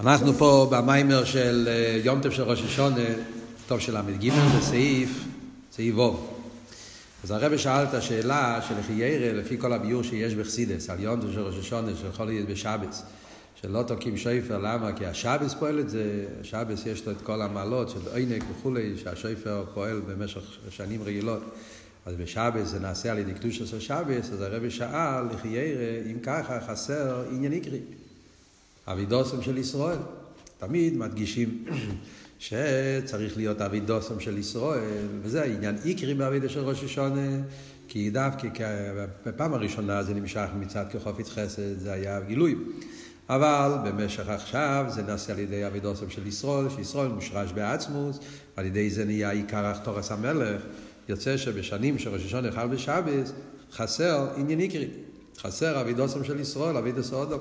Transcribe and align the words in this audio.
אנחנו 0.00 0.34
פה 0.34 0.68
במיימר 0.70 1.24
של 1.24 1.68
אה, 1.70 2.00
יום 2.04 2.20
טוב 2.22 2.32
של 2.32 2.42
ראש 2.42 2.62
השונה, 2.62 3.04
טוב 3.66 3.80
של 3.80 3.98
ל"ג, 3.98 4.30
בסעיף, 4.58 5.24
סעיף 5.72 5.94
ווב. 5.94 6.40
אז 7.24 7.30
הרב 7.30 7.56
שאל 7.56 7.84
את 7.84 7.94
השאלה 7.94 8.60
של 8.68 8.74
חיירה, 8.86 9.32
לפי 9.32 9.58
כל 9.58 9.72
הביור 9.72 10.02
שיש 10.02 10.34
בחסידס, 10.34 10.90
על 10.90 11.00
יום 11.00 11.20
טוב 11.20 11.32
של 11.32 11.40
ראש 11.40 11.54
השונה, 11.58 11.90
של 12.00 12.06
יכול 12.08 12.26
להיות 12.26 12.48
בשבס, 12.48 13.02
שלא 13.62 13.82
תוקעים 13.82 14.16
שויפר, 14.16 14.58
למה? 14.58 14.92
כי 14.92 15.06
השבס 15.06 15.54
פועל 15.54 15.80
את 15.80 15.90
זה, 15.90 16.24
השבס 16.40 16.86
יש 16.86 17.06
לו 17.06 17.12
את 17.12 17.22
כל 17.22 17.42
המעלות 17.42 17.88
של 17.88 18.00
עינק 18.14 18.44
וכולי, 18.52 18.94
שהשויפר 19.02 19.64
פועל 19.74 20.00
במשך 20.00 20.40
שנים 20.70 21.02
רגילות. 21.02 21.42
אז 22.06 22.14
בשבס 22.14 22.68
זה 22.68 22.80
נעשה 22.80 23.12
על 23.12 23.18
ידי 23.18 23.34
קדוש 23.34 23.58
של 23.58 23.80
שבס, 23.80 24.30
אז 24.32 24.40
הרב 24.40 24.68
שאל 24.68 25.24
לחיירה, 25.34 26.10
אם 26.10 26.18
ככה 26.22 26.60
חסר 26.66 27.24
עניין 27.30 27.52
עיקרי. 27.52 27.80
אבידוסם 28.92 29.42
של 29.42 29.58
ישראל. 29.58 29.98
תמיד 30.58 30.96
מדגישים 30.96 31.64
שצריך 32.38 33.36
להיות 33.36 33.60
אבידוסם 33.60 34.20
של 34.20 34.38
ישראל, 34.38 35.06
וזה 35.22 35.42
העניין 35.42 35.76
עיקרי 35.84 36.14
באבידה 36.14 36.48
של 36.48 36.60
ראש 36.60 36.84
השונה, 36.84 37.40
כי 37.88 38.10
דווקא 38.10 38.48
בפעם 39.26 39.54
הראשונה 39.54 40.02
זה 40.02 40.14
נמשך 40.14 40.46
מצד 40.60 40.84
כחופץ 40.90 41.28
חסד, 41.28 41.78
זה 41.78 41.92
היה 41.92 42.20
גילוי. 42.20 42.54
אבל 43.28 43.72
במשך 43.84 44.28
עכשיו 44.28 44.84
זה 44.88 45.02
נעשה 45.02 45.32
על 45.32 45.38
ידי 45.38 45.66
אבידוסם 45.66 46.10
של 46.10 46.26
ישראל, 46.26 46.70
שישראל 46.70 47.08
מושרש 47.08 47.52
בעצמוס, 47.52 48.18
על 48.56 48.66
ידי 48.66 48.90
זה 48.90 49.04
נהיה 49.04 49.30
עיקר 49.30 49.72
אחתורס 49.72 50.12
המלך. 50.12 50.62
יוצא 51.08 51.36
שבשנים 51.36 51.98
שראש 51.98 52.24
השונה 52.24 52.52
חל 52.52 52.66
בשבס, 52.66 53.32
חסר 53.72 54.28
עניין 54.36 54.58
עיקרי. 54.58 54.88
חסר 55.38 55.80
אבידוסם 55.80 56.24
של 56.24 56.40
ישראל, 56.40 56.76
אבידוס 56.76 57.12
אודום. 57.12 57.40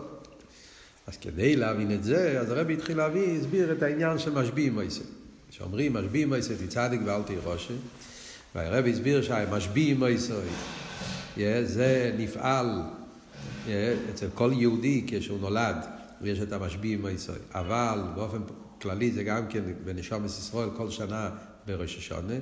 אז 1.08 1.18
כדי 1.18 1.56
להבין 1.56 1.92
את 1.92 2.04
זה, 2.04 2.40
אז 2.40 2.52
הרבי 2.52 2.74
התחיל 2.74 2.98
להביא, 2.98 3.40
הסביר 3.40 3.72
את 3.72 3.84
העניין 3.84 4.20
של 4.20 4.32
משביעים 4.32 4.74
מויסה. 4.74 5.04
שאומרים 5.50 5.94
משביעים 5.94 6.28
מויסה 6.28 6.54
תצדיק 6.56 7.02
ואל 7.06 7.22
תירושי, 7.24 7.74
והרבי 8.56 8.92
הסביר 8.92 9.22
שהמשביעים 9.22 10.00
מויסה 10.00 10.34
זה 11.64 12.16
נפעל 12.18 12.82
אצל 14.10 14.28
כל 14.34 14.52
יהודי 14.54 15.04
כשהוא 15.08 15.40
נולד, 15.40 15.76
ויש 16.22 16.40
את 16.40 16.52
המשביעים 16.52 17.02
מויסה. 17.02 17.34
אבל 17.54 18.00
באופן 18.16 18.40
כללי 18.82 19.12
זה 19.12 19.24
גם 19.24 19.48
כן 19.48 19.62
בנשומת 19.86 20.26
ישראל 20.26 20.70
כל 20.78 20.90
שנה 20.90 21.30
בראש 21.68 21.98
השונה. 21.98 22.34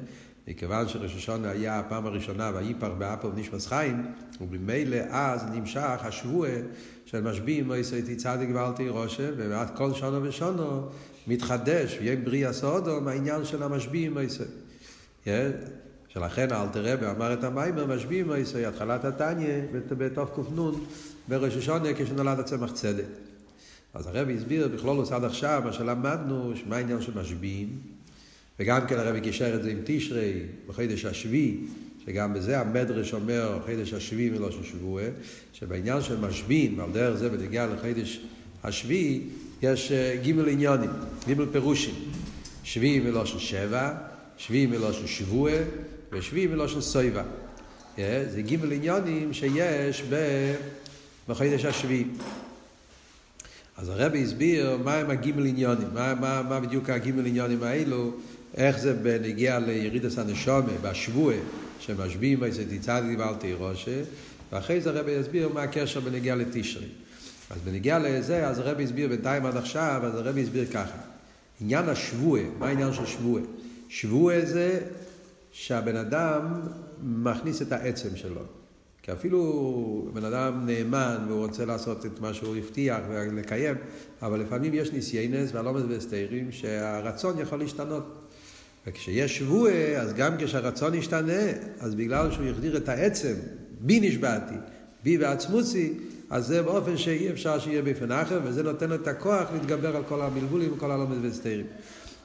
מכיוון 0.48 0.88
שראש 0.88 1.16
השונה 1.16 1.50
היה 1.50 1.80
הפעם 1.80 2.06
הראשונה, 2.06 2.52
ויפר 2.56 2.94
באפו 2.94 3.36
ונשמס 3.36 3.68
חיים, 3.68 4.06
ובמילא 4.42 4.98
אז 5.10 5.44
נמשך 5.54 6.00
השבוע 6.02 6.48
של 7.16 7.22
משביעים 7.22 7.68
מויסי 7.68 8.16
צדיק 8.16 8.50
ואל 8.54 8.72
תירושם, 8.72 9.32
ועד 9.38 9.78
כל 9.78 9.94
שונו 9.94 10.24
ושונו 10.24 10.90
מתחדש, 11.28 11.98
ויהיה 12.00 12.16
בריאה 12.16 12.54
סודום, 12.54 13.08
העניין 13.08 13.46
של 13.46 13.64
המשביעים 13.64 14.14
מויסי. 14.14 14.44
שלכן 16.08 16.52
אלתר 16.52 16.94
רבי 16.94 17.06
אמר 17.06 17.34
את 17.34 17.44
המיימר, 17.44 17.96
משביעים 17.96 18.26
מויסי, 18.26 18.66
התחלת 18.66 19.06
התניא, 19.06 19.62
בתוף 19.88 20.30
קנ"ן, 20.36 20.72
בראש 21.28 21.56
השונה 21.56 21.94
כשנולד 21.94 22.40
הצמח 22.40 22.72
צדק. 22.72 23.06
אז 23.94 24.08
הרבי 24.08 24.38
הסביר 24.38 24.68
בכלולוס 24.68 25.12
עד 25.12 25.24
עכשיו, 25.24 25.62
מה 25.66 25.74
שלמדנו, 25.74 26.54
מה 26.68 26.76
העניין 26.76 27.02
של 27.02 27.20
משביעים, 27.20 27.70
וגם 28.60 28.88
כן 28.88 29.00
הרבי 29.00 29.22
קישר 29.22 29.56
את 29.56 29.64
זה 29.64 29.70
עם 29.70 29.80
תשרי, 29.86 30.42
בחודש 30.68 31.06
השביעי, 31.06 31.58
שגם 32.06 32.34
בזה 32.34 32.60
המדרש 32.60 33.14
אומר, 33.14 33.60
חידש 33.66 33.94
השביעי 33.94 34.30
מלושן 34.30 34.64
שבועה, 34.64 35.06
שבעניין 35.54 36.02
של 36.02 36.18
משבין, 36.20 36.80
ועל 36.80 36.92
דרך 36.92 37.16
זה 37.16 37.30
בנגיע 37.30 37.68
לחידש 37.68 38.20
השביעי, 38.64 39.22
יש 39.62 39.92
גימל 40.22 40.50
עניונים, 40.50 40.90
גימל 41.26 41.46
פירושים. 41.52 41.96
שביעי 42.64 43.00
מלושן 43.00 43.40
שבע, 43.40 43.94
שביעי 44.38 44.66
מלושן 44.66 45.08
שבועה, 45.08 45.58
ושביעי 46.12 46.48
מלושן 46.48 46.82
סויבה. 46.82 47.24
זה 47.98 48.42
גימל 48.42 48.72
עניונים 48.72 49.34
שיש 49.34 50.04
בחידש 51.28 51.66
השביעי. 51.66 52.06
אז 53.78 53.90
הרבי 53.90 54.24
הסביר 54.24 54.78
מה 54.84 54.96
הם 54.96 55.10
הגימל 55.10 55.46
עניונים, 55.46 55.88
מה, 55.94 56.16
מה, 56.16 56.42
מה 56.50 56.60
בדיוק 56.60 56.90
הגימל 56.90 57.26
עניונים 57.26 57.64
האלו, 57.64 58.12
איך 58.58 58.78
זה 58.80 58.94
בנגיע 58.94 59.60
לירידס 59.60 60.18
הנשומה, 60.18 60.72
בשבועה, 60.82 61.38
שמשביעים 61.80 62.44
איזה 62.44 62.78
תצעדי 62.78 63.16
ואל 63.16 63.36
תירושה, 63.36 64.02
ואחרי 64.52 64.82
זה 64.82 64.90
הרבי 64.90 65.12
יסביר 65.12 65.50
מה 65.54 65.64
הקשר 65.64 66.00
בנגיע 66.00 66.36
לתשרי. 66.36 66.88
אז 67.50 67.62
בנגיע 67.62 68.00
לזה, 68.00 68.48
אז 68.48 68.60
הרבי 68.60 68.84
הסביר 68.84 69.08
בינתיים 69.08 69.46
עד 69.46 69.58
עכשיו, 69.58 70.02
אז 70.04 70.16
הרבי 70.16 70.44
הסביר 70.44 70.66
ככה. 70.66 70.98
עניין 71.62 71.90
השבועה, 71.90 72.44
מה 72.60 72.68
העניין 72.68 72.94
של 72.94 73.06
שבועה? 73.06 73.44
שבועה 73.90 74.46
זה 74.46 74.80
שהבן 75.52 75.96
אדם 75.96 76.62
מכניס 77.04 77.62
את 77.62 77.72
העצם 77.72 78.16
שלו. 78.16 78.42
כי 79.04 79.12
אפילו 79.12 80.10
בן 80.14 80.26
אדם 80.26 80.66
נאמן 80.66 81.26
והוא 81.28 81.46
רוצה 81.46 81.66
לעשות 81.66 82.06
את 82.06 82.20
מה 82.20 82.34
שהוא 82.34 82.56
הבטיח 82.56 83.00
ולקיים, 83.10 83.76
אבל 84.22 84.40
לפעמים 84.40 84.74
יש 84.74 84.92
ניסיינס 84.92 85.50
והלומד 85.54 85.92
והסתירים 85.92 86.52
שהרצון 86.52 87.40
יכול 87.40 87.60
להשתנות. 87.60 88.25
וכשיש 88.88 89.38
שבועה, 89.38 89.98
אז 89.98 90.14
גם 90.14 90.34
כשהרצון 90.40 90.94
ישתנה, 90.94 91.42
אז 91.80 91.96
בגלל 91.96 92.32
שהוא 92.32 92.46
יחדיר 92.46 92.78
את 92.78 92.90
העצם, 92.90 93.34
בי 93.80 94.00
נשבעתי, 94.00 94.56
בי 95.04 95.18
ועצמוסי, 95.18 95.94
אז 96.30 96.48
זה 96.48 96.62
באופן 96.62 96.98
שאי 96.98 97.32
אפשר 97.32 97.60
שיהיה 97.60 97.82
באופן 97.82 98.12
אחר, 98.12 98.40
וזה 98.44 98.64
נותן 98.64 98.90
לו 98.90 98.96
את 98.96 99.08
הכוח 99.08 99.48
להתגבר 99.54 99.96
על 99.96 100.04
כל 100.08 100.22
המלבולים 100.22 100.74
וכל 100.74 100.92
הלומד 100.92 101.26
והסתירים. 101.26 101.66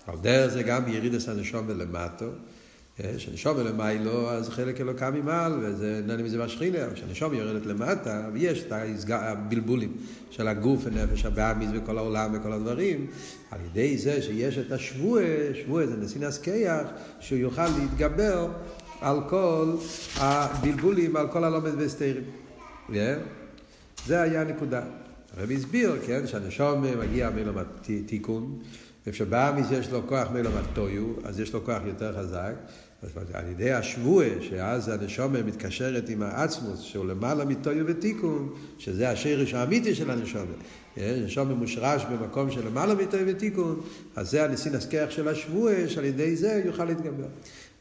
על 0.06 0.18
דרך 0.22 0.52
זה 0.52 0.62
גם 0.62 0.88
ירידס 0.88 1.28
הנשום 1.28 1.64
ולמטו. 1.68 2.26
כשנשום 3.16 3.56
ולמיילו, 3.56 4.30
אז 4.30 4.48
חלק 4.48 4.80
אלוקה 4.80 5.10
ממעל, 5.10 5.52
וזה 5.60 6.00
נהנה 6.06 6.22
מזה 6.22 6.38
בשכינה, 6.38 6.84
אבל 6.84 6.94
כשנשום 6.94 7.34
יורדת 7.34 7.66
למטה, 7.66 8.28
ויש 8.32 8.64
את 8.66 8.72
הבלבולים 9.10 9.92
של 10.30 10.48
הגוף 10.48 10.80
ונפש 10.84 11.24
הבאמיס 11.24 11.70
וכל 11.74 11.98
העולם 11.98 12.30
וכל 12.34 12.52
הדברים, 12.52 13.06
על 13.50 13.58
ידי 13.66 13.98
זה 13.98 14.22
שיש 14.22 14.58
את 14.58 14.72
השבועה, 14.72 15.24
שבועה 15.54 15.86
זה 15.86 15.96
נסינס 15.96 16.38
קייח, 16.38 16.86
שהוא 17.20 17.38
יוכל 17.38 17.66
להתגבר 17.78 18.48
על 19.00 19.18
כל 19.28 19.74
הבלבולים, 20.16 21.16
על 21.16 21.28
כל 21.28 21.44
הלומד 21.44 21.74
והסתירים. 21.78 22.24
זה 24.06 24.22
היה 24.22 24.40
הנקודה. 24.40 24.82
הרב 25.36 25.50
הסביר, 25.50 25.96
כן, 26.06 26.26
שהנשום 26.26 26.84
מגיע 27.00 27.30
מלומד 27.30 27.64
תיקון, 28.06 28.58
וכשבאמיס 29.06 29.66
יש 29.70 29.90
לו 29.90 30.06
כוח 30.06 30.30
מלומד 30.30 30.62
טויו, 30.74 31.06
אז 31.24 31.40
יש 31.40 31.52
לו 31.52 31.64
כוח 31.64 31.82
יותר 31.86 32.18
חזק. 32.18 32.52
על 33.32 33.48
ידי 33.50 33.72
השבועה, 33.72 34.28
שאז 34.40 34.88
הנשומה 34.88 35.42
מתקשרת 35.42 36.08
עם 36.08 36.22
העצמוס, 36.22 36.80
שהוא 36.80 37.06
למעלה 37.06 37.44
מטויו 37.44 37.86
ותיקון, 37.86 38.52
שזה 38.78 39.10
השרש 39.10 39.54
האמיתי 39.54 39.94
של 39.94 40.10
הנשומה. 40.10 40.52
נשומה 40.96 41.54
מושרש 41.54 42.02
במקום 42.04 42.50
של 42.50 42.66
למעלה 42.66 42.94
מטויו 42.94 43.26
ותיקון, 43.26 43.80
אז 44.16 44.30
זה 44.30 44.44
הניסין 44.44 44.74
הסכח 44.74 45.06
של 45.10 45.28
השבועה, 45.28 45.88
שעל 45.88 46.04
ידי 46.04 46.36
זה 46.36 46.62
יוכל 46.64 46.84
להתגבר. 46.84 47.26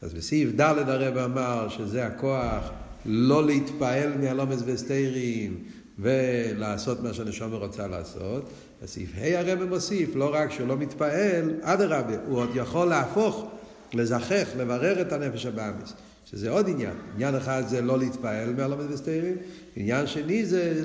אז 0.02 0.14
בסעיף 0.14 0.50
ד' 0.54 0.60
הרב 0.60 1.16
אמר 1.16 1.68
שזה 1.68 2.06
הכוח 2.06 2.70
לא 3.06 3.46
להתפעל 3.46 4.12
מהלומס 4.20 4.62
וסתירים 4.66 5.56
ולעשות 5.98 7.02
מה 7.02 7.14
שהנשומה 7.14 7.56
רוצה 7.56 7.86
לעשות. 7.86 8.50
בסעיף 8.82 9.10
ה' 9.16 9.38
הרב 9.40 9.64
מוסיף, 9.64 10.10
לא 10.14 10.34
רק 10.34 10.50
שהוא 10.50 10.68
לא 10.68 10.76
מתפעל, 10.76 11.54
אדרבה, 11.62 12.14
הוא 12.26 12.38
עוד 12.38 12.50
יכול 12.54 12.88
להפוך 12.88 13.50
לזכך, 13.94 14.48
לברר 14.56 15.00
את 15.00 15.12
הנפש 15.12 15.46
הבאמיס. 15.46 15.94
שזה 16.30 16.50
עוד 16.50 16.68
עניין. 16.68 16.94
עניין 17.14 17.34
אחד 17.34 17.62
זה 17.68 17.80
לא 17.80 17.98
להתפעל 17.98 18.54
מהלומד 18.56 18.90
וסתירים, 18.90 19.36
עניין 19.76 20.06
שני 20.06 20.46
זה 20.46 20.82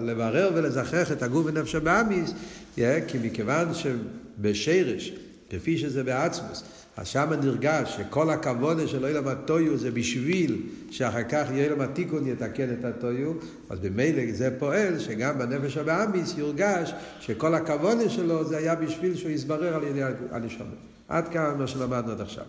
לברר 0.00 0.50
ולזכך 0.54 1.12
את 1.12 1.22
הגוף 1.22 1.46
ונפש 1.46 1.74
הבאמיס, 1.74 2.32
כי 2.76 3.18
מכיוון 3.22 3.68
שבשרש, 3.74 5.12
כפי 5.50 5.78
שזה 5.78 6.04
בעצמוס, 6.04 6.64
אז 6.96 7.08
שם 7.08 7.30
נרגש 7.42 7.96
שכל 7.96 8.30
הכבוד 8.30 8.88
של 8.88 9.06
אילם 9.06 9.28
הטויו 9.28 9.76
זה 9.78 9.90
בשביל 9.90 10.62
שאחר 10.90 11.22
כך 11.28 11.46
אילם 11.50 11.80
התיקון 11.80 12.26
יתקן 12.26 12.68
את 12.72 12.84
הטויו, 12.84 13.32
אז 13.70 13.78
במילא 13.78 14.32
זה 14.32 14.50
פועל 14.58 14.98
שגם 14.98 15.38
בנפש 15.38 15.76
הבאמיס 15.76 16.34
יורגש 16.38 16.92
שכל 17.20 17.54
הכבוד 17.54 17.98
שלו 18.08 18.44
זה 18.44 18.56
היה 18.56 18.74
בשביל 18.74 19.16
שהוא 19.16 19.30
יסברר 19.30 19.74
על 19.74 19.82
ידי 19.84 20.02
הנשמה. 20.30 20.91
עד 21.12 21.28
כאן 21.28 21.54
מה 21.58 21.66
שלמדנו 21.66 22.12
עד 22.12 22.20
עכשיו. 22.20 22.44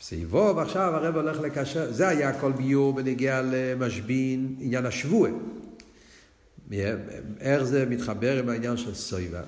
סביבו, 0.00 0.52
ועכשיו 0.56 0.94
הרב 0.94 1.16
הולך 1.16 1.40
לקשר, 1.40 1.92
זה 1.92 2.08
היה 2.08 2.40
כל 2.40 2.52
ביור 2.52 2.94
בנגיע 2.94 3.42
למשבין, 3.44 4.56
עניין 4.60 4.86
השבועה. 4.86 5.30
איך 7.40 7.62
זה 7.62 7.86
מתחבר 7.86 8.38
עם 8.38 8.48
העניין 8.48 8.76
של 8.76 8.94
סויבה? 8.94 9.40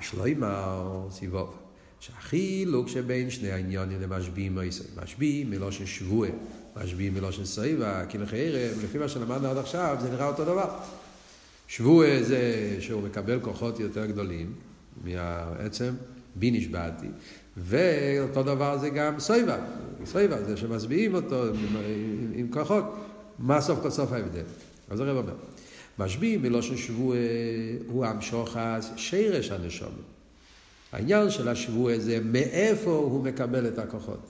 יש 0.00 0.14
לו 0.14 0.24
אימר 0.24 1.06
סביבו. 1.10 1.52
שהחילוק 2.00 2.88
שבין 2.88 3.30
שני 3.30 3.50
העניונים 3.50 4.00
למשביעים 4.00 4.58
משביעים 5.02 5.50
מלושן 5.50 5.86
שבועה, 5.86 6.30
משביעים 6.76 7.14
מלושן 7.14 7.44
סויבה, 7.44 8.06
כי 8.08 8.18
לחיירם, 8.18 8.78
לפי 8.84 8.98
מה 8.98 9.08
שלמדנו 9.08 9.48
עד 9.48 9.56
עכשיו, 9.56 9.96
זה 10.00 10.10
נראה 10.10 10.28
אותו 10.28 10.44
דבר. 10.44 10.78
שבוע 11.68 12.06
זה 12.22 12.76
שהוא 12.80 13.02
מקבל 13.02 13.40
כוחות 13.40 13.80
יותר 13.80 14.06
גדולים 14.06 14.52
מהעצם, 15.04 15.94
בי 16.38 16.50
נשבעתי, 16.50 17.06
ואותו 17.56 18.42
דבר 18.42 18.78
זה 18.78 18.88
גם 18.88 19.20
סויבה, 19.20 19.56
סויבה 20.04 20.42
זה 20.44 20.56
שמשביעים 20.56 21.14
אותו 21.14 21.44
עם, 21.44 21.54
עם, 21.54 22.32
עם 22.34 22.48
כוחות, 22.50 22.84
מה 23.38 23.60
סוף 23.60 23.78
כל 23.82 23.90
סוף 23.90 24.12
ההבדל? 24.12 24.42
אז 24.90 25.00
הרב 25.00 25.16
אומר, 25.16 25.34
משביעים 25.98 26.42
מלושן 26.42 26.76
שבוע 26.76 27.16
הוא 27.86 28.06
המשוחס 28.06 28.90
שרש 28.96 29.50
הנשום. 29.50 29.92
העניין 30.92 31.30
של 31.30 31.48
השבוע 31.48 31.98
זה 31.98 32.18
מאיפה 32.24 32.90
הוא 32.90 33.24
מקבל 33.24 33.66
את 33.68 33.78
הכוחות. 33.78 34.20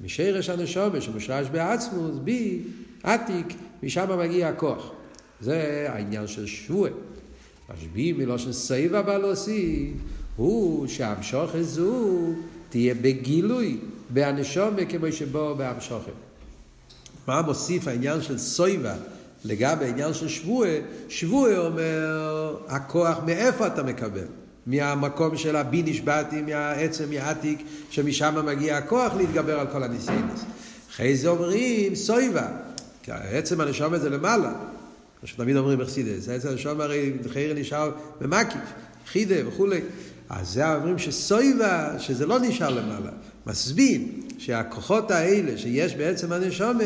משרש 0.00 0.48
הנשום 0.48 1.00
שמושרש 1.00 1.48
בעצמוס, 1.48 2.18
בי, 2.24 2.62
עתיק, 3.02 3.46
משם 3.82 4.18
מגיע 4.18 4.48
הכוח. 4.48 4.90
זה 5.40 5.86
העניין 5.88 6.26
של 6.26 6.46
שבוע. 6.46 6.88
משביעים 7.74 8.18
מלושן 8.18 8.52
סייבה 8.52 9.02
בלוסי, 9.02 9.92
הוא 10.36 10.86
שהמשוכת 10.86 11.62
זו 11.62 12.32
תהיה 12.68 12.94
בגילוי 12.94 13.78
בהנשומה 14.10 14.84
כמו 14.84 15.12
שבו 15.12 15.54
בהמשוכת. 15.54 16.12
מה 17.26 17.42
מוסיף 17.42 17.88
העניין 17.88 18.22
של 18.22 18.38
סויבה 18.38 18.94
לגבי 19.44 19.84
העניין 19.84 20.14
של 20.14 20.28
שבוע? 20.28 20.66
שבוע 21.08 21.58
אומר 21.58 22.56
הכוח 22.68 23.18
מאיפה 23.26 23.66
אתה 23.66 23.82
מקבל? 23.82 24.26
מהמקום 24.66 25.36
של 25.36 25.56
הבי 25.56 25.82
נשבעתי, 25.82 26.42
מהעצם, 26.42 27.10
מהעתיק, 27.10 27.62
שמשם 27.90 28.46
מגיע 28.46 28.76
הכוח 28.76 29.14
להתגבר 29.14 29.60
על 29.60 29.66
כל 29.66 29.82
הניסיינס. 29.82 30.44
אחרי 30.90 31.16
זה 31.16 31.28
אומרים 31.28 31.94
סויבה, 31.94 32.48
כי 33.02 33.12
העצם 33.12 33.60
הנשום 33.60 33.94
הזה 33.94 34.10
למעלה. 34.10 34.52
כמו 35.20 35.28
שתמיד 35.28 35.56
אומרים 35.56 35.78
בחסידס, 35.78 36.28
העצם 36.28 36.48
הנשום 36.48 36.80
הרי 36.80 37.12
חייר 37.32 37.54
נשאר 37.54 37.90
במקיף, 38.20 38.60
חידה 39.06 39.48
וכולי. 39.48 39.80
אז 40.32 40.48
זה 40.48 40.74
אומרים 40.74 40.98
שסויבה, 40.98 41.98
שזה 41.98 42.26
לא 42.26 42.38
נשאר 42.40 42.70
למעלה. 42.70 43.10
מסבין 43.46 44.08
שהכוחות 44.38 45.10
האלה 45.10 45.58
שיש 45.58 45.94
בעצם 45.94 46.32
הנשומה, 46.32 46.84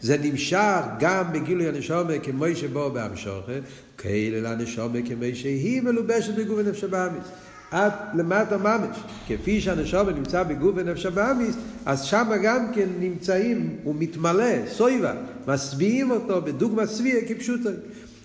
זה 0.00 0.16
נמשך 0.22 0.80
גם 0.98 1.32
בגילוי 1.32 1.68
הנשומה 1.68 2.18
כמו 2.22 2.44
שבו 2.54 2.90
בהמשוכה, 2.90 3.52
כאלה 3.98 4.50
לנשומה 4.50 4.98
כמו 5.08 5.24
שהיא 5.34 5.82
מלובשת 5.82 6.34
בגוף 6.34 6.58
ונפש 6.58 6.84
הבאמיס. 6.84 7.24
עד 7.70 7.92
למטה 8.14 8.56
ממש. 8.56 8.96
כפי 9.28 9.60
שהנשומה 9.60 10.12
נמצא 10.12 10.42
בגוף 10.42 10.74
ונפש 10.76 11.06
הבאמיס, 11.06 11.56
אז 11.86 12.02
שם 12.02 12.30
גם 12.42 12.72
כן 12.74 12.88
נמצאים, 13.00 13.76
הוא 13.84 13.94
מתמלא, 13.98 14.66
סויבה, 14.70 15.14
משביעים 15.46 16.10
אותו 16.10 16.42
בדוגמא 16.42 16.86
סביה 16.86 17.20
כפשוטו. 17.28 17.70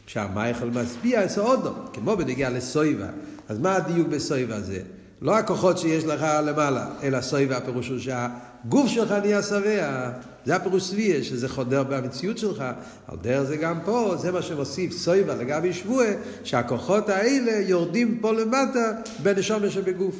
כשהמייכל 0.05 0.65
משביע 0.65 1.25
את 1.25 1.37
האודו, 1.37 1.73
כמו 1.93 2.17
בנגיעה 2.17 2.49
לסויבה. 2.49 3.07
אז 3.49 3.59
מה 3.59 3.75
הדיוק 3.75 4.07
בסויבה 4.07 4.55
הזה? 4.55 4.81
לא 5.21 5.37
הכוחות 5.37 5.77
שיש 5.77 6.05
לך 6.05 6.25
למעלה, 6.45 6.87
אלא 7.03 7.21
סויבה 7.21 7.57
הפירוש 7.57 7.87
הוא 7.89 7.99
שהגוף 7.99 8.87
שלך 8.87 9.11
נהיה 9.11 9.43
שבע. 9.43 10.11
זה 10.45 10.55
הפירוש 10.55 10.83
סביה, 10.83 11.23
שזה 11.23 11.49
חודר 11.49 11.83
במציאות 11.83 12.37
שלך. 12.37 12.63
על 13.07 13.17
דרך 13.21 13.43
זה 13.43 13.57
גם 13.57 13.79
פה, 13.85 14.15
זה 14.21 14.31
מה 14.31 14.41
שמוסיף 14.41 14.91
סויבה 14.91 15.35
לגבי 15.35 15.73
שבוע, 15.73 16.05
שהכוחות 16.43 17.09
האלה 17.09 17.51
יורדים 17.51 18.17
פה 18.21 18.33
למטה 18.33 18.91
בנשום 19.23 19.69
שבגוף. 19.69 20.15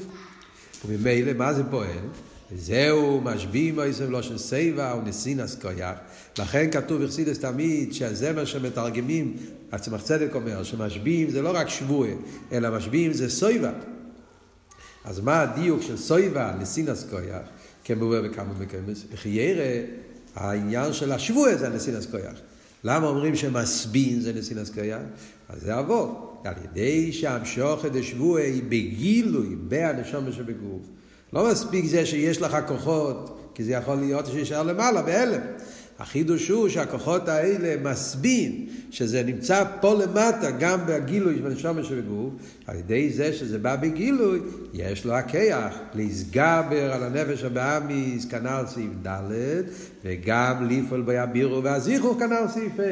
וממילא, 0.87 1.33
מה 1.33 1.53
זה 1.53 1.63
פועל? 1.71 1.87
וזהו 2.53 3.21
משביעים 3.21 3.75
מויסם 3.75 4.11
לא 4.11 4.21
של 4.21 4.37
סייבה 4.37 4.95
ונסינס 4.97 5.55
קויח. 5.61 5.95
לכן 6.39 6.71
כתוב 6.71 7.03
בחסידס 7.03 7.39
תמיד 7.39 7.93
שזה 7.93 8.33
מה 8.33 8.45
שמתרגמים, 8.45 9.37
הצמח 9.71 10.01
צדק 10.01 10.35
אומר, 10.35 10.63
שמשביעים 10.63 11.29
זה 11.29 11.41
לא 11.41 11.51
רק 11.55 11.69
שבוע, 11.69 12.07
אלא 12.51 12.77
משביעים 12.77 13.13
זה 13.13 13.29
סויבה. 13.29 13.71
אז 15.03 15.19
מה 15.19 15.41
הדיוק 15.41 15.81
של 15.81 15.97
סויבה 15.97 16.53
לסינס 16.61 17.05
קויח, 17.09 17.41
כמובן 17.83 18.29
בכמה 18.29 18.53
מקומות? 18.59 18.97
חיירה, 19.15 19.85
העניין 20.35 20.93
של 20.93 21.11
השבוע 21.11 21.55
זה 21.55 21.69
נסינס 21.69 22.05
קויח. 22.05 22.33
למה 22.83 23.07
אומרים 23.07 23.35
שמסבין 23.35 24.21
זה 24.21 24.33
נסינס 24.33 24.69
קויח? 24.69 25.01
אז 25.49 25.61
זה 25.61 25.79
אבות. 25.79 26.29
על 26.43 26.53
ידי 26.63 27.11
שהמשוכת 27.11 27.91
דשבוע 27.91 28.39
היא 28.39 28.63
בגילוי, 28.63 29.55
בהנשום 29.67 30.31
שבגוף. 30.31 30.81
לא 31.33 31.51
מספיק 31.51 31.85
זה 31.85 32.05
שיש 32.05 32.41
לך 32.41 32.57
כוחות, 32.67 33.39
כי 33.55 33.63
זה 33.63 33.71
יכול 33.71 33.95
להיות 33.95 34.25
שישאר 34.25 34.63
למעלה, 34.63 35.01
בהלם. 35.01 35.41
החידוש 35.99 36.49
הוא 36.49 36.69
שהכוחות 36.69 37.29
האלה 37.29 37.91
מסבין 37.91 38.65
שזה 38.91 39.23
נמצא 39.23 39.63
פה 39.81 39.93
למטה, 39.93 40.51
גם 40.51 40.79
בגילוי 40.87 41.35
של 41.37 41.45
הנשמה 41.45 41.83
שבגוף, 41.83 42.33
על 42.67 42.75
ידי 42.75 43.09
זה 43.09 43.33
שזה 43.33 43.59
בא 43.59 43.75
בגילוי, 43.75 44.39
יש 44.73 45.05
לו 45.05 45.13
הכיח 45.13 45.73
להסגבר 45.93 46.93
על 46.93 47.03
הנפש 47.03 47.43
הבאמיס, 47.43 48.25
כנ"ל 48.25 48.63
סעיף 48.67 48.91
ד', 49.07 49.31
וגם 50.05 50.69
לפעול 50.69 51.01
ביבירו 51.01 51.63
והזיכרו 51.63 52.17
כנ"ל 52.19 52.45
סעיף 52.53 52.79
ה', 52.79 52.83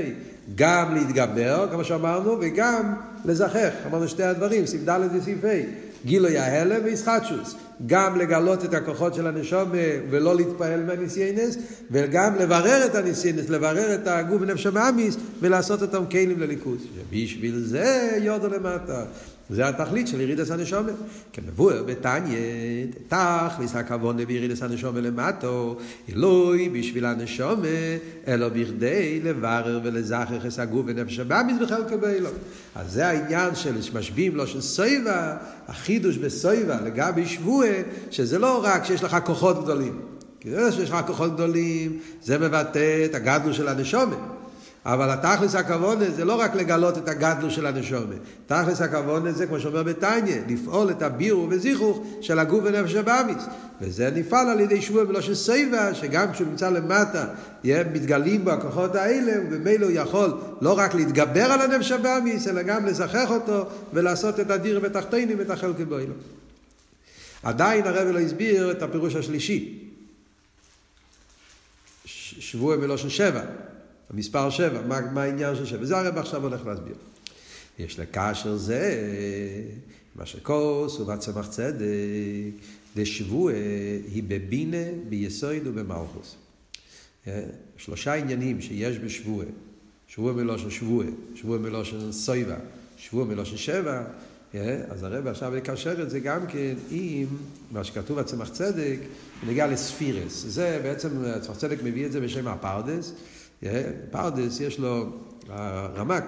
גם 0.56 0.96
להתגבר, 0.96 1.68
כמו 1.72 1.84
שאמרנו, 1.84 2.38
וגם 2.42 2.94
לזכך, 3.26 3.72
אמרנו 3.88 4.08
שתי 4.08 4.24
הדברים, 4.24 4.66
סעיף 4.66 4.82
ד' 4.90 5.00
וסעיף 5.16 5.46
ה'. 5.46 5.91
גילוי 6.06 6.38
ההלם 6.38 6.83
וישחטשוס. 6.83 7.56
גם 7.86 8.18
לגלות 8.18 8.65
את 8.65 8.74
הכוחות 8.74 9.13
של 9.13 9.27
הנשום 9.27 9.69
ולא 10.09 10.36
להתפעל 10.36 10.83
מהניסיינס, 10.83 11.57
וגם 11.92 12.36
לברר 12.36 12.86
את 12.86 12.95
הניסיינס, 12.95 13.50
לברר 13.50 13.95
את 13.95 14.07
הגוף 14.07 14.42
ונפש 14.42 14.65
המאמיס, 14.65 15.18
ולעשות 15.42 15.81
אותם 15.81 16.06
כלים 16.06 16.39
לליכוז. 16.39 16.81
ובשביל 16.95 17.59
זה 17.59 18.18
יורדו 18.21 18.48
למטה. 18.48 19.03
זה 19.51 19.68
התכלית 19.68 20.07
של 20.07 20.21
ירידס 20.21 20.51
הנשומת. 20.51 20.94
כמבואר 21.33 21.83
בתניא, 21.83 22.38
תכליס 23.07 23.75
הכוונה 23.75 24.25
בירידס 24.25 24.63
הנשומת 24.63 25.03
למטו, 25.03 25.77
אלוהי 26.09 26.69
בשביל 26.69 27.06
הנשומת, 27.06 28.01
אלא 28.27 28.50
בכדי 28.50 29.19
לברר 29.24 29.80
ולזכר 29.83 30.39
חס 30.39 30.59
הגוף 30.59 30.86
ונפש 30.88 31.19
הבאמיס 31.19 31.57
בחלקו 31.62 31.98
באלוהים. 31.98 32.38
אז 32.75 32.92
זה 32.92 33.07
העניין 33.07 33.56
של 33.56 33.75
משביעים 33.94 34.36
לו 34.36 34.48
של 34.48 34.62
סויבה, 34.62 35.38
החידוש 35.68 36.18
בסויבה 36.18 36.81
לגבי 36.81 37.25
שבועה, 37.25 37.81
שזה 38.12 38.39
לא 38.39 38.63
רק 38.63 38.86
שיש 38.86 39.03
לך 39.03 39.18
כוחות 39.25 39.63
גדולים. 39.63 40.01
כי 40.39 40.50
זה 40.51 40.71
שיש 40.71 40.89
לך 40.89 40.98
כוחות 41.07 41.33
גדולים, 41.33 42.00
זה 42.24 42.38
מבטא 42.38 43.06
את 43.06 43.15
הגדלו 43.15 43.53
של 43.53 43.68
הנשומת. 43.68 44.18
אבל 44.86 45.10
התכלס 45.10 45.56
הכוונה 45.56 46.12
זה 46.12 46.25
לא 46.25 46.33
רק 46.33 46.56
לגלות 46.56 46.98
את 46.98 47.07
הגדלו 47.07 47.51
של 47.51 47.66
הנשומה. 47.66 48.16
תכלס 48.45 48.81
הכוונה 48.81 49.31
זה, 49.31 49.48
כמו 49.48 49.60
שאומר 49.60 49.83
בתניא, 49.83 50.42
לפעול 50.48 50.92
את 50.92 51.01
הבירו 51.01 51.48
וזיכוך 51.50 52.03
של 52.22 52.39
הגוף 52.39 52.63
ונפש 52.63 52.96
הבאמיס. 52.96 53.44
וזה 53.82 54.12
נפעל 54.15 54.50
על 54.50 54.60
ידי 54.60 54.82
שבוע 54.82 55.03
בלושן 55.03 55.36
סייבה, 55.36 55.94
שגם 55.94 56.32
כשהוא 56.32 56.48
נמצא 56.48 56.70
למטה, 56.70 57.25
יהיה 57.63 57.84
מתגלים 57.84 58.46
בו 58.46 58.51
הכוחות 58.51 58.96
האלה, 58.96 59.32
וממילא 59.41 59.86
הוא 59.86 59.94
יכול 59.96 60.34
לא 60.62 60.77
רק 60.77 60.96
להתגבר 60.96 61.44
על 61.44 61.62
הנפש 61.62 61.91
הבאמיס, 61.91 62.48
אלא 62.48 62.62
גם 62.62 62.86
לזכח 62.86 63.32
אותו 63.32 63.65
ולעשות 63.94 64.39
את 64.39 64.51
הדיר 64.51 64.79
בתחתינים, 64.79 65.41
את 65.41 65.50
החלקי 65.50 65.86
בוילו. 65.86 66.13
עדיין 67.44 67.88
הרב 67.88 68.08
לא 68.08 68.20
הסביר 68.20 68.72
את 68.72 68.82
הפירוש 68.82 69.15
השלישי. 69.15 69.88
שבוע 72.06 72.75
בלושן 72.77 73.10
שבע. 73.10 73.41
המספר 74.13 74.50
שבע, 74.50 74.82
מה, 74.88 75.01
מה 75.01 75.24
העניין 75.24 75.56
של 75.56 75.65
שבע? 75.65 75.86
זה 75.86 75.98
הרב 75.98 76.18
עכשיו 76.18 76.44
הולך 76.44 76.65
להסביר. 76.65 76.96
יש 77.80 78.00
לקשר 78.00 78.56
זה, 78.56 78.96
מה 80.15 80.25
שכוס 80.25 81.00
ובצמח 81.00 81.48
צדק, 81.48 81.86
דשבוע 82.96 83.51
היא 84.13 84.24
בבינה, 84.27 84.86
ביסויד 85.10 85.68
ובמלכוס. 85.68 86.36
אה, 87.27 87.44
שלושה 87.77 88.13
עניינים 88.13 88.62
שיש 88.62 88.98
בשבוע, 88.98 89.46
שבוע 90.08 90.34
מלושן 90.34 90.70
שבוע, 90.70 91.06
שבוע 91.36 91.58
מלושן 91.58 92.12
סויבה, 92.12 92.58
שבוע 92.98 93.25
מלושן 93.25 93.58
שבע, 93.58 94.03
אה, 94.56 94.82
אז 94.89 95.03
הרב 95.03 95.27
עכשיו 95.27 95.58
יקשר 95.58 96.01
את 96.01 96.10
זה 96.10 96.20
גם 96.20 96.48
כן 96.48 96.74
עם 96.91 97.27
מה 97.72 97.84
שכתוב 97.84 98.20
בצמח 98.20 98.50
צדק, 98.50 98.98
בנוגע 99.44 99.68
לספירות. 99.68 100.46
זה 100.48 100.80
בעצם, 100.84 101.10
צמח 101.41 101.58
צדק 101.58 101.77
מביא 101.84 102.06
את 102.06 102.12
זה 102.12 102.22
בשם 102.22 102.48
הפרדס. 102.48 103.13
פרדס 104.12 104.60
יש 104.60 104.80
לו, 104.80 105.10
הרמק, 105.50 106.24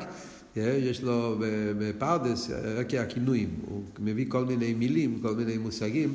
יש 0.55 1.03
לו 1.03 1.35
בפרדס 1.77 2.49
ערכי 2.77 2.93
הכינויים, 2.93 3.49
הוא 3.65 3.83
מביא 3.99 4.25
כל 4.27 4.45
מיני 4.45 4.73
מילים, 4.73 5.19
כל 5.21 5.35
מיני 5.35 5.57
מושגים, 5.57 6.13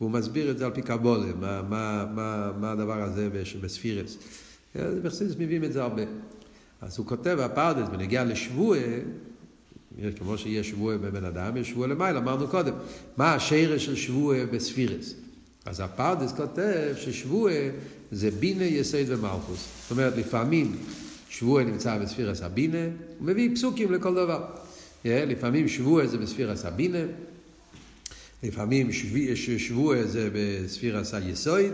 והוא 0.00 0.10
מסביר 0.10 0.50
את 0.50 0.58
זה 0.58 0.66
על 0.66 0.72
פי 0.72 0.82
קבלה, 0.82 1.32
מה, 1.40 1.62
מה, 1.62 2.06
מה, 2.14 2.52
מה 2.60 2.72
הדבר 2.72 3.02
הזה 3.02 3.28
בספירות. 3.60 4.18
בחסידות 4.76 5.34
מביאים 5.38 5.64
את 5.64 5.72
זה 5.72 5.82
הרבה. 5.82 6.02
אז 6.80 6.98
הוא 6.98 7.06
כותב, 7.06 7.38
הפרדס, 7.40 7.88
בנוגע 7.88 8.24
לשבוע, 8.24 8.76
כמו 10.16 10.38
שיש 10.38 10.70
שבוע 10.70 10.96
בבן 10.96 11.24
אדם, 11.24 11.56
יש 11.56 11.70
שבוע 11.70 11.86
למעלה, 11.86 12.18
אמרנו 12.18 12.48
קודם. 12.48 12.72
מה 13.16 13.34
השרש 13.34 13.84
של 13.84 13.96
שבוע 13.96 14.36
בספירס? 14.44 15.14
אז 15.66 15.80
הפרדס 15.80 16.32
כותב 16.32 16.94
ששבוע 16.96 17.50
זה 18.14 18.30
בינה, 18.30 18.64
יסד 18.64 19.04
ומלכוס. 19.06 19.68
זאת 19.82 19.90
אומרת, 19.90 20.16
לפעמים 20.16 20.76
שבוע 21.28 21.62
נמצא 21.62 21.98
בספירס 21.98 22.42
הבינה, 22.42 22.84
הוא 23.18 23.26
מביא 23.26 23.54
פסוקים 23.54 23.92
לכל 23.92 24.14
דבר. 24.14 24.44
לפעמים 25.04 25.68
שבוע 25.68 26.06
זה 26.06 26.18
בספירס 26.18 26.64
הבינה, 26.64 26.98
לפעמים 28.42 28.92
שבוע 29.58 30.02
זה 30.02 30.30
בספירס 30.32 31.14
היסויד, 31.14 31.72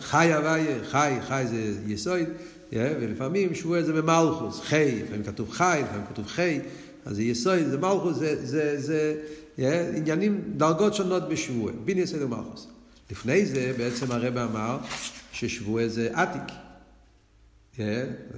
חי 0.00 0.32
הוויה, 0.32 0.84
חי, 0.84 1.12
חי 1.28 1.44
זה 1.50 1.92
יסויד, 1.92 2.28
ולפעמים 2.72 3.54
שבוע 3.54 3.82
זה 3.82 3.92
במלכוס, 3.92 4.60
חי, 4.60 5.02
לפעמים 5.02 5.24
כתוב 5.24 5.50
חי, 5.50 5.80
לפעמים 5.84 6.06
כתוב 6.06 6.26
חי, 6.26 6.60
אז 7.04 7.16
זה 7.16 7.22
יסויד, 7.22 7.68
זה 7.68 7.78
מלכוס, 7.78 8.16
זה, 8.16 8.46
זה, 8.46 8.80
זה, 8.80 9.92
עניינים, 9.96 10.40
דרגות 10.56 10.94
שונות 10.94 11.28
בשבוע, 11.28 11.72
בין 11.84 11.98
יסויד 11.98 12.22
ומלכוס. 12.22 12.71
לפני 13.12 13.46
זה 13.46 13.74
בעצם 13.78 14.12
הרב 14.12 14.36
אמר 14.36 14.78
ששבוע 15.32 15.88
זה 15.88 16.10
עתיק. 16.12 16.56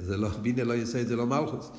זה 0.00 0.16
לא, 0.16 0.28
בינה 0.28 0.64
לא 0.64 0.74
יסויד, 0.74 1.06
זה 1.06 1.16
לא 1.16 1.26
מלכוס. 1.26 1.70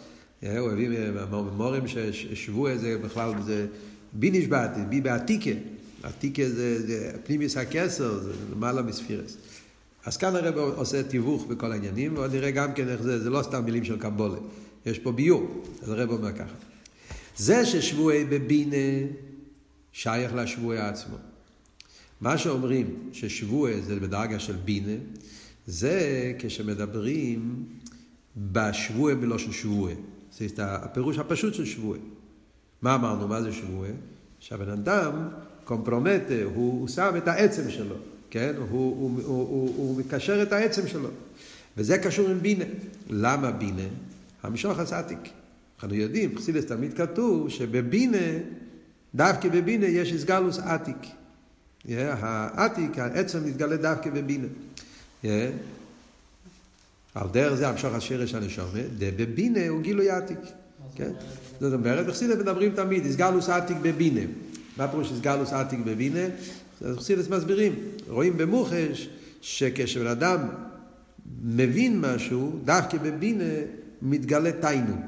הוא 0.42 0.72
הביא 0.72 0.90
במורים 1.30 1.88
ששבוע 1.88 2.78
זה 2.78 2.98
בכלל, 2.98 3.32
זה 3.46 3.68
ביניש 4.14 4.48
בעתי, 4.48 4.80
בי 4.90 5.02
בעתיקה. 5.02 5.50
עתיקה 6.04 6.50
זה, 6.50 6.88
זה 6.88 7.12
פנימיס 7.24 7.58
הכסר, 7.58 8.20
זה 8.20 8.32
למעלה 8.52 8.82
מספירס. 8.82 9.38
אז 10.06 10.18
כאן 10.18 10.36
הרב 10.36 10.58
עושה 10.58 11.04
תיווך 11.04 11.46
בכל 11.46 11.72
העניינים, 11.72 12.18
ועוד 12.18 12.36
נראה 12.36 12.52
גם 12.52 12.74
כן 12.74 12.88
איך 12.90 13.02
זה, 13.02 13.20
זה 13.20 13.30
לא 13.30 13.42
סתם 13.44 13.66
מילים 13.66 13.84
של 13.84 14.00
קבולה, 14.00 14.40
יש 14.86 15.00
פה 15.00 15.12
ביור. 15.12 15.64
אז 15.84 15.90
הרב 15.90 16.12
אומר 16.12 16.32
ככה. 16.32 16.56
זה 17.38 17.66
ששבועי 17.66 18.26
בבינה 18.26 19.08
שייך 19.92 20.36
לשבועי 20.36 20.80
עצמו. 20.80 21.16
מה 22.22 22.38
שאומרים 22.38 23.10
ששבועי 23.14 23.82
זה 23.82 24.00
בדרגה 24.00 24.40
של 24.40 24.56
בינה, 24.56 24.96
זה 25.68 26.34
כשמדברים 26.40 27.66
בשבועי 28.38 29.16
בלושן 29.16 29.52
שבועי. 29.52 29.96
זה 30.38 30.46
הפירוש 30.58 31.18
הפשוט 31.18 31.54
של 31.54 31.66
שבועי. 31.66 32.00
מה 32.82 32.96
אמרנו? 32.96 33.28
מה 33.28 33.42
זה 33.42 33.54
שבועי? 33.54 33.92
שהבן 34.40 34.70
אדם 34.70 35.30
קומפרומטה, 35.64 36.44
הוא, 36.44 36.88
שם 36.88 37.14
את 37.18 37.28
העצם 37.28 37.70
שלו, 37.70 37.96
כן? 38.30 38.54
הוא, 38.58 38.68
הוא, 38.70 39.22
הוא, 39.24 39.48
הוא, 39.48 39.74
הוא 39.78 40.00
מקשר 40.00 40.44
את 40.44 40.52
העצם 40.52 40.88
שלו. 40.88 41.10
וזה 41.78 41.98
קשור 41.98 42.30
עם 42.30 42.40
בינה. 42.40 42.66
למה 43.10 43.52
בינה? 43.52 43.88
המשוך 44.44 44.80
עתיק. 44.80 45.20
אנחנו 45.80 45.96
יודעים, 45.96 46.38
חסידס 46.38 46.66
תמיד 46.66 46.94
כתוב 46.94 47.50
שבבינה, 47.50 48.18
דווקא 49.16 49.50
בבינה 49.50 49.86
יש 49.86 50.12
הסגלוס 50.12 50.60
עתיק. 50.60 50.98
העתיק, 51.90 53.00
העצם 53.00 53.46
מתגלה 53.46 53.78
דווקא 53.78 54.10
בבינה. 54.10 54.48
על 57.16 57.28
דרך 57.32 57.54
זה 57.54 57.68
המשוך 57.68 57.94
השרש 57.94 58.34
הנשומה, 58.34 58.80
בבינה 59.00 59.68
הוא 59.68 59.82
גילוי 59.82 60.10
עתיק. 60.10 60.40
כן? 60.96 61.12
זאת 61.60 61.74
אומרת, 61.74 62.06
בחסידס 62.06 62.36
מדברים 62.36 62.72
תמיד, 62.76 63.06
הסגלוס 63.06 63.50
עתיק 63.50 63.78
בבינה. 63.82 64.22
מה 64.78 64.88
פירוש 64.88 65.12
הסגלוס 65.12 65.54
עתיק 65.54 65.80
בבינה? 65.86 66.26
אז 66.82 66.98
חסידס 66.98 67.30
מסבירים, 67.30 67.74
רואים 68.08 68.38
במוחש, 68.38 69.10
שכשבן 69.42 70.08
אדם 70.08 70.40
מבין 71.44 72.02
משהו, 72.02 72.60
דווקא 72.66 72.98
בבינה 72.98 73.54
מתגלה 74.02 74.52
תיינוק. 74.52 75.06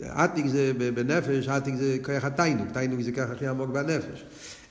עתיק 0.00 0.46
זה 0.46 0.72
בנפש, 0.94 1.48
עתיק 1.48 1.74
זה 1.74 1.96
כוח 2.02 2.24
התיינוק, 2.24 2.68
תיינוק 2.72 3.00
זה 3.00 3.12
כוח 3.12 3.30
הכי 3.30 3.46
עמוק 3.46 3.70
בנפש. 3.70 4.24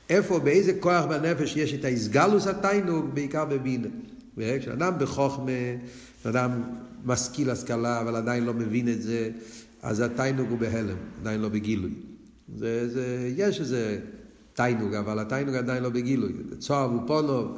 איפה, 0.09 0.39
באיזה 0.39 0.73
כוח 0.79 1.05
בנפש 1.05 1.55
יש 1.55 1.73
את 1.73 1.85
ההסגלוס 1.85 2.47
התיינוק? 2.47 3.05
בעיקר 3.13 3.45
בבינה. 3.45 3.87
כשאדם 4.37 4.93
בחוכמה, 4.99 5.51
אדם 6.23 6.61
משכיל 7.05 7.49
השכלה, 7.49 8.01
אבל 8.01 8.15
עדיין 8.15 8.45
לא 8.45 8.53
מבין 8.53 8.89
את 8.89 9.01
זה, 9.01 9.29
אז 9.81 9.99
התיינוק 9.99 10.47
הוא 10.49 10.57
בהלם, 10.57 10.97
עדיין 11.21 11.41
לא 11.41 11.49
בגילוי. 11.49 11.91
זה, 12.57 12.89
זה, 12.89 13.31
יש 13.37 13.59
איזה 13.59 13.99
תיינוק, 14.53 14.93
אבל 14.93 15.19
התיינוק 15.19 15.55
עדיין 15.55 15.83
לא 15.83 15.89
בגילוי. 15.89 16.31
צוהר 16.59 16.95
ופונו, 16.95 17.57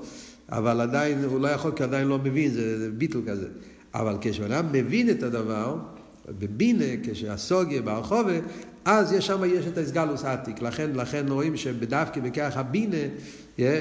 אבל 0.50 0.82
עדיין, 0.82 1.24
הוא 1.24 1.40
לא 1.40 1.48
יכול 1.48 1.72
כי 1.76 1.84
עדיין 1.84 2.08
לא 2.08 2.20
מבין, 2.20 2.52
זה, 2.52 2.80
זה 2.80 2.92
ביטל 2.92 3.20
כזה. 3.28 3.48
אבל 3.94 4.18
כשאדם 4.22 4.66
מבין 4.72 5.10
את 5.10 5.24
הדבר, 5.24 5.78
בבינה, 6.40 6.86
כשהסוגיה 7.04 7.82
ברחובה, 7.82 8.40
אז 8.86 9.14
יש 9.14 9.28
שם 9.28 9.44
יש 9.46 9.68
את 9.68 9.78
הסגלוס 9.78 10.26
העתיק. 10.26 10.62
לכן, 10.62 10.92
לכן 10.96 11.26
רואים 11.30 11.58
שבדווקא 11.58 12.22
בכך 12.22 12.58
הבינה, 12.58 12.98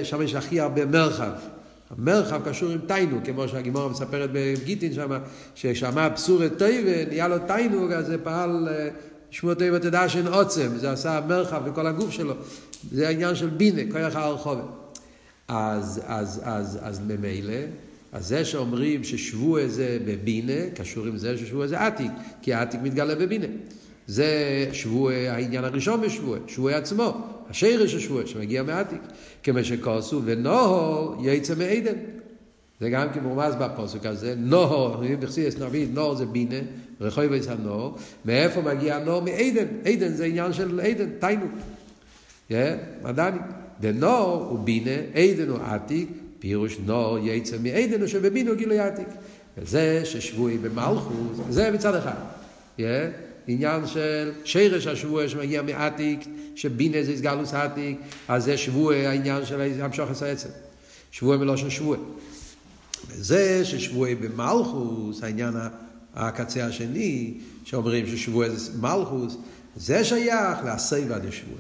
שם 0.03 0.23
יש 0.23 0.35
הכי 0.35 0.61
הרבה 0.61 0.87
מרחב. 0.87 1.31
המרחב 1.91 2.49
קשור 2.49 2.71
עם 2.71 2.79
תיינו, 2.87 3.21
כמו 3.25 3.49
שהגימורה 3.49 3.89
מספרת 3.89 4.31
בגיטין 4.33 4.93
שם, 4.93 5.11
ששמע 5.55 6.09
בשורת 6.09 6.53
טויבה, 6.59 7.05
נהיה 7.09 7.29
לו 7.29 7.37
תיינו, 7.47 7.93
אז 7.93 8.07
זה 8.07 8.19
פעל 8.19 8.69
שמוע 9.31 9.55
טויבה 9.55 9.79
תדע 9.79 10.09
שאין 10.09 10.27
עוצם, 10.27 10.69
זה 10.77 10.93
עשה 10.93 11.21
מרחב 11.29 11.71
בכל 11.71 11.87
הגוף 11.87 12.11
שלו. 12.11 12.35
זה 12.93 13.09
העניין 13.09 13.35
של 13.35 13.49
בינה, 13.49 13.83
כוח 13.93 14.17
הרחובה. 14.17 14.63
אז, 15.49 16.01
אז, 16.07 16.41
אז, 16.45 16.79
אז 16.83 17.01
ממילא, 17.07 17.55
אז 18.13 18.27
זה 18.27 18.45
שאומרים 18.45 19.05
ששבוע 19.05 19.67
זה 19.67 19.99
בבינה, 20.05 20.71
קשור 20.75 21.07
עם 21.07 21.17
זה 21.17 21.39
ששבוע 21.39 21.67
זה 21.67 21.81
עתיק, 21.81 22.11
כי 22.43 22.55
העתיק 22.55 22.81
מתגלה 22.83 23.15
בבינה. 23.15 23.47
זה 24.07 24.69
שבוע, 24.73 25.13
העניין 25.13 25.65
הראשון 25.65 26.01
בשבוע, 26.01 26.39
שבוע 26.47 26.77
עצמו, 26.77 27.13
השרש 27.51 27.93
של 27.93 27.99
שבוע, 27.99 28.27
שמגיע 28.27 28.63
מעתיק. 28.63 29.01
כמו 29.43 29.65
שכוסו, 29.65 30.23
ונוהו 30.25 31.25
יצא 31.25 31.55
מעדן. 31.55 31.95
זה 32.81 32.91
גם 32.91 33.09
כן 33.13 33.21
מרומז 33.21 33.55
בפוסק 33.55 34.07
הזה, 34.07 34.35
נוהו, 34.37 34.95
בחסידס 35.21 35.59
נביא, 35.59 35.87
נוהו 35.93 36.17
זה 36.17 36.27
בינה, 36.27 36.57
רחוב 37.01 37.33
יש 37.33 37.47
הנוהו, 37.47 37.95
מאיפה 38.25 38.61
מגיע 38.63 38.97
הנוהו? 38.97 39.21
מעדן, 39.21 39.67
עדן 39.85 40.15
זה 40.15 40.25
עניין 40.25 40.53
של 40.53 40.81
עדן, 40.81 41.11
תיינו. 41.19 41.47
מדעני. 43.03 43.39
ונוהו 43.81 44.49
הוא 44.51 44.59
בינה, 44.59 44.97
עדן 45.15 45.49
הוא 45.49 45.59
עתיק, 45.59 46.09
פירוש 46.39 46.79
נוהו 46.87 47.19
יצא 47.19 47.57
מעדן, 47.63 48.01
הוא 48.49 48.55
גילוי 48.55 48.79
עתיק. 48.79 49.09
וזה 49.59 50.01
ששבועי 50.05 50.59
במלכות, 50.59 51.35
זה 51.51 51.71
מצד 51.71 51.95
אחד. 51.95 52.17
עניין 53.47 53.87
של 53.87 54.33
שרש 54.45 54.87
השבוע 54.87 55.29
שמגיע 55.29 55.63
מעתיק, 55.63 56.21
שבינה 56.55 57.03
זה 57.03 57.13
הסגלוס 57.13 57.55
עתיק, 57.55 57.99
אז 58.29 58.45
זה 58.45 58.57
שבוע 58.57 58.95
העניין 58.95 59.47
של 59.47 59.61
המשוך 59.81 60.23
העצם. 60.23 60.49
שבוע 61.11 61.37
מלושן 61.37 61.71
שבוע. 61.71 61.97
וזה 63.09 63.65
ששבועי 63.65 64.15
במלכוס, 64.15 65.23
העניין 65.23 65.55
הקצה 66.15 66.67
השני, 66.67 67.35
שאומרים 67.65 68.07
ששבוע 68.07 68.49
זה 68.49 68.71
מלכוס, 68.81 69.37
זה 69.77 70.05
שייך 70.05 70.59
לסייבה 70.67 71.19
דשבוע. 71.19 71.59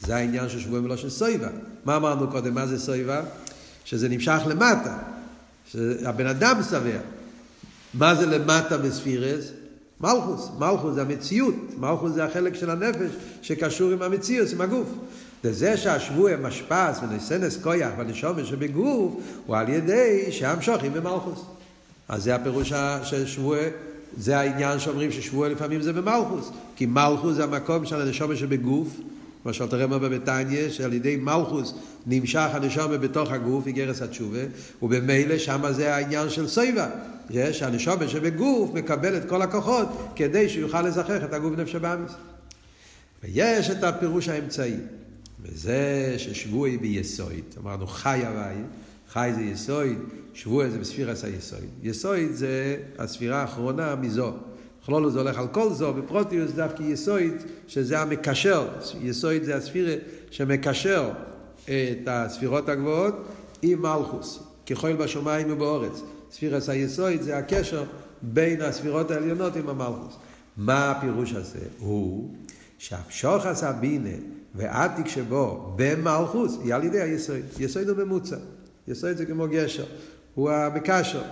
זה 0.00 0.16
העניין 0.16 0.48
של 0.48 0.60
שבוע 0.60 0.80
מלושן 0.80 1.10
סייבה. 1.10 1.48
מה 1.84 1.96
אמרנו 1.96 2.30
קודם? 2.30 2.54
מה 2.54 2.66
זה 2.66 2.78
סייבה? 2.78 3.22
שזה 3.84 4.08
נמשך 4.08 4.40
למטה. 4.46 4.98
שהבן 5.72 6.26
אדם 6.26 6.60
שבע. 6.70 6.98
מה 7.94 8.14
זה 8.14 8.26
למטה 8.26 8.78
בספירס? 8.78 9.44
מלכוס, 10.00 10.50
מלכוס 10.58 10.94
זה 10.94 11.02
המציאות, 11.02 11.54
מלכוס 11.78 12.12
זה 12.12 12.24
החלק 12.24 12.54
של 12.54 12.70
הנפש 12.70 13.10
שקשור 13.42 13.92
עם 13.92 14.02
המציאות, 14.02 14.48
עם 14.52 14.60
הגוף. 14.60 14.88
וזה 15.44 15.76
שהשבוע 15.76 16.36
משפס 16.36 17.00
ונסנס 17.02 17.62
כויח 17.62 17.90
והנשומת 17.98 18.46
שבגוף 18.46 19.12
הוא 19.46 19.56
על 19.56 19.68
ידי 19.68 20.26
שהמשוחים 20.30 20.92
במלכוס. 20.92 21.44
אז 22.08 22.22
זה 22.22 22.34
הפירוש 22.34 22.72
של 23.02 23.26
שבוע, 23.26 23.58
זה 24.18 24.38
העניין 24.38 24.78
שאומרים 24.78 25.12
ששבוע 25.12 25.48
לפעמים 25.48 25.82
זה 25.82 25.92
במלכוס. 25.92 26.50
כי 26.76 26.86
מלכוס 26.86 27.34
זה 27.34 27.44
המקום 27.44 27.86
של 27.86 28.00
הנשומת 28.00 28.36
שבגוף, 28.36 28.88
שאתה 29.52 29.84
רואה 29.84 29.98
בביתניה, 29.98 30.70
שעל 30.70 30.92
ידי 30.92 31.16
מלכוס 31.16 31.74
נמשך 32.06 32.48
הנשומת 32.52 33.00
בתוך 33.00 33.30
הגוף, 33.30 33.66
איגרס 33.66 34.02
התשובה, 34.02 34.42
ובמילא 34.82 35.38
שם 35.38 35.64
זה 35.72 35.94
העניין 35.94 36.30
של 36.30 36.48
סויבה. 36.48 36.88
שהנשומת 37.52 38.08
שבגוף 38.08 38.74
מקבל 38.74 39.16
את 39.16 39.28
כל 39.28 39.42
הכוחות 39.42 39.88
כדי 40.16 40.48
שיוכל 40.48 40.82
לזכח 40.82 41.24
את 41.24 41.32
הגוף 41.32 41.58
נפש 41.58 41.74
הבאמיס. 41.74 42.12
ויש 43.22 43.70
את 43.70 43.84
הפירוש 43.84 44.28
האמצעי, 44.28 44.76
וזה 45.42 46.14
ששבועי 46.18 46.76
ביסויד. 46.76 47.44
אמרנו 47.62 47.86
חי 47.86 48.20
הוואי, 48.26 48.54
חי 49.08 49.30
זה 49.34 49.42
יסויד, 49.42 49.98
שבועי 50.34 50.70
זה 50.70 50.78
בספירס 50.78 51.24
היסויד. 51.24 51.70
יסויד 51.82 52.32
זה 52.32 52.76
הספירה 52.98 53.40
האחרונה 53.40 53.94
מזו. 53.96 54.32
כלולו 54.88 55.10
זה 55.10 55.18
הולך 55.18 55.38
על 55.38 55.46
כל 55.48 55.72
זו, 55.72 55.92
בפרוטיוס 55.92 56.52
דווקא 56.52 56.82
יסויד, 56.82 57.32
שזה 57.66 58.00
המקשר, 58.00 58.68
יסויד 59.00 59.44
זה 59.44 59.56
הספירה 59.56 59.94
שמקשר 60.30 61.10
את 61.64 62.06
הספירות 62.06 62.68
הגבוהות 62.68 63.14
עם 63.62 63.82
מלכוס, 63.82 64.42
ככל 64.70 64.92
בשמיים 64.92 65.52
ובאורץ. 65.52 66.02
ספירס 66.30 66.68
היסויד 66.68 67.22
זה 67.22 67.38
הקשר 67.38 67.84
בין 68.22 68.62
הספירות 68.62 69.10
העליונות 69.10 69.56
עם 69.56 69.68
המלכוס. 69.68 70.16
מה 70.56 70.90
הפירוש 70.90 71.32
הזה? 71.32 71.58
הוא 71.78 72.34
שהמשוחס 72.78 73.64
הבינה 73.64 74.16
ועתיק 74.54 75.06
שבו 75.06 75.72
במלכוס 75.76 76.58
היא 76.64 76.74
על 76.74 76.84
ידי 76.84 77.00
היסויד. 77.00 77.44
יסויד 77.58 77.88
הוא 77.88 78.04
ממוצע. 78.04 78.36
יסויד 78.88 79.16
זה 79.16 79.26
כמו 79.26 79.46
גשר. 79.50 79.84
הוא 80.34 80.50
המקשר. 80.50 81.22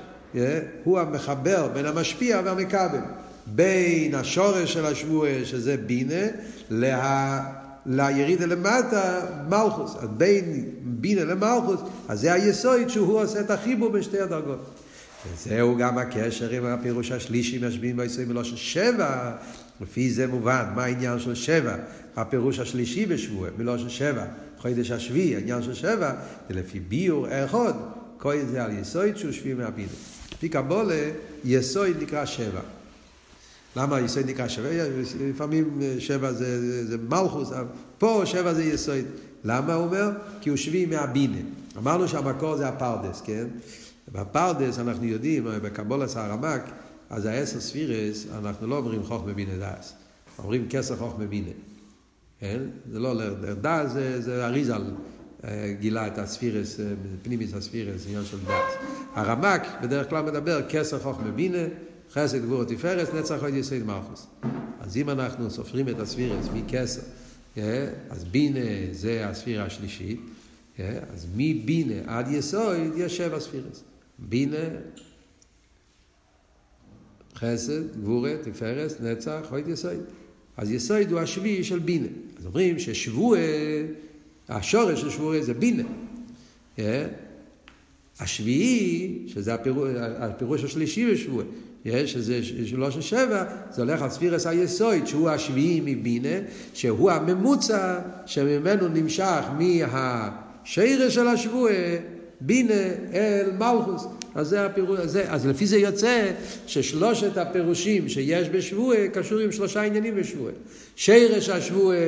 הוא 0.85 0.99
המחבר 0.99 1.69
בין 1.69 1.87
המשפיע 1.87 2.41
והמכבל. 2.45 3.01
בין 3.47 4.15
השורש 4.15 4.73
של 4.73 4.87
השבוע, 4.87 5.29
שזה 5.45 5.77
בינה, 5.77 6.27
לה... 6.71 7.67
לירידה 7.87 8.47
למטה, 8.47 9.21
מלכוס. 9.49 9.97
אז 9.97 10.09
בין 10.17 10.65
בינה 10.83 11.25
למלכוס, 11.25 11.81
אז 12.09 12.21
זה 12.21 12.33
היסוד 12.33 12.89
שהוא 12.89 13.21
עושה 13.21 13.41
את 13.41 13.51
החיבור 13.51 13.89
בין 13.91 14.03
שתי 14.03 14.21
הדרגות. 14.21 14.65
וזהו 15.35 15.77
גם 15.77 15.99
הקשר 15.99 16.51
עם 16.51 16.65
הפירוש 16.65 17.13
השלישי 17.13 17.59
משביעים 17.67 17.97
בישראל 17.97 18.27
מלושן 18.27 18.57
שבע. 18.57 19.33
לפי 19.81 20.11
זה 20.11 20.27
מובן, 20.27 20.65
מה 20.75 20.85
העניין 20.85 21.19
של 21.19 21.35
שבע? 21.35 21.77
הפירוש 22.17 22.59
השלישי 22.59 23.07
בשבוע, 23.07 23.49
מלושן 23.59 23.89
שבע. 23.89 24.25
חודש 24.59 24.91
השביעי, 24.91 25.37
העניין 25.37 25.63
של 25.63 25.75
שבע, 25.75 26.13
זה 26.49 26.55
לפי 26.55 26.81
ביור 26.81 27.27
אחד, 27.45 27.73
כל 28.19 28.35
זה 28.51 28.65
על 28.65 28.79
יסוד 28.79 29.17
שהוא 29.17 29.33
שביעי 29.33 29.55
מהבינה. 29.55 29.89
לפי 30.33 30.49
קבולה, 30.49 31.11
יסוד 31.45 32.03
נקרא 32.03 32.25
שבע. 32.25 32.61
למה 33.77 34.01
יסוד 34.01 34.27
נקרא 34.27 34.49
שבע? 34.49 34.69
לפעמים 35.21 35.81
שבע 35.99 36.33
זה, 36.33 36.61
זה, 36.61 36.87
זה 36.87 36.97
מלכוס, 37.09 37.51
פה 37.99 38.23
שבע 38.25 38.55
זה 38.55 38.65
יסוד. 38.65 39.05
למה 39.45 39.75
הוא 39.75 39.85
אומר? 39.85 40.11
כי 40.41 40.51
הוא 40.51 40.57
שביעי 40.57 40.87
מהבינה. 40.87 41.39
אמרנו 41.77 42.09
שהמקור 42.09 42.57
זה 42.57 42.69
הפרדס, 42.69 43.21
כן? 43.21 43.47
בפרדס 44.13 44.79
אנחנו 44.79 45.05
יודעים, 45.05 45.45
בקבלת 45.63 46.17
הרמק, 46.17 46.63
אז 47.11 47.27
העשר 47.27 47.61
ספירות, 47.61 48.27
אנחנו 48.39 48.67
לא 48.67 48.77
אומרים 48.77 49.03
חוכמה 49.05 49.33
בינה 49.33 49.53
דעת, 49.59 49.93
אומרים 50.39 50.67
כתר 50.71 50.97
חוכמה 50.97 51.27
בינה. 51.27 51.51
כן? 52.41 52.61
זה 52.93 52.99
לא 52.99 53.15
דעת, 53.63 53.93
זה, 53.93 54.21
זה 54.21 54.47
אריזל 54.47 54.85
גילה 55.81 56.07
את 56.07 56.19
הספירות, 56.19 56.81
פנימיות 57.23 57.55
הספירות, 57.55 58.07
עניין 58.07 58.25
של 58.25 58.39
דעת. 58.39 58.87
הרמק 59.15 59.63
בדרך 59.83 60.11
כלל 60.11 60.25
מדבר 60.25 60.69
כתר 60.69 60.99
חוכמה 60.99 61.31
בינה, 61.31 61.65
חסד 62.19 62.43
גבורה 62.43 62.65
תפארת, 62.65 63.09
נצח 63.15 63.43
הוד 63.43 63.55
יסוד 63.55 63.83
מלכות. 63.83 64.27
אז 64.81 64.97
אם 64.97 65.11
אנחנו 65.11 65.51
סופרים 65.51 65.89
את 65.89 66.01
הספירות 66.01 66.47
מכתר, 66.55 67.01
אז 68.11 68.25
בינה 68.31 68.61
זה 68.93 69.29
הספירה 69.29 69.65
השלישית, 69.65 70.21
אז 70.79 71.27
מבינה 71.37 71.95
עד 72.07 72.29
יסוד 72.31 72.77
יש 72.97 73.17
שבע 73.17 73.41
ספירס. 73.41 73.83
בינה, 74.19 74.69
חסד, 77.35 78.01
גבורה, 78.01 78.33
תפארס, 78.43 79.01
נצח, 79.01 79.47
עוד 79.51 79.69
יסוד. 79.69 80.05
אז 80.57 80.71
יסוד 80.71 81.13
הוא 81.13 81.21
השביעי 81.21 81.65
של 81.65 81.79
בינה. 81.79 82.09
אז 82.39 82.47
אומרים 82.47 82.79
ששבועה, 82.79 83.41
השורש 84.49 85.01
של 85.01 85.11
שבועה 85.11 85.43
זה 85.43 85.55
בינה. 85.55 85.83
השביעי, 88.21 89.25
שזה 89.27 89.55
הפירוש, 89.55 89.91
הפירוש 89.97 90.65
השלישי 90.65 91.13
בשבועה, 91.13 91.47
שזה 92.07 92.41
שלוש 92.67 92.97
ושבע, 92.97 93.45
זה 93.71 93.83
הולך 93.83 94.03
על 94.03 94.11
ספירס 94.11 94.47
היסוד, 94.47 95.07
שהוא 95.07 95.31
השביעי 95.31 95.81
מבינה, 95.85 96.39
שהוא 96.75 97.11
הממוצע 97.11 97.99
שממנו 98.27 98.89
נמשך 98.89 99.43
מהשירש 99.59 101.15
של 101.15 101.29
השבועה 101.29 101.97
בינה 102.41 102.75
אל 103.15 103.51
מלכוס. 103.59 104.07
אז 104.35 104.49
זה 104.49 104.67
הפירוש, 104.67 105.01
הזה. 105.01 105.25
אז 105.29 105.47
לפי 105.47 105.67
זה 105.67 105.77
יוצא 105.77 106.31
ששלושת 106.67 107.37
הפירושים 107.37 108.09
שיש 108.09 108.49
בשבועה 108.49 109.09
קשור 109.09 109.39
עם 109.39 109.53
שלושה 109.53 109.83
עניינים 109.83 110.17
בשבועה. 110.17 110.53
שירש 110.97 111.49
השבועה 111.49 111.99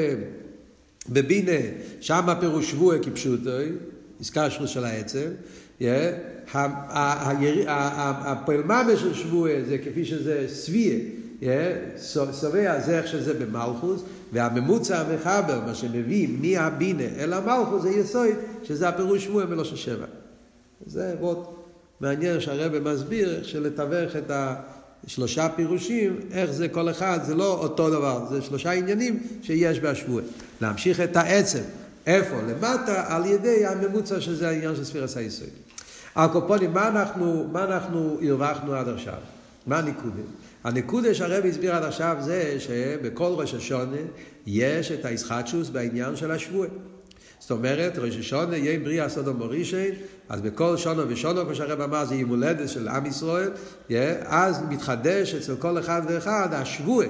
בבינה, 1.08 1.60
שם 2.00 2.28
הפירוש 2.28 2.70
שבועה 2.70 2.98
כפשוטו, 2.98 3.50
עסקה 4.20 4.50
של 4.50 4.84
העצם. 4.84 5.28
הפעלממה 8.24 8.96
של 8.96 9.14
שבועה 9.14 9.52
זה 9.68 9.78
כפי 9.78 10.04
שזה 10.04 10.44
סביה, 10.48 10.98
שבע 11.98 12.80
זה 12.80 12.98
איך 12.98 13.06
שזה 13.06 13.34
במלכוס, 13.34 14.02
והממוצע 14.32 15.00
המחבר, 15.00 15.60
מה 15.66 15.74
שמביא 15.74 16.28
מהבינה 16.40 17.04
אל 17.18 17.32
המלכוס, 17.32 17.82
זה 17.82 17.90
יסוד, 17.90 18.28
שזה 18.64 18.88
הפירוש 18.88 19.24
שבועה 19.24 19.46
בלושן 19.46 19.76
שבע. 19.76 20.06
זה 20.86 21.14
מאוד 21.20 21.44
מעניין 22.00 22.40
שהרבא 22.40 22.92
מסביר 22.92 23.42
שלתווך 23.42 24.16
את 24.16 24.30
השלושה 25.06 25.48
פירושים, 25.56 26.20
איך 26.32 26.50
זה 26.50 26.68
כל 26.68 26.90
אחד, 26.90 27.18
זה 27.26 27.34
לא 27.34 27.58
אותו 27.58 27.90
דבר, 27.90 28.26
זה 28.30 28.42
שלושה 28.42 28.72
עניינים 28.72 29.22
שיש 29.42 29.80
בהשבועה. 29.80 30.24
להמשיך 30.60 31.00
את 31.00 31.16
העצם, 31.16 31.62
איפה? 32.06 32.36
למטה, 32.48 33.04
על 33.14 33.26
ידי 33.26 33.66
הממוצע 33.66 34.20
שזה 34.20 34.48
העניין 34.48 34.76
של 34.76 34.84
ספירס 34.84 35.16
היסוד. 35.16 35.67
הקופונים, 36.18 36.72
מה 36.72 36.88
אנחנו, 36.88 37.48
מה 37.52 37.64
אנחנו 37.64 38.18
הרווחנו 38.22 38.74
עד 38.74 38.88
עכשיו? 38.88 39.14
מה 39.66 39.78
הנקודה? 39.78 40.22
הנקודה 40.64 41.14
שהרבי 41.14 41.48
הסביר 41.48 41.74
עד 41.74 41.84
עכשיו 41.84 42.16
זה 42.20 42.56
שבכל 42.58 43.32
ראש 43.36 43.54
השונה 43.54 43.96
יש 44.46 44.92
את 44.92 45.04
הישחטשוס 45.04 45.68
בעניין 45.68 46.16
של 46.16 46.30
השבועה. 46.30 46.68
זאת 47.38 47.50
אומרת, 47.50 47.98
ראש 47.98 48.16
השונה 48.16 48.56
יהיה 48.56 48.78
בריאה 48.78 49.08
סודו 49.08 49.34
מורישי, 49.34 49.90
אז 50.28 50.40
בכל 50.40 50.76
שונו 50.76 51.08
ושונו, 51.08 51.44
כמו 51.44 51.54
שהרב 51.54 51.80
אמר, 51.80 52.04
זה 52.04 52.14
יום 52.14 52.30
הולדת 52.30 52.68
של 52.68 52.88
עם 52.88 53.06
ישראל, 53.06 53.50
אז 54.24 54.62
מתחדש 54.68 55.34
אצל 55.34 55.56
כל 55.56 55.78
אחד 55.78 56.02
ואחד 56.08 56.48
השבועה, 56.52 57.06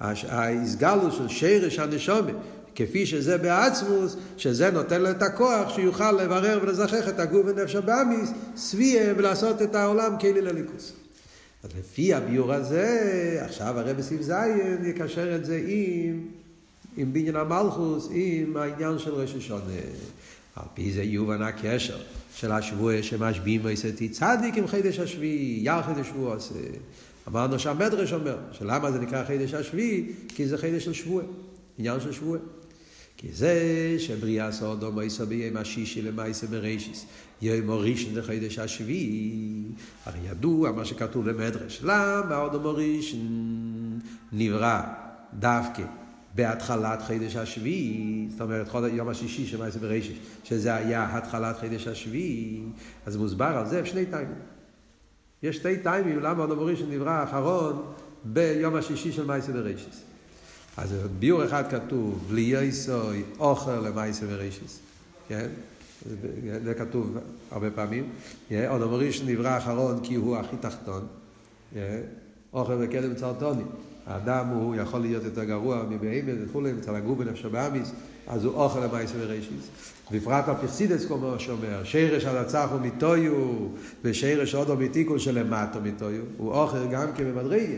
ההסגלות 0.00 1.12
של 1.12 1.28
שרש 1.28 1.78
הנשומת. 1.78 2.34
כפי 2.78 3.06
שזה 3.06 3.38
בעצמוס, 3.38 4.16
שזה 4.36 4.70
נותן 4.70 5.02
לו 5.02 5.10
את 5.10 5.22
הכוח 5.22 5.74
שיוכל 5.74 6.12
לברר 6.12 6.58
ולזכח 6.62 7.08
את 7.08 7.20
הגוף 7.20 7.46
ונפש 7.46 7.74
הבאמיס, 7.74 8.30
סביה 8.56 9.14
ולעשות 9.16 9.62
את 9.62 9.74
העולם 9.74 10.18
כלי 10.20 10.40
לליכוס. 10.40 10.92
אז 11.62 11.70
לפי 11.78 12.14
הביור 12.14 12.52
הזה, 12.52 13.40
עכשיו 13.44 13.78
הרב 13.78 14.00
סעיף 14.00 14.22
זין 14.22 14.84
יקשר 14.84 15.36
את 15.36 15.44
זה 15.44 15.62
עם, 15.66 16.20
עם 16.96 17.12
בניין 17.12 17.36
המלכוס, 17.36 18.08
עם 18.12 18.56
העניין 18.56 18.98
של 18.98 19.14
ראש 19.14 19.34
השונה. 19.34 19.80
על 20.56 20.64
פי 20.74 20.92
זה 20.92 21.02
יובן 21.02 21.42
הקשר 21.42 21.98
של 22.34 22.52
השבוע 22.52 23.02
שמשביעים 23.02 23.60
ועשיתי 23.64 24.08
צדיק 24.08 24.56
עם 24.56 24.66
חידש 24.66 24.98
השביעי, 24.98 25.60
יחד 25.62 25.98
השבוע 25.98 26.34
עושה. 26.34 26.54
אמרנו 27.28 27.58
שהמדרש 27.58 28.12
אומר, 28.12 28.36
שלמה 28.52 28.92
זה 28.92 28.98
נקרא 28.98 29.24
חידש 29.24 29.54
השביעי? 29.54 30.12
כי 30.28 30.48
זה 30.48 30.58
חידש 30.58 30.84
של 30.84 30.92
שבוע, 30.92 31.22
עניין 31.78 32.00
של 32.00 32.12
שבוע. 32.12 32.38
כי 33.18 33.32
זה 33.32 33.94
שבריאה 33.98 34.52
סודו 34.52 34.92
מייסו 34.92 35.26
ביום 35.26 35.56
השישי 35.56 36.02
למייסו 36.02 36.46
בראשיס. 36.46 37.06
יום 37.42 37.70
הראשון 37.70 38.14
זה 38.14 38.22
חידש 38.22 38.58
השביעי. 38.58 39.62
הרי 40.06 40.18
ידוע 40.30 40.72
מה 40.72 40.84
שכתוב 40.84 41.30
במדרש. 41.30 41.80
למה 41.84 42.36
עוד 42.36 42.54
הראשון 42.54 43.98
נברא 44.32 44.82
דווקא 45.34 45.82
בהתחלת 46.34 47.02
חידש 47.02 47.36
השביעי, 47.36 48.26
זאת 48.30 48.40
אומרת 48.40 48.68
יום 48.92 49.08
השישי 49.08 49.46
של 49.46 49.58
מייסו 49.58 49.78
בראשיס, 49.78 50.16
שזה 50.44 50.74
היה 50.74 51.16
התחלת 51.16 51.58
חידש 51.58 51.86
השביעי, 51.86 52.62
אז 53.06 53.16
מוסבר 53.16 53.44
על 53.44 53.66
זה 53.66 53.86
שני 53.86 54.06
טיימים. 54.06 54.38
יש 55.42 55.56
שתי 55.56 55.78
טיימים 55.78 56.20
למה 56.20 56.44
עוד 56.44 56.50
הראשון 56.50 56.90
נברא 56.90 57.10
האחרון 57.10 57.82
ביום 58.24 58.74
השישי 58.74 59.12
של 59.12 59.26
מייסו 59.26 59.52
בראשיס. 59.52 60.02
אז 60.78 60.94
ביור 61.18 61.44
אחד 61.44 61.64
כתוב, 61.70 62.24
בלי 62.28 62.40
יסוי 62.40 63.22
אוכל 63.38 63.80
למעשה 63.80 64.26
ורישיס. 64.28 64.80
כן? 65.28 65.46
זה 66.64 66.74
כתוב 66.78 67.16
הרבה 67.50 67.70
פעמים. 67.70 68.08
עוד 68.68 68.82
המוריש 68.82 69.22
נברא 69.22 69.48
האחרון 69.48 70.00
כי 70.02 70.14
הוא 70.14 70.36
הכי 70.36 70.56
תחתון. 70.60 71.06
אוכל 72.52 72.72
וקדם 72.80 73.14
צרטוני. 73.14 73.62
האדם 74.06 74.46
הוא 74.48 74.74
יכול 74.74 75.00
להיות 75.00 75.24
יותר 75.24 75.44
גרוע 75.44 75.82
מבהמת 75.90 76.34
וכולי, 76.44 76.72
אצל 76.80 76.94
הגוף 76.94 77.18
בנפש 77.18 77.44
הבאמיס, 77.44 77.92
אז 78.26 78.44
הוא 78.44 78.54
אוכל 78.54 78.80
למעשה 78.80 79.14
ורישיס. 79.18 79.68
בפרט 80.10 80.48
הפרסידס 80.48 81.06
כמו 81.06 81.34
שאומר, 81.38 81.84
שירש 81.84 82.24
על 82.24 82.36
הצח 82.36 82.68
הוא 82.72 82.80
מיטויו, 82.80 83.34
ושירש 84.04 84.54
עוד 84.54 84.78
מתיקון 84.78 85.18
שלמטו 85.18 85.80
מיטויו, 85.80 86.22
הוא 86.36 86.52
אוכל 86.52 86.86
גם 86.86 87.06
כממדרגה. 87.16 87.74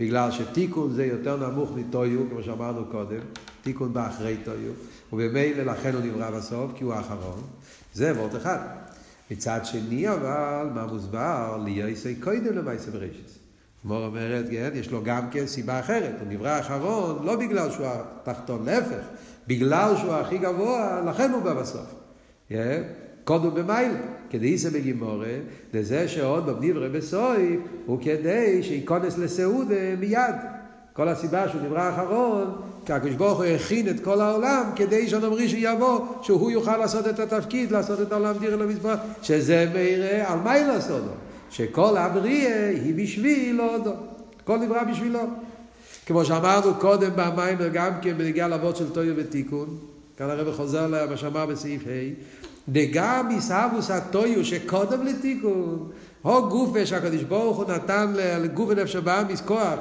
בגלל 0.00 0.30
שתיקון 0.30 0.92
זה 0.92 1.06
יותר 1.06 1.50
נמוך 1.50 1.70
מטויו, 1.76 2.30
כמו 2.30 2.42
שאמרנו 2.42 2.84
קודם, 2.90 3.20
תיקון 3.62 3.92
בא 3.92 4.08
אחרי 4.08 4.36
טויו, 4.44 4.72
ובמילא 5.12 5.62
לכן 5.62 5.94
הוא 5.94 6.02
נברא 6.02 6.30
בסוף, 6.30 6.70
כי 6.74 6.84
הוא 6.84 6.94
האחרון. 6.94 7.42
זה 7.94 8.12
וורט 8.12 8.36
אחד. 8.36 8.58
מצד 9.30 9.60
שני 9.64 10.08
אבל, 10.08 10.68
מה 10.74 10.86
מוסבר? 10.86 11.62
ליוסי 11.64 12.14
קודם 12.14 12.56
למעשה 12.56 12.90
בראשיס. 12.90 13.38
כמו 13.82 13.96
אומרת, 13.96 14.44
כן, 14.50 14.70
יש 14.74 14.90
לו 14.90 15.04
גם 15.04 15.30
כן 15.30 15.46
סיבה 15.46 15.80
אחרת. 15.80 16.14
הוא 16.20 16.28
נברא 16.28 16.48
האחרון 16.48 17.26
לא 17.26 17.36
בגלל 17.36 17.70
שהוא 17.70 17.86
התחתון, 17.86 18.64
להפך. 18.64 19.04
בגלל 19.46 19.94
שהוא 19.96 20.12
הכי 20.12 20.38
גבוה, 20.38 21.02
לכן 21.06 21.30
הוא 21.30 21.42
בא 21.42 21.54
בסוף. 21.54 21.94
Yeah. 22.50 22.54
קודם 23.24 23.54
במיילה. 23.54 23.98
כדאיסא 24.30 24.70
בגימורה, 24.70 25.34
לזה 25.74 26.08
שעוד 26.08 26.46
בבניברא 26.46 26.88
בסויף, 26.88 27.60
הוא 27.86 27.98
כדי 28.02 28.62
שייכנס 28.62 29.18
לסעודה 29.18 29.96
מיד. 29.98 30.34
כל 30.92 31.08
הסיבה 31.08 31.48
שהוא 31.48 31.60
נברא 31.62 31.80
האחרון, 31.80 32.54
כי 32.86 32.92
הקדוש 32.92 33.14
ברוך 33.14 33.38
הוא 33.38 33.44
הכין 33.44 33.88
את 33.88 34.00
כל 34.00 34.20
העולם 34.20 34.62
כדי 34.76 35.08
שנאמרי 35.08 35.48
שיבוא, 35.48 36.00
שהוא 36.22 36.50
יוכל 36.50 36.76
לעשות 36.76 37.08
את 37.08 37.18
התפקיד, 37.18 37.72
לעשות 37.72 38.00
את 38.00 38.12
העולם 38.12 38.38
דירה 38.38 38.56
למזבח, 38.56 38.96
שזה 39.22 39.70
מראה 39.74 40.32
על 40.32 40.38
מה 40.38 40.58
לעשות 40.58 41.02
שכל 41.50 41.96
הבריאה 41.96 42.68
היא 42.68 42.94
בשביל 42.94 43.60
הודו. 43.60 43.92
הכל 44.42 44.58
נברא 44.58 44.82
בשבילו. 44.82 45.20
כמו 46.06 46.24
שאמרנו 46.24 46.74
קודם 46.74 47.10
במים 47.16 47.58
גם 47.72 47.92
כן 48.02 48.18
בנגיעה 48.18 48.48
לאבות 48.48 48.76
של 48.76 48.90
טויו 48.90 49.14
ותיקון, 49.16 49.78
כאן 50.16 50.30
הרב 50.30 50.56
חוזר 50.56 50.86
למה 50.86 51.16
שאמר 51.16 51.46
בסעיף 51.46 51.82
ה', 51.86 51.90
דגם 52.68 53.28
עיסאוווס 53.30 53.90
הטויו 53.90 54.44
שקודם 54.44 55.06
לתיקון, 55.06 55.88
הו 56.22 56.48
גופה 56.48 56.86
שהקדוש 56.86 57.22
ברוך 57.22 57.56
הוא 57.56 57.64
נתן 57.74 58.12
לגוף 58.16 58.68
ונפש 58.68 58.96
הבאמיס 58.96 59.40
כוח, 59.40 59.74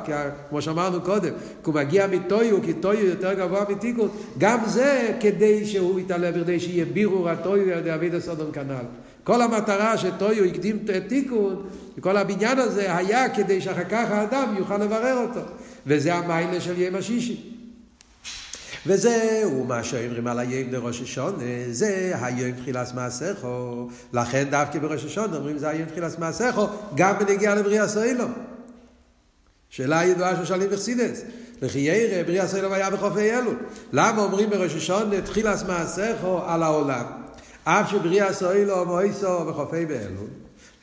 כמו 0.49 0.61
שאמרנו 0.61 1.01
קודם, 1.01 1.29
כי 1.29 1.65
הוא 1.65 1.75
מגיע 1.75 2.07
מטויו, 2.07 2.61
כי 2.63 2.73
טויו 2.73 3.05
יותר 3.05 3.33
גבוה 3.33 3.63
מתיקון, 3.69 4.09
גם 4.37 4.59
זה 4.65 5.17
כדי 5.19 5.65
שהוא 5.65 5.99
יתעלה, 5.99 6.31
כדי 6.31 6.59
שיהיה 6.59 6.85
בירור 6.85 7.29
הטויו 7.29 7.73
על 7.73 8.03
ידי 8.03 8.17
הסודון 8.17 8.49
כנ"ל. 8.53 8.85
כל 9.23 9.41
המטרה 9.41 9.97
שטויו 9.97 10.43
הקדים 10.43 10.79
את 10.85 11.03
תיקון, 11.07 11.63
וכל 11.97 12.17
הבניין 12.17 12.59
הזה 12.59 12.95
היה 12.95 13.29
כדי 13.29 13.61
שאחר 13.61 13.83
כך 13.83 14.11
האדם 14.11 14.55
יוכל 14.57 14.77
לברר 14.77 15.27
אותו. 15.27 15.41
וזה 15.87 16.15
המיילה 16.15 16.61
של 16.61 16.81
יום 16.81 16.95
השישי. 16.95 17.52
וזהו 18.87 19.63
מה 19.63 19.83
שאומרים 19.83 20.27
על 20.27 20.39
היום 20.39 20.71
לראש 20.71 21.01
השונה, 21.01 21.43
זה 21.71 22.13
היום 22.21 22.51
תחילת 22.51 22.93
מעשיכו. 22.93 23.87
לכן 24.13 24.43
דווקא 24.49 24.79
בראש 24.79 25.05
השונה 25.05 25.37
אומרים 25.37 25.57
זה 25.57 25.69
היום 25.69 25.89
תחילת 25.89 26.19
מעשיכו, 26.19 26.67
גם 26.95 27.19
בנגיעה 27.19 27.55
לבריאה 27.55 27.87
סוילום. 27.87 28.33
שאלה 29.69 30.05
ידועה 30.05 30.45
ששואלים 30.45 30.69
בחסידס. 30.69 31.21
וכי 31.61 31.79
ירא 31.79 32.23
בריאה 32.23 32.47
סוילום 32.47 32.73
היה 32.73 32.89
בחופי 32.89 33.31
אלו. 33.31 33.51
למה 33.93 34.21
אומרים 34.21 34.49
בראש 34.49 34.75
השונה 34.75 35.21
תחילת 35.21 35.67
מעשיכו 35.67 36.41
על 36.45 36.63
העולם? 36.63 37.05
אף 37.63 37.91
שבריאה 37.91 38.33
סוילום 38.33 38.87
מויסו 38.87 39.45
בחופי 39.45 39.85
באלו. 39.85 40.21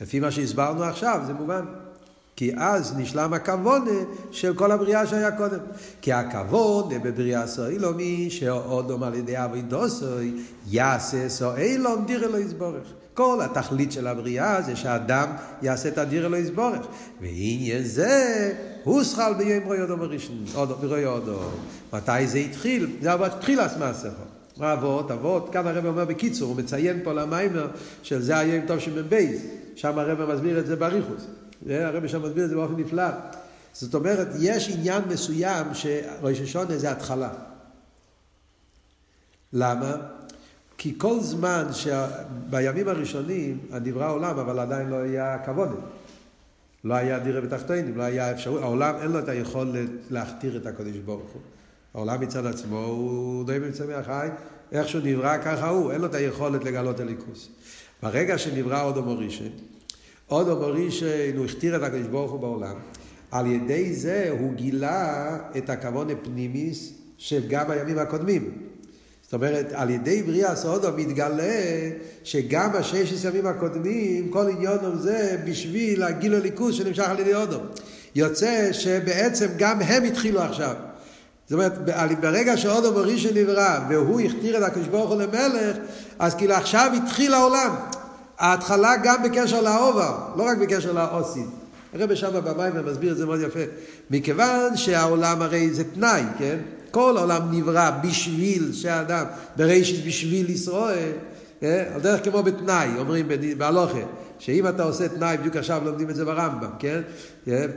לפי 0.01 0.19
מה 0.19 0.31
שהסברנו 0.31 0.83
עכשיו, 0.83 1.21
זה 1.27 1.33
מובן. 1.33 1.65
כי 2.35 2.51
אז 2.57 2.97
נשלם 2.97 3.33
הכוונה 3.33 3.91
של 4.31 4.53
כל 4.53 4.71
הבריאה 4.71 5.07
שהיה 5.07 5.31
קודם. 5.31 5.59
כי 6.01 6.13
הכוונה 6.13 6.99
בבריאה 6.99 7.47
סוילומי, 7.47 8.29
שאודום 8.29 9.03
על 9.03 9.15
ידי 9.15 9.37
אבידוסוי, 9.37 10.33
יעשה 10.67 11.29
סוילום 11.29 12.05
דירה 12.05 12.27
לא 12.27 12.37
יסבורך. 12.37 12.83
כל 13.13 13.39
התכלית 13.41 13.91
של 13.91 14.07
הבריאה 14.07 14.61
זה 14.61 14.75
שאדם 14.75 15.29
יעשה 15.61 15.89
את 15.89 15.97
הדירה 15.97 16.29
לא 16.29 16.37
יסבורך. 16.37 16.87
ועניין 17.21 17.83
זה, 17.83 18.53
הוא 18.83 19.03
שחל 19.03 19.33
ביום 19.37 19.63
רוי 19.63 19.81
אודום 19.81 20.01
הראשון, 20.01 20.45
ברוי 20.81 21.05
אודום. 21.05 21.51
מתי 21.93 22.27
זה 22.27 22.37
התחיל? 22.37 22.95
זה 23.01 23.13
אבל 23.13 23.25
התחיל 23.25 23.59
הסמאסכו. 23.59 24.23
אבות, 24.59 25.11
אבות, 25.11 25.49
כאן 25.51 25.67
הרב 25.67 25.85
אומר 25.85 26.05
בקיצור, 26.05 26.49
הוא 26.49 26.57
מציין 26.57 26.99
פה 27.03 27.13
למיימר 27.13 27.67
של 28.03 28.21
זה 28.21 28.37
היום 28.37 28.65
טוב 28.65 28.79
שבבייז, 28.79 29.41
שם 29.75 29.99
הרב 29.99 30.33
מסביר 30.33 30.59
את 30.59 30.65
זה 30.67 30.75
בריחוס. 30.75 31.27
הרבי 31.69 32.09
שם 32.09 32.21
מסביר 32.21 32.43
את 32.43 32.49
זה 32.49 32.55
באופן 32.55 32.75
נפלא. 32.75 33.09
זאת 33.73 33.95
אומרת, 33.95 34.27
יש 34.39 34.69
עניין 34.69 35.03
מסוים 35.09 35.73
שראש 35.73 36.41
השונה 36.41 36.77
זה 36.77 36.91
התחלה. 36.91 37.29
למה? 39.53 39.95
כי 40.77 40.93
כל 40.97 41.19
זמן 41.19 41.65
שבימים 41.73 42.87
הראשונים 42.87 43.59
נברא 43.81 44.11
עולם, 44.11 44.39
אבל 44.39 44.59
עדיין 44.59 44.89
לא 44.89 44.95
היה 44.95 45.37
כבוד. 45.45 45.69
לא 46.83 46.93
היה 46.93 47.19
דירה 47.19 47.41
בתחתונים, 47.41 47.97
לא 47.97 48.03
היה 48.03 48.31
אפשרות, 48.31 48.61
העולם 48.61 48.95
אין 49.01 49.11
לו 49.11 49.19
את 49.19 49.29
היכולת 49.29 49.89
להכתיר 50.09 50.57
את 50.57 50.65
הקודש 50.65 50.97
ברוך 50.97 51.31
הוא. 51.33 51.41
העולם 51.93 52.21
מצד 52.21 52.45
עצמו 52.45 52.77
הוא 52.77 53.45
די 53.45 53.59
במצמח 53.59 54.05
חי, 54.05 54.27
איך 54.71 54.87
שהוא 54.89 55.01
נברא 55.03 55.37
ככה 55.37 55.69
הוא, 55.69 55.91
אין 55.91 56.01
לו 56.01 56.07
את 56.07 56.13
היכולת 56.13 56.63
לגלות 56.63 56.99
הליכוס. 56.99 57.49
ברגע 58.03 58.37
שנברא 58.37 58.83
עוד 58.83 58.97
המורישן, 58.97 59.49
עוד 60.31 60.49
אומרי 60.49 60.91
שהוא 60.91 61.45
הכתיר 61.45 61.75
את 61.75 61.83
הקדוש 61.83 62.07
ברוך 62.07 62.31
הוא 62.31 62.39
בעולם, 62.39 62.75
על 63.31 63.45
ידי 63.47 63.93
זה 63.93 64.35
הוא 64.39 64.53
גילה 64.53 65.37
את 65.57 65.69
הכבוד 65.69 66.11
הפנימיס 66.11 66.93
של 67.17 67.41
גם 67.47 67.71
הימים 67.71 67.97
הקודמים. 67.97 68.51
זאת 69.23 69.33
אומרת, 69.33 69.71
על 69.73 69.89
ידי 69.89 70.23
בריאה 70.23 70.55
סעודו 70.55 70.87
מתגלה 70.97 71.89
שגם 72.23 72.69
השש 72.73 73.25
ימים 73.25 73.47
הקודמים, 73.47 74.29
כל 74.29 74.49
עניון 74.49 74.99
זה 74.99 75.37
בשביל 75.45 76.03
הגיל 76.03 76.35
הליכוז 76.35 76.75
שנמשך 76.75 77.09
על 77.09 77.19
ידי 77.19 77.35
אודו. 77.35 77.59
יוצא 78.15 78.69
שבעצם 78.71 79.47
גם 79.57 79.81
הם 79.81 80.03
התחילו 80.03 80.41
עכשיו. 80.41 80.75
זאת 81.45 81.53
אומרת, 81.53 81.73
ברגע 82.21 82.57
שאודו 82.57 82.91
מוריש 82.91 83.25
נברא 83.25 83.79
והוא 83.89 84.19
הכתיר 84.19 84.57
את 84.57 84.63
הקדוש 84.63 84.87
ברוך 84.87 85.09
הוא 85.09 85.21
למלך, 85.21 85.77
אז 86.19 86.35
כאילו 86.35 86.53
עכשיו 86.53 86.91
התחיל 87.03 87.33
העולם. 87.33 87.75
ההתחלה 88.41 88.93
גם 89.03 89.23
בקשר 89.23 89.61
לאובר, 89.61 90.17
לא 90.35 90.43
רק 90.43 90.57
בקשר 90.57 90.91
לאוסים. 90.91 91.49
הרב 91.93 92.15
שם 92.15 92.29
במים 92.43 92.85
מסביר 92.85 93.11
את 93.11 93.17
זה 93.17 93.25
מאוד 93.25 93.39
יפה. 93.41 93.59
מכיוון 94.11 94.77
שהעולם 94.77 95.41
הרי 95.41 95.73
זה 95.73 95.83
תנאי, 95.83 96.23
כן? 96.37 96.57
כל 96.91 97.17
העולם 97.17 97.41
נברא 97.51 97.91
בשביל 98.03 98.73
שהאדם, 98.73 99.25
בראשית 99.55 100.05
בשביל 100.05 100.49
ישראל, 100.49 101.11
כן? 101.59 101.83
על 101.95 102.01
דרך 102.01 102.23
כמו 102.23 102.43
בתנאי, 102.43 102.87
אומרים 102.97 103.27
בהלוכה, 103.57 103.99
שאם 104.39 104.67
אתה 104.67 104.83
עושה 104.83 105.07
תנאי, 105.07 105.37
בדיוק 105.37 105.55
עכשיו 105.55 105.81
לומדים 105.85 106.09
את 106.09 106.15
זה 106.15 106.25
ברמב"ם, 106.25 106.69
כן? 106.79 107.01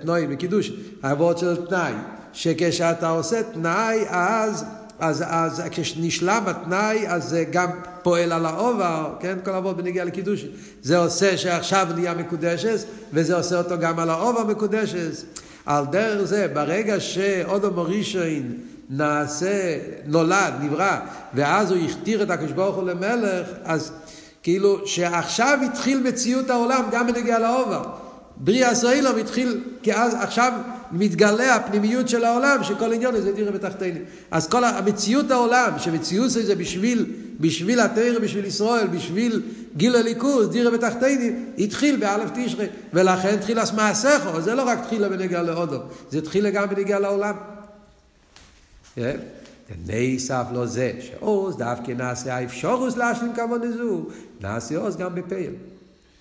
תנועים 0.03 0.31
בקידוש, 0.31 0.73
העבוד 1.03 1.39
של 1.39 1.67
תנאי, 1.67 1.93
שכשאתה 2.33 3.09
עושה 3.09 3.43
תנאי, 3.43 4.05
אז, 4.09 4.65
אז, 4.99 5.25
אז 5.27 5.63
כשנשלם 5.71 6.43
התנאי, 6.47 7.09
אז 7.09 7.29
זה 7.29 7.45
גם 7.51 7.69
פועל 8.03 8.33
על 8.33 8.47
העובר, 8.47 9.15
כן? 9.21 9.39
כל 9.45 9.51
עבוד 9.51 9.77
בנגיע 9.77 10.05
לקידוש. 10.05 10.45
זה 10.83 10.99
עושה 10.99 11.37
שעכשיו 11.37 11.89
נהיה 11.95 12.15
מקודשת, 12.15 12.79
וזה 13.13 13.37
עושה 13.37 13.59
אותו 13.59 13.79
גם 13.79 13.99
על 13.99 14.11
העובר 14.11 14.45
מקודשת. 14.45 15.25
על 15.67 15.85
דרך 15.91 16.25
זה, 16.25 16.49
ברגע 16.55 17.01
שעודו 17.01 17.71
מורישין 17.71 18.59
נעשה, 18.91 19.79
נולד, 20.07 20.55
נברא, 20.61 20.99
ואז 21.35 21.71
הוא 21.71 21.79
הכתיר 21.79 22.23
את 22.23 22.31
הקדוש 22.31 22.53
ברוך 22.53 22.77
הוא 22.77 22.85
למלך, 22.85 23.49
אז 23.65 23.93
כאילו 24.43 24.87
שעכשיו 24.87 25.59
התחיל 25.67 26.03
מציאות 26.09 26.51
העולם 26.51 26.85
גם 26.93 27.07
בנגיע 27.07 27.39
לעובר. 27.39 27.83
בריאה 28.37 28.75
סוילום 28.75 29.19
התחיל, 29.19 29.65
כי 29.83 29.95
אז 29.95 30.15
עכשיו 30.21 30.53
מתגלה 30.95 31.55
הפנימיות 31.55 32.09
של 32.09 32.25
העולם, 32.25 32.59
שכל 32.63 32.93
עניין 32.93 33.21
זה 33.21 33.33
דירה 33.33 33.53
בתחתינו. 33.53 33.99
אז 34.31 34.49
כל 34.49 34.65
המציאות 34.65 35.31
העולם, 35.31 35.73
שמציאות 35.79 36.31
זה 36.31 36.55
בשביל, 36.55 37.07
בשביל 37.41 37.81
התרא, 37.81 38.19
בשביל 38.19 38.45
ישראל, 38.45 38.87
בשביל 38.87 39.43
גיל 39.77 39.97
הליכוז, 39.97 40.51
דירה 40.51 40.71
בתחתינו, 40.71 41.37
התחיל 41.59 41.97
באלף 41.97 42.31
תשרי, 42.35 42.67
ולכן 42.93 43.37
תחיל 43.37 43.59
מעשיכו, 43.77 44.41
זה 44.41 44.55
לא 44.55 44.63
רק 44.63 44.85
תחילה 44.85 45.09
בנגיע 45.09 45.43
לאודו, 45.43 45.79
זה 46.11 46.21
תחילה 46.21 46.51
גם 46.51 46.69
בנגיע 46.69 46.99
לעולם. 46.99 47.35
כן? 48.95 49.17
נסף 49.87 50.45
לו 50.53 50.67
זה, 50.67 50.93
שעוז 51.01 51.57
דווקא 51.57 51.93
נעשה 51.93 52.37
האפשרוס 52.37 52.97
להשלים 52.97 53.33
כמוני 53.33 53.73
זו, 53.73 54.07
נעשה 54.41 54.79
עוז 54.79 54.97
גם 54.97 55.15
בפייל. 55.15 55.53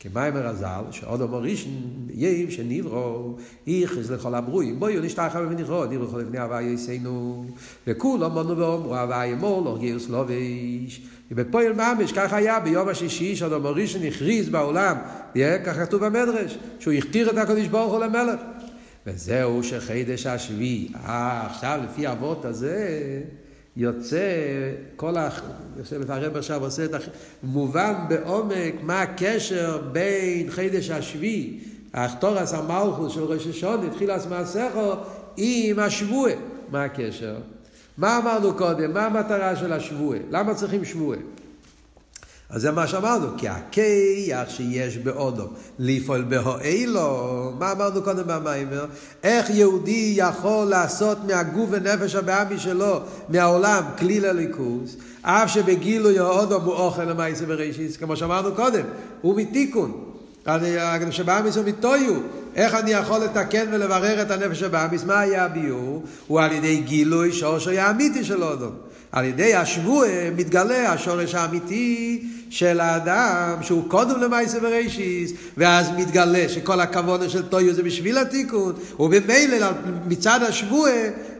כמיימר 0.03 0.47
הזל, 0.47 0.91
שעוד 0.91 1.21
אומר 1.21 1.41
ראשון, 1.41 2.07
יב 2.13 2.49
שנברו, 2.49 3.35
איכס 3.67 4.09
לכל 4.09 4.35
הברואים, 4.35 4.79
בואו 4.79 5.01
נשתחווה 5.01 5.47
ונכרו, 5.49 5.85
נברו 5.85 6.07
כל 6.07 6.19
לבני 6.19 6.39
הוויה 6.39 6.71
יסיינו, 6.71 7.45
וכולו 7.87 8.29
מונו 8.29 8.57
ואומרו 8.57 8.97
הוויה 8.97 9.35
מול, 9.35 9.63
לא 9.65 9.77
גיוס 9.79 10.09
לובש. 10.09 11.01
ובפועל 11.31 11.73
ממש, 11.73 12.11
כך 12.11 12.33
היה 12.33 12.59
ביום 12.59 12.87
השישי, 12.87 13.35
שעוד 13.35 13.53
אומר 13.53 13.71
ראשון 13.71 14.01
הכריז 14.03 14.49
בעולם, 14.49 14.95
כך 15.65 15.75
כתוב 15.79 16.05
במדרש, 16.05 16.57
שהוא 16.79 16.93
הכתיר 16.93 17.29
את 17.29 17.37
הקדוש 17.37 17.67
ברוך 17.67 17.93
הוא 17.93 17.99
למלך. 17.99 18.39
וזהו 19.07 19.63
שחידש 19.63 20.25
השביעי. 20.25 20.91
אה, 21.05 21.45
עכשיו 21.45 21.79
לפי 21.83 22.07
אבות 22.07 22.45
הזה, 22.45 23.21
יוצא 23.77 24.19
כל 24.95 25.17
ה... 25.17 25.29
יושב 25.77 26.11
הרב 26.11 26.37
עכשיו 26.37 26.63
עושה 26.63 26.85
את 26.85 26.93
ה... 26.93 26.97
מובן 27.43 27.93
בעומק 28.09 28.73
מה 28.81 29.01
הקשר 29.01 29.81
בין 29.91 30.49
חידש 30.49 30.89
השביעי, 30.89 31.59
האחתורס 31.93 32.53
המלכוס 32.53 33.13
של 33.13 33.23
ראש 33.23 33.47
השון, 33.47 33.85
התחיל 33.85 34.09
מעשיכו, 34.29 34.93
עם 35.37 35.79
השבועה. 35.79 36.33
מה 36.69 36.83
הקשר? 36.83 37.35
מה 37.97 38.17
אמרנו 38.17 38.53
קודם? 38.53 38.93
מה 38.93 39.05
המטרה 39.05 39.55
של 39.55 39.73
השבועה? 39.73 40.19
למה 40.31 40.55
צריכים 40.55 40.85
שבועה? 40.85 41.19
אז 42.53 42.61
זה 42.61 42.71
מה 42.71 42.87
שאמרנו, 42.87 43.27
כי 43.37 43.47
הכיח 43.47 44.49
שיש 44.49 44.97
באודו, 44.97 45.47
לפעול 45.79 46.21
בהועילו, 46.21 47.51
מה 47.59 47.71
אמרנו 47.71 48.01
קודם 48.01 48.23
במיימר? 48.27 48.85
איך 49.23 49.49
יהודי 49.49 50.13
יכול 50.15 50.67
לעשות 50.67 51.17
מהגוף 51.27 51.69
ונפש 51.71 52.15
הבאמי 52.15 52.59
שלו, 52.59 52.99
מהעולם, 53.29 53.83
כלי 53.97 54.19
לליכוז, 54.19 54.97
אף 55.21 55.53
שבגילוי 55.53 56.19
האודו 56.19 56.55
הוא 56.55 56.73
אוכל 56.73 57.03
למעשה 57.03 57.45
בראשיס, 57.45 57.97
כמו 57.97 58.15
שאמרנו 58.15 58.55
קודם, 58.55 58.83
הוא 59.21 59.35
מתיקון. 59.35 60.03
הנפש 60.45 61.19
הבאמיס 61.19 61.57
הוא 61.57 61.65
מטויו. 61.65 62.13
איך 62.55 62.73
אני 62.73 62.91
יכול 62.91 63.17
לתקן 63.17 63.65
ולברר 63.71 64.21
את 64.21 64.31
הנפש 64.31 64.63
הבאמיס? 64.63 65.03
מה 65.03 65.19
היה 65.19 65.45
הביור? 65.45 66.03
הוא 66.27 66.41
על 66.41 66.51
ידי 66.51 66.77
גילוי 66.77 67.31
שורשו 67.31 67.69
האמיתי 67.69 68.23
של 68.23 68.43
אודו. 68.43 68.69
על 69.13 69.25
ידי 69.25 69.55
השבוע 69.55 70.07
מתגלה 70.35 70.91
השורש 70.91 71.35
האמיתי 71.35 72.23
של 72.49 72.79
האדם, 72.79 73.57
שהוא 73.61 73.89
קודם 73.89 74.21
למעשה 74.21 74.59
בראשיס, 74.59 75.31
ואז 75.57 75.89
מתגלה 75.97 76.49
שכל 76.49 76.79
הכבוד 76.79 77.29
של 77.29 77.43
טויו 77.49 77.73
זה 77.73 77.83
בשביל 77.83 78.17
התיקון, 78.17 78.73
ובמילא 78.99 79.67
מצד 80.07 80.39
השבוע 80.43 80.89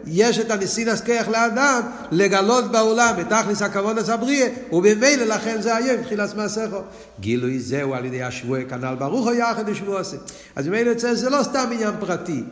יש 0.08 0.40
את 0.40 0.52
הניסינס 0.52 1.02
כיח 1.02 1.28
לאדם 1.28 1.82
לגלות 2.12 2.72
בעולם 2.72 3.16
את 3.22 3.30
תכלס 3.30 3.62
הכבוד 3.62 3.98
הסבריה, 3.98 4.48
ובמילא 4.72 5.24
לכן 5.24 5.62
זה 5.62 5.76
היום 5.76 6.04
תחילת 6.04 6.36
מעשיכו. 6.36 6.82
גילוי 7.20 7.60
זהו 7.60 7.94
על 7.94 8.06
ידי 8.06 8.24
השבוע 8.24 8.60
כנ"ל 8.70 8.96
ברוך 8.96 9.26
הוא 9.26 9.34
יחד 9.34 9.70
לשבוע 9.70 10.00
עושה. 10.00 10.18
אז 10.56 10.68
ממילא 10.68 10.90
יוצא 10.90 11.14
זה 11.14 11.30
לא 11.30 11.44
סתם 11.44 11.70
עניין 11.72 11.94
פרטי, 12.00 12.44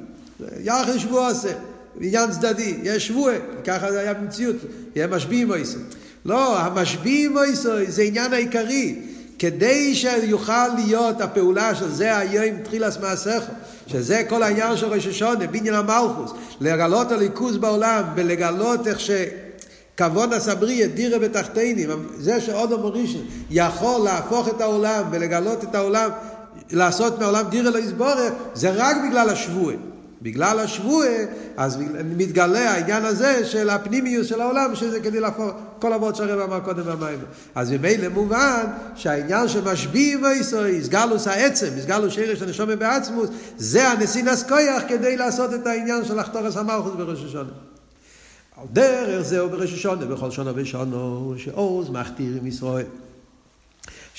יחד 0.63 0.89
לשבוע 0.89 1.29
עושה. 1.29 1.51
עניין 1.99 2.31
צדדי, 2.31 2.77
יש 2.83 3.07
שבוע, 3.07 3.31
ככה 3.63 3.91
זה 3.91 3.99
היה 3.99 4.13
במציאות, 4.13 4.55
יהיה 4.95 5.07
משביעים 5.07 5.47
מויסו. 5.47 5.79
לא, 6.25 6.59
המשביעים 6.59 7.31
מויסו 7.31 7.69
זה 7.87 8.01
עניין 8.01 8.33
העיקרי. 8.33 8.95
כדי 9.39 9.95
שיוכל 9.95 10.67
להיות 10.67 11.21
הפעולה 11.21 11.75
של 11.75 11.91
זה 11.91 12.17
היום 12.17 12.57
תחילס 12.63 12.97
מעשיכו, 12.97 13.51
שזה 13.87 14.23
כל 14.29 14.43
העניין 14.43 14.77
של 14.77 14.85
ראש 14.85 15.07
השונה, 15.07 15.47
בניין 15.47 15.73
המלכוס, 15.73 16.31
לגלות 16.61 17.11
הליכוז 17.11 17.57
בעולם 17.57 18.03
ולגלות 18.15 18.87
איך 18.87 18.99
ש... 18.99 19.11
כבון 19.97 20.33
הסבריה, 20.33 20.87
דירה 20.87 21.19
בתחתינים, 21.19 21.89
זה 22.17 22.41
שאודו 22.41 22.77
מורישן 22.77 23.19
יכול 23.49 24.01
להפוך 24.03 24.47
את 24.47 24.61
העולם 24.61 25.03
ולגלות 25.11 25.63
את 25.63 25.75
העולם, 25.75 26.09
לעשות 26.71 27.19
מהעולם 27.19 27.45
דירה 27.49 27.69
לא 27.69 27.77
יסבורך, 27.77 28.33
זה 28.53 28.71
רק 28.75 28.97
בגלל 29.07 29.29
השבועה. 29.29 29.75
בגלל 30.21 30.59
השבועה, 30.59 31.17
אז 31.57 31.77
מתגלה 32.17 32.71
העניין 32.71 33.05
הזה 33.05 33.45
של 33.45 33.69
הפנימיוס 33.69 34.27
של 34.27 34.41
העולם, 34.41 34.75
שזה 34.75 34.99
כדי 34.99 35.19
להפוך 35.19 35.51
כל 35.79 35.93
אבות 35.93 36.15
שהרב 36.15 36.39
אמר 36.39 36.59
קודם 36.59 36.83
במים. 36.83 37.19
אז 37.55 37.71
ממילא 37.71 38.09
מובן 38.09 38.65
שהעניין 38.95 39.47
של 39.47 39.71
משביעים 39.71 40.23
ויסוי, 40.23 40.79
הסגלוס 40.79 41.27
העצם, 41.27 41.67
הסגלוס 41.77 42.13
שרש 42.13 42.41
הנשומה 42.41 42.75
בעצמוס, 42.75 43.29
זה 43.57 43.87
הנסינס 43.87 44.43
כויח 44.43 44.83
כדי 44.87 45.17
לעשות 45.17 45.53
את 45.53 45.67
העניין 45.67 46.05
של 46.05 46.19
לחתור 46.19 46.47
את 46.47 46.57
המלכוס 46.57 46.91
בראש 46.97 47.23
השונה. 47.25 47.49
על 48.57 48.67
דרך 48.73 49.21
זהו 49.21 49.49
בראש 49.49 49.73
השונה, 49.73 50.05
בכל 50.05 50.31
שונה 50.31 50.51
ושונו, 50.55 51.33
שעוז 51.37 51.89
מכתיר 51.89 52.37
עם 52.41 52.47
ישראל. 52.47 52.85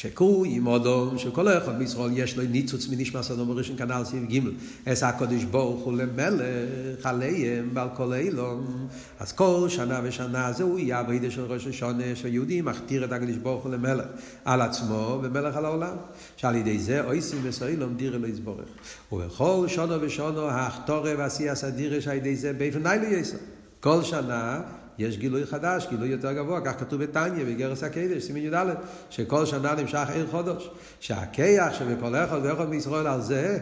שקרו 0.02 0.44
עם 0.46 0.66
אודום, 0.66 1.18
שכל 1.18 1.48
אחד 1.48 1.78
בישראל 1.78 2.10
יש 2.14 2.36
לו 2.36 2.44
ניצוץ 2.44 2.88
מנשמע 2.88 3.22
סדום 3.22 3.48
בראשון 3.48 3.76
כנ"ל 3.76 4.04
סעיף 4.04 4.22
ג' 4.22 4.40
אס 4.84 5.02
הקודש 5.02 5.44
ברוך 5.44 5.84
הוא 5.84 5.92
למלך 5.92 7.06
עליהם 7.06 7.70
ועל 7.74 7.88
כל 7.96 8.12
אילום 8.12 8.88
אז 9.20 9.32
כל 9.32 9.66
שנה 9.68 10.00
ושנה 10.04 10.52
זהו 10.52 10.78
יהיה 10.78 10.98
הווידה 10.98 11.30
של 11.30 11.42
ראש 11.42 11.66
השונה 11.66 12.04
שיהודי 12.14 12.60
מכתיר 12.60 13.04
את 13.04 13.12
הקודש 13.12 13.36
ברוך 13.36 13.64
הוא 13.64 13.72
למלך 13.72 14.06
על 14.44 14.60
עצמו 14.60 15.20
ומלך 15.22 15.56
על 15.56 15.64
העולם. 15.64 15.96
שעל 16.36 16.54
ידי 16.54 16.78
זה 16.78 17.04
אויסים 17.04 17.38
וסוילום 17.42 17.94
דירה 17.94 18.18
לא 18.18 18.26
יסבורך. 18.26 18.68
ובכל 19.12 19.64
שונה 19.68 19.96
ושונה 20.00 20.40
ההכתורה 20.40 21.12
והעשייה 21.18 21.52
הסדירה 21.52 22.00
שעל 22.00 22.16
ידי 22.16 22.36
זה 22.36 22.52
באיפן 22.52 22.82
ניילי 22.82 23.06
יסר 23.06 23.36
כל 23.82 24.02
שנה 24.02 24.60
יש 24.98 25.18
גילוי 25.18 25.46
חדש, 25.46 25.86
גילוי 25.90 26.08
יותר 26.08 26.32
גבוה, 26.32 26.60
כך 26.64 26.80
כתוב 26.80 27.02
בתניא, 27.02 27.44
בגרס 27.44 27.82
הקדש, 27.82 28.22
סימן 28.22 28.38
י"ד, 28.38 28.66
שכל 29.10 29.46
שנה 29.46 29.74
נמשך 29.74 30.08
עיר 30.12 30.26
חודש. 30.30 30.70
שהכיח 31.00 31.74
שבכל 31.74 32.16
אחד 32.16 32.40
ואחד 32.42 32.68
מישראל 32.68 33.06
על 33.06 33.20
זה, 33.20 33.58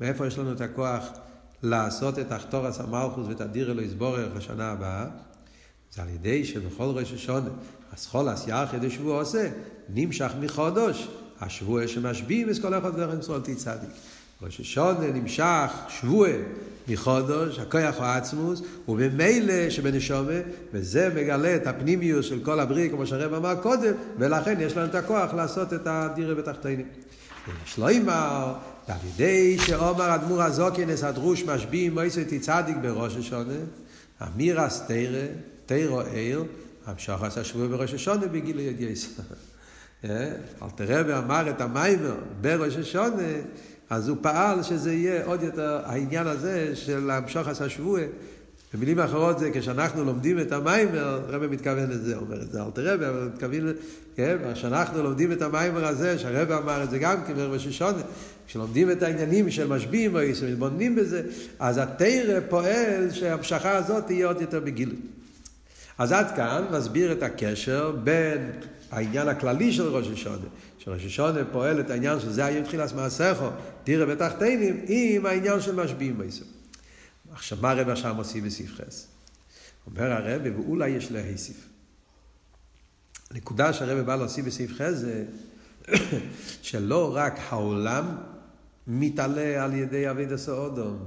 מאיפה 0.00 0.26
יש 0.26 0.38
לנו 0.38 0.52
את 0.52 0.60
הכוח 0.60 1.08
לעשות 1.62 2.18
את 2.18 2.32
החתור 2.32 2.66
הסמלכוס 2.66 3.26
ואת 3.28 3.40
הדיר 3.40 3.70
אלוהי 3.70 3.90
סבורך 3.90 4.36
לשנה 4.36 4.70
הבאה? 4.70 5.06
זה 5.92 6.02
על 6.02 6.08
ידי 6.08 6.44
שבכל 6.44 6.84
ראש 6.84 7.12
השונה, 7.12 7.50
הסחול 7.92 8.32
אסייח 8.32 8.74
ידי 8.74 8.90
שבוע 8.90 9.20
עושה, 9.20 9.48
נמשך 9.88 10.32
מחודש, 10.40 11.08
השבוע 11.40 11.88
שמשביעים 11.88 12.50
את 12.50 12.58
כל 12.62 12.74
אחד 12.74 12.90
ואחד 12.96 13.14
מישראל 13.14 13.40
תצדיק. 13.40 13.90
ראש 14.42 14.60
השונה 14.60 15.06
נמשך 15.14 15.72
שבוע 15.88 16.28
מחודש, 16.88 17.58
הכוח 17.58 17.96
הוא 17.96 18.04
עצמוס, 18.04 18.62
וממילא 18.88 19.70
שבנשומה, 19.70 20.40
וזה 20.72 21.10
מגלה 21.14 21.56
את 21.56 21.66
הפנימיוס 21.66 22.26
של 22.26 22.40
כל 22.44 22.60
הבריא, 22.60 22.90
כמו 22.90 23.06
שהרב 23.06 23.34
אמר 23.34 23.54
קודם, 23.62 23.92
ולכן 24.18 24.60
יש 24.60 24.76
לנו 24.76 24.86
את 24.86 24.94
הכוח 24.94 25.34
לעשות 25.34 25.72
את 25.72 25.86
הדירה 25.86 26.34
בתחתינים. 26.34 26.86
שלוימר, 27.64 28.54
על 28.88 28.96
ידי 29.14 29.58
שאומר 29.58 30.14
אדמו"ר 30.14 30.42
הזוקינס 30.42 31.04
הדרוש 31.04 31.42
משביעים 31.42 31.94
מויסי 31.94 32.24
תצדיק 32.24 32.76
בראש 32.82 33.16
השונה, 33.16 33.54
אמירה 34.22 34.68
סתירה, 34.68 35.26
תירו 35.66 36.00
עיר, 36.00 36.44
המשוך 36.86 37.22
עשה 37.22 37.44
שבוע 37.44 37.66
בראש 37.66 37.94
השונה 37.94 38.26
בגילוי 38.26 38.62
ידיעס. 38.62 39.20
אלתר 40.62 41.00
רבי 41.00 41.14
אמר 41.14 41.50
את 41.50 41.60
המיימר 41.60 42.14
בראש 42.40 42.76
השונה, 42.76 43.32
אז 43.92 44.08
הוא 44.08 44.16
פעל 44.20 44.62
שזה 44.62 44.92
יהיה 44.92 45.24
עוד 45.24 45.42
יותר 45.42 45.80
העניין 45.84 46.26
הזה 46.26 46.76
של 46.76 47.10
המשוך 47.10 47.48
עשה 47.48 47.68
שבוע. 47.68 48.00
במילים 48.74 48.98
אחרות 48.98 49.38
זה 49.38 49.50
כשאנחנו 49.54 50.04
לומדים 50.04 50.38
את 50.38 50.52
המיימר, 50.52 51.20
הרב 51.28 51.46
מתכוון 51.46 51.90
לזה, 51.90 52.16
אומר 52.16 52.42
את 52.42 52.52
זה 52.52 52.62
אל 52.62 52.70
תראה, 52.74 52.94
אבל 52.94 53.28
מתכוון, 53.34 53.72
כן, 54.16 54.36
כשאנחנו 54.54 55.02
לומדים 55.02 55.32
את 55.32 55.42
המיימר 55.42 55.86
הזה, 55.86 56.18
שהרב 56.18 56.52
אמר 56.52 56.82
את 56.82 56.90
זה 56.90 56.98
גם 56.98 57.16
כן 57.26 57.34
בערב 57.34 57.54
השושונה, 57.54 57.98
כשלומדים 58.46 58.90
את 58.90 59.02
העניינים 59.02 59.50
של 59.50 59.66
משביעים 59.66 60.16
או 60.16 60.20
מתבוננים 60.52 60.96
בזה, 60.96 61.22
אז 61.58 61.78
התרא 61.78 62.40
פועל 62.48 63.10
שההמשכה 63.10 63.76
הזאת 63.76 64.06
תהיה 64.06 64.26
עוד 64.26 64.40
יותר 64.40 64.60
בגיל. 64.60 64.94
אז 65.98 66.12
עד 66.12 66.36
כאן 66.36 66.64
מסביר 66.70 67.12
את 67.12 67.22
הקשר 67.22 67.92
בין 68.04 68.50
העניין 68.92 69.28
הכללי 69.28 69.72
של 69.72 69.88
ראש 69.88 70.08
השונה, 70.08 70.46
שראש 70.78 71.04
השונה 71.04 71.40
פועל 71.52 71.80
את 71.80 71.90
העניין 71.90 72.20
שזה 72.20 72.44
היום 72.44 72.64
תחילת 72.64 72.92
מעשיכו, 72.92 73.48
דירה 73.84 74.06
בתחתינים, 74.06 74.84
עם 74.88 75.26
העניין 75.26 75.60
של 75.60 75.84
משביעים 75.84 76.18
ביסוד. 76.18 76.46
עכשיו, 77.32 77.58
מה 77.60 77.70
הרב 77.70 77.88
עכשיו 77.88 78.14
מוסיף 78.14 78.44
בסעיף 78.44 78.74
חס? 78.74 79.06
אומר 79.86 80.12
הרב, 80.12 80.42
ואולי 80.44 80.88
יש 80.88 81.12
להוסיף. 81.12 81.68
הנקודה 83.30 83.72
שהרב 83.72 84.06
בא 84.06 84.16
להוסיף 84.16 84.46
בסעיף 84.46 84.72
חס 84.72 84.94
זה 84.94 85.24
שלא 86.62 87.12
רק 87.14 87.38
העולם 87.48 88.16
מתעלה 88.86 89.64
על 89.64 89.74
ידי 89.74 90.10
אביד 90.10 90.32
הסעודום, 90.32 90.98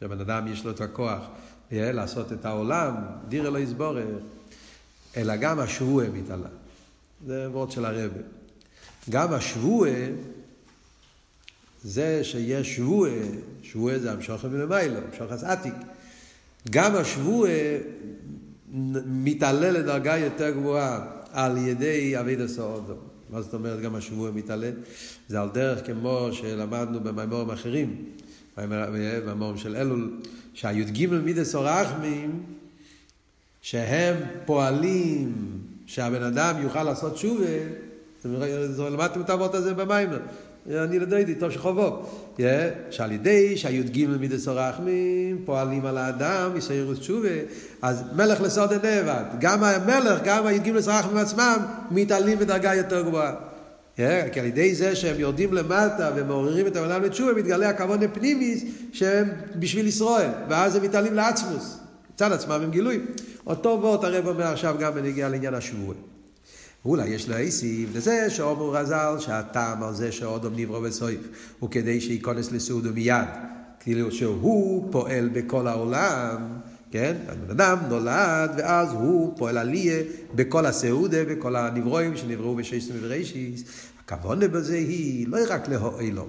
שבן 0.00 0.20
אדם 0.20 0.46
יש 0.46 0.64
לו 0.64 0.70
את 0.70 0.80
הכוח 0.80 1.22
לעשות 1.70 2.32
את 2.32 2.44
העולם, 2.44 2.94
דירה 3.28 3.50
לא 3.50 3.58
יסבורך, 3.58 4.04
אלא 5.16 5.36
גם 5.36 5.58
השבועה 5.58 6.08
מתעלה. 6.08 6.48
זה 7.26 7.50
וורד 7.50 7.70
של 7.70 7.84
הרב. 7.84 8.10
גם 9.10 9.32
השבועה, 9.32 9.92
זה 11.84 12.24
שיש 12.24 12.76
שבועה, 12.76 13.12
שבועה 13.62 13.98
זה 13.98 14.12
המשוכן 14.12 14.48
מלמיילו, 14.48 14.96
המשוכן 14.96 15.46
עתיק. 15.46 15.74
גם 16.70 16.96
השבועה 16.96 17.78
מתעלה 19.06 19.70
לדרגה 19.70 20.16
יותר 20.18 20.50
גבוהה 20.50 21.06
על 21.32 21.56
ידי 21.56 22.20
אביד 22.20 22.40
הסעודו. 22.40 22.94
מה 23.30 23.42
זאת 23.42 23.54
אומרת 23.54 23.80
גם 23.80 23.94
השבוע 23.94 24.30
מתעלה? 24.30 24.70
זה 25.28 25.40
על 25.40 25.48
דרך 25.48 25.86
כמו 25.86 26.28
שלמדנו 26.32 27.00
במימורים 27.00 27.50
אחרים, 27.50 28.04
במימורים 28.56 29.58
של 29.58 29.76
אלול, 29.76 30.20
שהי"ג 30.54 31.06
מידס 31.06 31.54
אורחמים 31.54 32.42
שהם 33.62 34.16
פועלים 34.44 35.32
שהבן 35.86 36.22
אדם 36.22 36.54
יוכל 36.62 36.82
לעשות 36.82 37.16
שובה, 37.16 37.44
למדתם 38.78 39.20
את 39.20 39.30
האבות 39.30 39.54
הזה 39.54 39.74
במיימר. 39.74 40.18
אני 40.70 40.98
לא 40.98 41.02
יודע, 41.02 41.34
טוב 41.38 41.50
שחובו. 41.50 42.02
שעל 42.90 43.12
ידי 43.12 43.56
שהי"ג 43.56 44.06
מידס 44.06 44.48
הרחמים 44.48 45.42
פועלים 45.44 45.86
על 45.86 45.98
האדם, 45.98 46.56
יסיירוס 46.56 46.98
תשובה, 46.98 47.28
אז 47.82 48.04
מלך 48.16 48.40
לסוד 48.40 48.72
הנאבד, 48.72 49.24
גם 49.40 49.64
המלך, 49.64 50.20
גם 50.24 50.46
הי"ג 50.46 50.72
הרחמים 50.86 51.16
עצמם, 51.16 51.56
מתעלים 51.90 52.38
בדרגה 52.38 52.74
יותר 52.74 53.02
גבוהה. 53.02 53.34
כי 54.32 54.40
על 54.40 54.46
ידי 54.46 54.74
זה 54.74 54.96
שהם 54.96 55.20
יורדים 55.20 55.52
למטה 55.52 56.10
ומעוררים 56.16 56.66
את 56.66 56.76
העולם 56.76 57.02
לתשובה, 57.02 57.32
מתגלה 57.32 57.68
הכבוד 57.68 58.02
הפנימיס 58.02 58.64
שהם 58.92 59.28
בשביל 59.56 59.86
ישראל, 59.86 60.30
ואז 60.48 60.76
הם 60.76 60.82
מתעלים 60.82 61.14
לעצמוס. 61.14 61.79
מצד 62.20 62.32
עצמם 62.32 62.60
הם 62.62 62.70
גילויים. 62.70 63.06
אותו 63.46 63.78
וורט 63.82 64.04
הרב 64.04 64.26
אומר 64.28 64.46
עכשיו 64.46 64.76
גם 64.80 64.94
בנגיע 64.94 65.28
לעניין 65.28 65.54
השבוע. 65.54 65.94
אולי 66.84 67.08
יש 67.08 67.28
להוסיף 67.28 67.88
לזה 67.94 68.30
שאומר 68.30 68.78
רז"ל 68.78 69.16
שהטעם 69.18 69.82
על 69.82 69.94
זה 69.94 70.12
שאודום 70.12 70.52
נברא 70.56 70.80
בסויף 70.80 71.20
הוא 71.58 71.70
כדי 71.70 72.00
שייכנס 72.00 72.52
לסעודו 72.52 72.90
מיד. 72.94 73.28
כאילו 73.80 74.12
שהוא 74.12 74.88
פועל 74.92 75.28
בכל 75.32 75.66
העולם, 75.66 76.36
כן? 76.90 77.16
הבן 77.28 77.50
אדם 77.50 77.78
נולד 77.88 78.50
ואז 78.58 78.92
הוא 78.92 79.34
פועל 79.36 79.58
עליה 79.58 80.02
בכל 80.34 80.66
הסעודה, 80.66 81.24
בכל 81.24 81.56
הנברואים 81.56 82.16
שנבראו 82.16 82.56
בששת 82.56 82.90
ובראשיס. 82.94 83.62
הכוונה 84.04 84.48
בזה 84.48 84.74
היא 84.74 85.28
לא 85.28 85.38
רק 85.48 85.68
להועילו, 85.68 86.26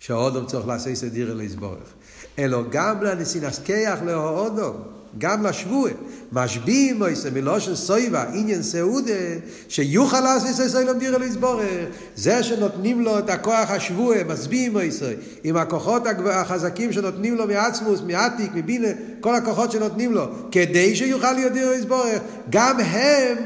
שהאודום 0.00 0.46
צריך 0.46 0.66
לעשות 0.66 0.94
סדיר 0.94 1.32
אלוהיס 1.32 1.54
בורך, 1.54 1.92
אלא 2.38 2.62
גם 2.70 3.02
לנסינס 3.02 3.58
כיח 3.58 4.02
להועודום. 4.02 5.03
גם 5.18 5.46
לשבוע. 5.46 5.90
משביעים 6.32 6.98
מויסה 6.98 7.30
מלושן 7.30 7.74
סויבה, 7.74 8.24
עניין 8.32 8.62
סעודה, 8.62 9.12
שיוכל 9.68 10.20
לעשות 10.20 10.68
סוילם 10.68 10.98
דירה 10.98 11.18
להסבורר. 11.18 11.86
זה 12.16 12.42
שנותנים 12.42 13.00
לו 13.00 13.18
את 13.18 13.30
הכוח 13.30 13.70
השבוע, 13.70 14.16
משביעים 14.28 14.72
מויסה, 14.72 15.12
עם 15.44 15.56
הכוחות 15.56 16.02
החזקים 16.30 16.92
שנותנים 16.92 17.34
לו 17.34 17.46
מעצמוס, 17.46 18.00
מעתיק, 18.06 18.50
מבינה, 18.54 18.88
כל 19.20 19.34
הכוחות 19.34 19.72
שנותנים 19.72 20.12
לו, 20.12 20.26
כדי 20.50 20.96
שיוכל 20.96 21.32
להיות 21.32 21.52
דירה 21.52 21.72
להסבורר. 21.72 22.18
גם 22.50 22.80
הם 22.80 23.36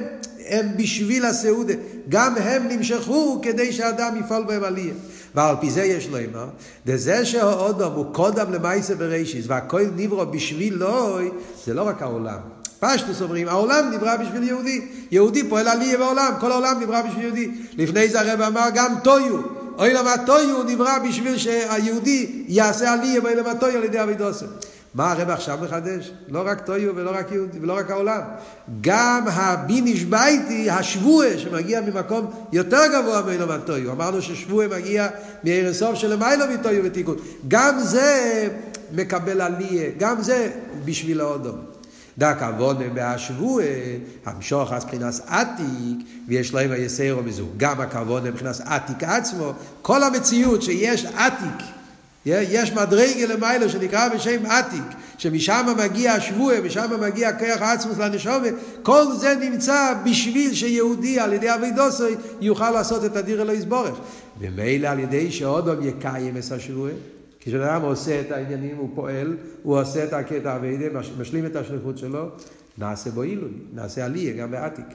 הם 0.48 0.68
בשביל 0.76 1.24
הסעודה, 1.24 1.74
גם 2.09 2.35
הם 2.37 2.68
נמשכו 2.68 3.40
כדי 3.42 3.72
שאדם 3.72 4.16
יפעל 4.20 4.44
בהם 4.44 4.64
עלייה. 4.64 4.94
ועל 5.35 5.57
פי 5.61 5.71
זה 5.71 5.85
יש 5.85 6.09
לומר, 6.09 6.47
דזה 6.87 7.27
שהאודום 7.27 7.93
הוא 7.93 8.14
קודם 8.14 8.53
למעשה 8.53 8.95
בראשיס 8.95 9.45
והכל 9.49 9.83
נברא 9.97 10.25
בשבילו, 10.25 11.19
זה 11.67 11.75
לא 11.75 11.83
רק 11.83 12.03
העולם. 12.03 12.38
פשטוס 12.81 13.23
אומרים, 13.23 13.49
העולם 13.49 13.91
נברא 13.93 14.17
בשביל 14.17 14.43
יהודי. 14.43 14.81
יהודי 15.11 15.49
פועל 15.49 15.69
עלייה 15.69 15.99
בעולם, 15.99 16.33
כל 16.41 16.53
העולם 16.53 16.81
נברא 16.81 17.03
בשביל 17.03 17.25
יהודי. 17.25 17.51
לפני 17.77 18.09
זה 18.09 18.21
הרב 18.21 18.41
אמר 18.41 18.69
גם 18.75 18.95
טויו. 19.05 19.37
אוי 19.79 19.95
למה 19.95 20.14
טויו 20.27 20.62
נברא 20.62 20.99
בשביל 20.99 21.38
שהיהודי 21.38 22.45
יעשה 22.49 22.93
עלייה 22.93 23.21
באילם 23.21 23.47
הטויו 23.47 23.77
על 23.77 23.85
ידי 23.85 24.03
אבידוסם. 24.03 24.47
מה 24.94 25.12
הרב 25.12 25.31
עכשיו 25.31 25.59
מחדש? 25.62 26.12
לא 26.29 26.42
רק 26.46 26.66
טויו 26.66 26.96
ולא 26.96 27.11
רק 27.14 27.33
יהודי 27.33 27.59
ולא 27.59 27.77
רק 27.77 27.90
העולם. 27.90 28.20
גם 28.81 29.24
הביניש 29.27 30.05
בייטי, 30.05 30.70
השבועה, 30.70 31.38
שמגיע 31.38 31.81
ממקום 31.81 32.31
יותר 32.53 32.81
גבוה 32.92 33.22
מאילום 33.22 33.51
הטויו. 33.51 33.92
אמרנו 33.92 34.22
ששבועה 34.22 34.68
מגיע 34.68 35.09
מערב 35.44 35.72
סוף 35.72 35.94
של 35.94 36.12
למיילו 36.12 36.44
מטויו 36.55 36.85
ותיקון. 36.85 37.16
גם 37.48 37.81
זה 37.81 38.48
מקבל 38.92 39.40
עלייה, 39.40 39.90
גם 39.98 40.22
זה 40.22 40.51
בשביל 40.85 41.20
האודום. 41.20 41.59
דק 42.18 42.37
עוונה 42.40 42.88
מהשבועה, 42.94 43.66
המשוך 44.27 44.72
אז 44.72 44.85
מבחינת 44.85 45.20
עתיק, 45.27 46.07
ויש 46.29 46.55
להם 46.55 46.72
היסרו 46.72 47.22
מזו. 47.22 47.46
גם 47.57 47.81
הכוונה 47.81 48.31
מבחינת 48.31 48.61
עתיק 48.64 49.05
עצמו, 49.05 49.53
כל 49.83 50.03
המציאות 50.03 50.62
שיש 50.62 51.05
עתיק. 51.05 51.78
יש 52.29 52.73
מדרגה 52.73 53.35
למעלה 53.35 53.69
שנקרא 53.69 54.09
בשם 54.09 54.47
עתיק, 54.47 54.83
שמשם 55.19 55.67
מגיע 55.79 56.12
השבוע, 56.12 56.61
משם 56.61 57.01
מגיע 57.01 57.33
כוח 57.33 57.62
העצמוס 57.62 57.99
לנשומת, 57.99 58.55
כל 58.83 59.05
זה 59.19 59.35
נמצא 59.41 59.95
בשביל 60.05 60.55
שיהודי 60.55 61.21
על 61.21 61.33
ידי 61.33 61.55
אבידוסוי 61.55 62.14
יוכל 62.41 62.71
לעשות 62.71 63.05
את 63.05 63.17
הדיר 63.17 63.43
אלוהי 63.43 63.61
סבורך. 63.61 63.99
ומילא 64.41 64.88
על 64.88 64.99
ידי 64.99 65.31
שעודום 65.31 65.88
יקיים 65.88 66.37
את 66.37 66.53
השבוע, 66.53 66.91
כשאדם 67.41 67.83
עושה 67.83 68.21
את 68.21 68.33
העניינים, 68.33 68.77
הוא 68.77 68.91
פועל, 68.95 69.37
הוא 69.62 69.81
עושה 69.81 70.05
את 70.05 70.12
הקטע 70.12 70.57
אבידה, 70.57 71.01
משלים 71.19 71.47
את 71.47 71.57
השליחות 71.57 71.99
שלו, 71.99 72.29
נעשה 72.79 73.11
בו 73.11 73.23
עילוי, 73.23 73.51
נעשה 73.75 74.05
עלייה 74.05 74.33
גם 74.33 74.51
בעתיק. 74.51 74.87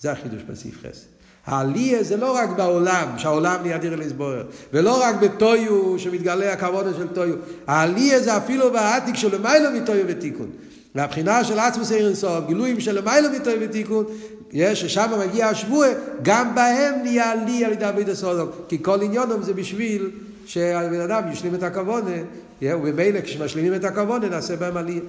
זה 0.00 0.12
החידוש 0.12 0.42
בסעיף 0.42 0.78
חסד. 0.78 1.17
העלייה 1.48 2.02
זה 2.02 2.16
לא 2.16 2.36
רק 2.36 2.50
בעולם, 2.50 3.08
שהעולם 3.16 3.56
נהיה 3.62 3.78
דיר 3.78 3.96
לסבורר, 3.96 4.44
ולא 4.72 5.02
רק 5.02 5.14
בטויו 5.22 5.98
שמתגלה 5.98 6.52
הכבוד 6.52 6.86
של 6.98 7.08
טויו, 7.08 7.34
העלייה 7.66 8.20
זה 8.20 8.36
אפילו 8.36 8.72
בעתיק 8.72 9.14
של 9.14 9.34
למיילו 9.34 9.70
מטויו 9.70 10.04
ותיקון. 10.08 10.50
מהבחינה 10.94 11.44
של 11.44 11.58
עצמוס 11.58 11.92
עיר 11.92 12.06
אינסוף, 12.06 12.46
גילויים 12.46 12.80
של 12.80 12.98
למיילו 12.98 13.28
מטויו 13.40 13.58
ותיקון, 13.60 14.04
יש 14.52 14.80
ששם 14.80 15.10
מגיע 15.20 15.46
השבוע, 15.46 15.86
גם 16.22 16.54
בהם 16.54 16.94
נהיה 17.02 17.32
עלי 17.32 17.64
על 17.64 17.72
ידי 17.72 17.88
אביד 17.88 18.08
הסודום, 18.08 18.48
כי 18.68 18.82
כל 18.82 19.02
עניונם 19.02 19.42
זה 19.42 19.54
בשביל 19.54 20.10
שהבן 20.46 21.00
אדם 21.00 21.32
ישלים 21.32 21.54
את 21.54 21.62
הכוונה, 21.62 22.16
וממילא 22.62 23.20
כשמשלימים 23.20 23.74
את 23.74 23.84
הכוונה 23.84 24.28
נעשה 24.28 24.56
בהם 24.56 24.76
עלייה. 24.76 25.00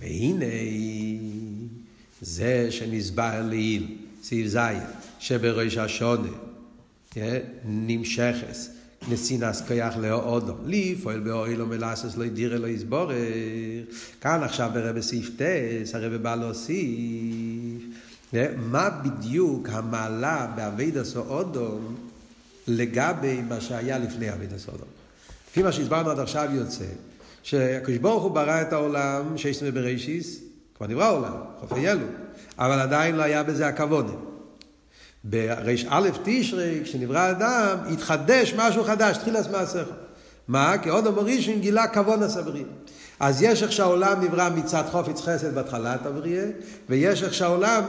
והנה 0.00 0.44
זה 2.20 2.66
שנסבר 2.70 3.42
לעיל. 3.44 4.07
סעיף 4.22 4.46
זין, 4.46 4.82
שבראש 5.18 5.76
השונה, 5.76 6.28
נמשכס, 7.64 8.70
נסינס 9.08 9.62
כיח 9.68 9.96
לאודו, 9.96 10.54
לפעול 10.66 11.20
באוהלו 11.20 11.66
מלאסס 11.66 12.16
לא 12.16 12.24
ידירה 12.24 12.58
לא 12.58 12.66
יסבורך. 12.66 13.16
כאן 14.20 14.42
עכשיו 14.42 14.70
ברבי 14.74 15.02
סעיף 15.02 15.30
טס, 15.36 15.94
הרבי 15.94 16.18
בא 16.18 16.34
להוסיף, 16.34 17.82
מה 18.56 18.90
בדיוק 18.90 19.68
המעלה 19.68 20.52
באבידע 20.56 21.04
סאודום 21.04 21.96
לגבי 22.68 23.40
מה 23.48 23.60
שהיה 23.60 23.98
לפני 23.98 24.32
אבידע 24.32 24.58
סאודום. 24.58 24.88
לפי 25.50 25.62
מה 25.62 25.72
שהסברנו 25.72 26.10
עד 26.10 26.18
עכשיו 26.18 26.48
יוצא, 26.52 26.84
שהקדוש 27.42 27.98
ברוך 27.98 28.22
הוא 28.22 28.30
ברא 28.30 28.62
את 28.62 28.72
העולם 28.72 29.38
שיש 29.38 29.62
בראשיס, 29.62 30.40
כבר 30.76 30.86
נברא 30.86 31.04
העולם, 31.04 31.34
חופי 31.60 31.88
אלו. 31.88 32.06
אבל 32.58 32.80
עדיין 32.80 33.16
לא 33.16 33.22
היה 33.22 33.42
בזה 33.42 33.66
הכבוד. 33.66 34.16
ברי"א 35.24 36.08
תשרי, 36.24 36.80
כשנברא 36.84 37.18
האדם, 37.18 37.76
התחדש 37.92 38.54
משהו 38.56 38.84
חדש, 38.84 39.16
תחיל 39.16 39.34
לעצמא 39.34 39.56
הסכר. 39.56 39.90
מה? 40.48 40.78
כי 40.82 40.88
עוד 40.88 41.06
המורישין 41.06 41.60
גילה 41.60 41.86
כבוד 41.86 42.22
הסבריא. 42.22 42.64
אז 43.20 43.42
יש 43.42 43.62
איך 43.62 43.72
שהעולם 43.72 44.20
נברא 44.20 44.48
מצד 44.56 44.82
חופץ 44.90 45.20
חסד 45.20 45.54
בהתחלת 45.54 46.06
הבריאה, 46.06 46.44
ויש 46.88 47.22
איך 47.22 47.34
שהעולם, 47.34 47.82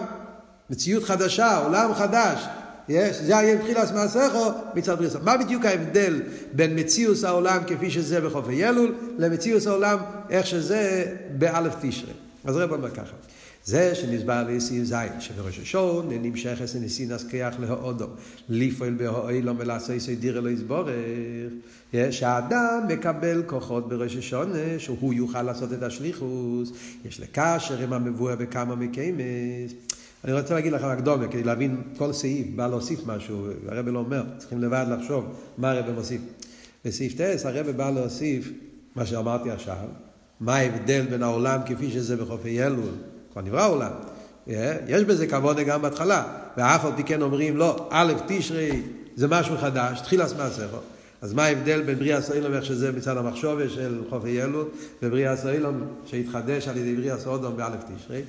מציאות 0.70 1.04
חדשה, 1.04 1.58
עולם 1.58 1.94
חדש, 1.94 2.46
יש, 2.90 3.18
זה 3.18 3.38
היה 3.38 3.56
מבחילת 3.56 3.92
מעשיכו 3.92 4.52
מצד 4.76 4.98
בריאה. 4.98 5.14
מה 5.24 5.38
בדיוק 5.38 5.66
ההבדל 5.66 6.22
בין 6.54 6.80
מציאוס 6.80 7.24
העולם 7.24 7.60
כפי 7.68 7.92
שזה 7.92 8.22
בחופי 8.22 8.66
אלול, 8.66 8.96
למציאוס 9.18 9.68
העולם 9.68 9.98
איך 10.30 10.48
שזה 10.48 11.06
באלף 11.38 11.74
תשרי. 11.82 12.14
אז 12.46 12.56
רב 12.56 12.74
אומר 12.74 12.92
ככה. 12.92 13.14
זה 13.70 13.96
שנסבר 13.96 14.44
לסעיף 14.50 14.84
זין, 14.84 15.20
שבראש 15.20 15.60
השון 15.60 16.10
נמשך 16.10 16.62
אס 16.64 16.76
נסינס 16.76 17.24
כיח 17.24 17.60
להאודו, 17.60 18.08
לפעול 18.50 18.94
בהאילום 18.94 19.58
ולעשי 19.60 20.16
דירה 20.16 20.42
לא 20.42 20.50
יסבורך, 20.50 20.90
שהאדם 22.12 22.80
מקבל 22.88 23.44
כוחות 23.46 23.90
בראש 23.90 24.16
השון, 24.16 24.52
שהוא 24.78 25.14
יוכל 25.14 25.42
לעשות 25.42 25.74
את 25.74 25.84
השליחוס, 25.84 26.72
יש 27.06 27.20
לקשר 27.20 27.78
עם 27.78 27.94
המבואה 27.94 28.36
בכמה 28.36 28.76
מקיימס. 28.76 29.72
אני 30.24 30.34
רוצה 30.34 30.54
להגיד 30.54 30.72
לך 30.74 30.84
הקדומה, 30.84 31.28
כדי 31.28 31.44
להבין 31.44 31.82
כל 31.98 32.14
סעיף, 32.14 32.48
בא 32.56 32.68
להוסיף 32.68 33.00
משהו, 33.06 33.48
הרב 33.68 33.88
לא 33.88 34.00
אומר, 34.00 34.24
צריכים 34.38 34.62
לבד 34.62 34.86
לחשוב 34.90 35.26
מה 35.58 35.72
הרב 35.72 35.96
מוסיף. 35.96 36.22
בסעיף 36.86 37.14
טס 37.22 37.46
הרב 37.46 37.70
בא 37.70 37.90
להוסיף 37.90 38.52
מה 38.96 39.06
שאמרתי 39.06 39.52
עכשיו, 39.52 39.88
מה 40.40 40.56
ההבדל 40.56 41.06
בין 41.10 41.24
העולם 41.24 41.60
כפי 41.66 41.92
שזה 41.92 42.18
בחופי 42.18 42.64
אלול 42.64 42.90
כבר 43.40 43.48
נברא 43.48 43.62
העולם. 43.62 43.92
יש 44.88 45.04
בזה 45.04 45.28
כבוד 45.28 45.60
גם 45.60 45.82
בהתחלה, 45.82 46.24
ואף 46.58 46.86
על 46.86 46.92
פי 46.96 47.04
כן 47.04 47.22
אומרים 47.22 47.58
לא, 47.58 47.88
א' 47.90 48.14
תשרי 48.28 48.82
זה 49.16 49.28
משהו 49.28 49.58
חדש, 49.58 50.02
תחיל 50.02 50.22
עצמה 50.22 50.50
סכו. 50.50 50.78
אז 51.22 51.34
מה 51.34 51.46
ההבדל 51.46 51.82
בין 51.82 51.96
בריאה 52.00 52.22
סוילום, 52.22 52.54
איך 52.54 52.66
שזה 52.66 52.92
מצד 52.92 53.18
המחשובה 53.18 53.70
של 53.70 54.02
חופי 54.10 54.44
אלול, 54.44 54.66
ובריאה 55.04 55.38
סוילום 55.38 55.84
שהתחדש 56.06 56.68
על 56.68 56.78
ידי 56.78 56.96
בריאה 56.96 57.20
סודום 57.20 57.58
באלף 57.58 57.80
תשרי. 57.96 58.22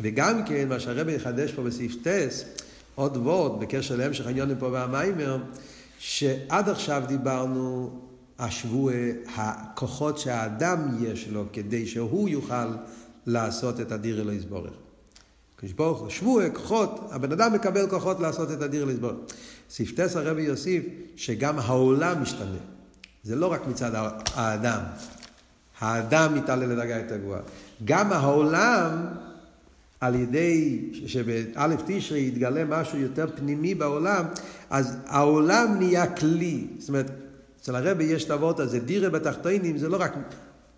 וגם 0.00 0.44
כן, 0.44 0.68
מה 0.68 0.80
שהרבי 0.80 1.12
יחדש 1.12 1.52
פה 1.52 1.62
בסעיף 1.62 1.94
טס, 2.02 2.44
עוד 2.94 3.16
וורד 3.16 3.60
בקשר 3.60 3.96
להמשך 3.96 4.26
העניונים 4.26 4.56
פה 4.58 4.68
והמיימר, 4.72 5.38
שעד 5.98 6.68
עכשיו 6.68 7.02
דיברנו 7.06 7.90
השבוע, 8.38 8.92
הכוחות 9.36 10.18
שהאדם 10.18 10.96
יש 11.00 11.28
לו 11.28 11.44
כדי 11.52 11.86
שהוא 11.86 12.28
יוכל 12.28 12.66
לעשות 13.26 13.80
את 13.80 13.92
הדיר 13.92 14.20
אלוהי 14.20 14.40
סבורך. 14.40 14.72
כשברוך 15.58 16.00
הוא 16.00 16.10
שבוע, 16.10 16.50
כוחות, 16.50 17.08
הבן 17.10 17.32
אדם 17.32 17.52
מקבל 17.52 17.90
כוחות 17.90 18.20
לעשות 18.20 18.50
את 18.50 18.62
הדיר 18.62 18.82
אלוהי 18.82 18.96
סבורך. 18.96 19.16
ספטס 19.70 20.16
הרבי 20.16 20.42
יוסיף 20.42 20.84
שגם 21.16 21.58
העולם 21.58 22.22
משתנה. 22.22 22.58
זה 23.22 23.36
לא 23.36 23.52
רק 23.52 23.66
מצד 23.66 23.90
האדם. 24.34 24.80
האדם 25.80 26.34
מתעלה 26.34 26.66
לדרגה 26.66 26.96
יותר 26.96 27.16
גבוהה. 27.16 27.40
גם 27.84 28.12
העולם, 28.12 29.06
על 30.00 30.14
ידי 30.14 30.80
שבאלף 31.06 31.80
תשרי 31.86 32.26
יתגלה 32.26 32.64
משהו 32.64 32.98
יותר 32.98 33.26
פנימי 33.36 33.74
בעולם, 33.74 34.24
אז 34.70 34.96
העולם 35.06 35.74
נהיה 35.78 36.14
כלי. 36.14 36.66
זאת 36.78 36.88
אומרת, 36.88 37.10
אצל 37.60 37.76
הרבי 37.76 38.04
יש 38.04 38.24
את 38.24 38.30
הוורט 38.30 38.60
הזה, 38.60 38.80
דירה 38.80 39.10
בתחתינים 39.10 39.78
זה 39.78 39.88
לא 39.88 39.96
רק 40.00 40.14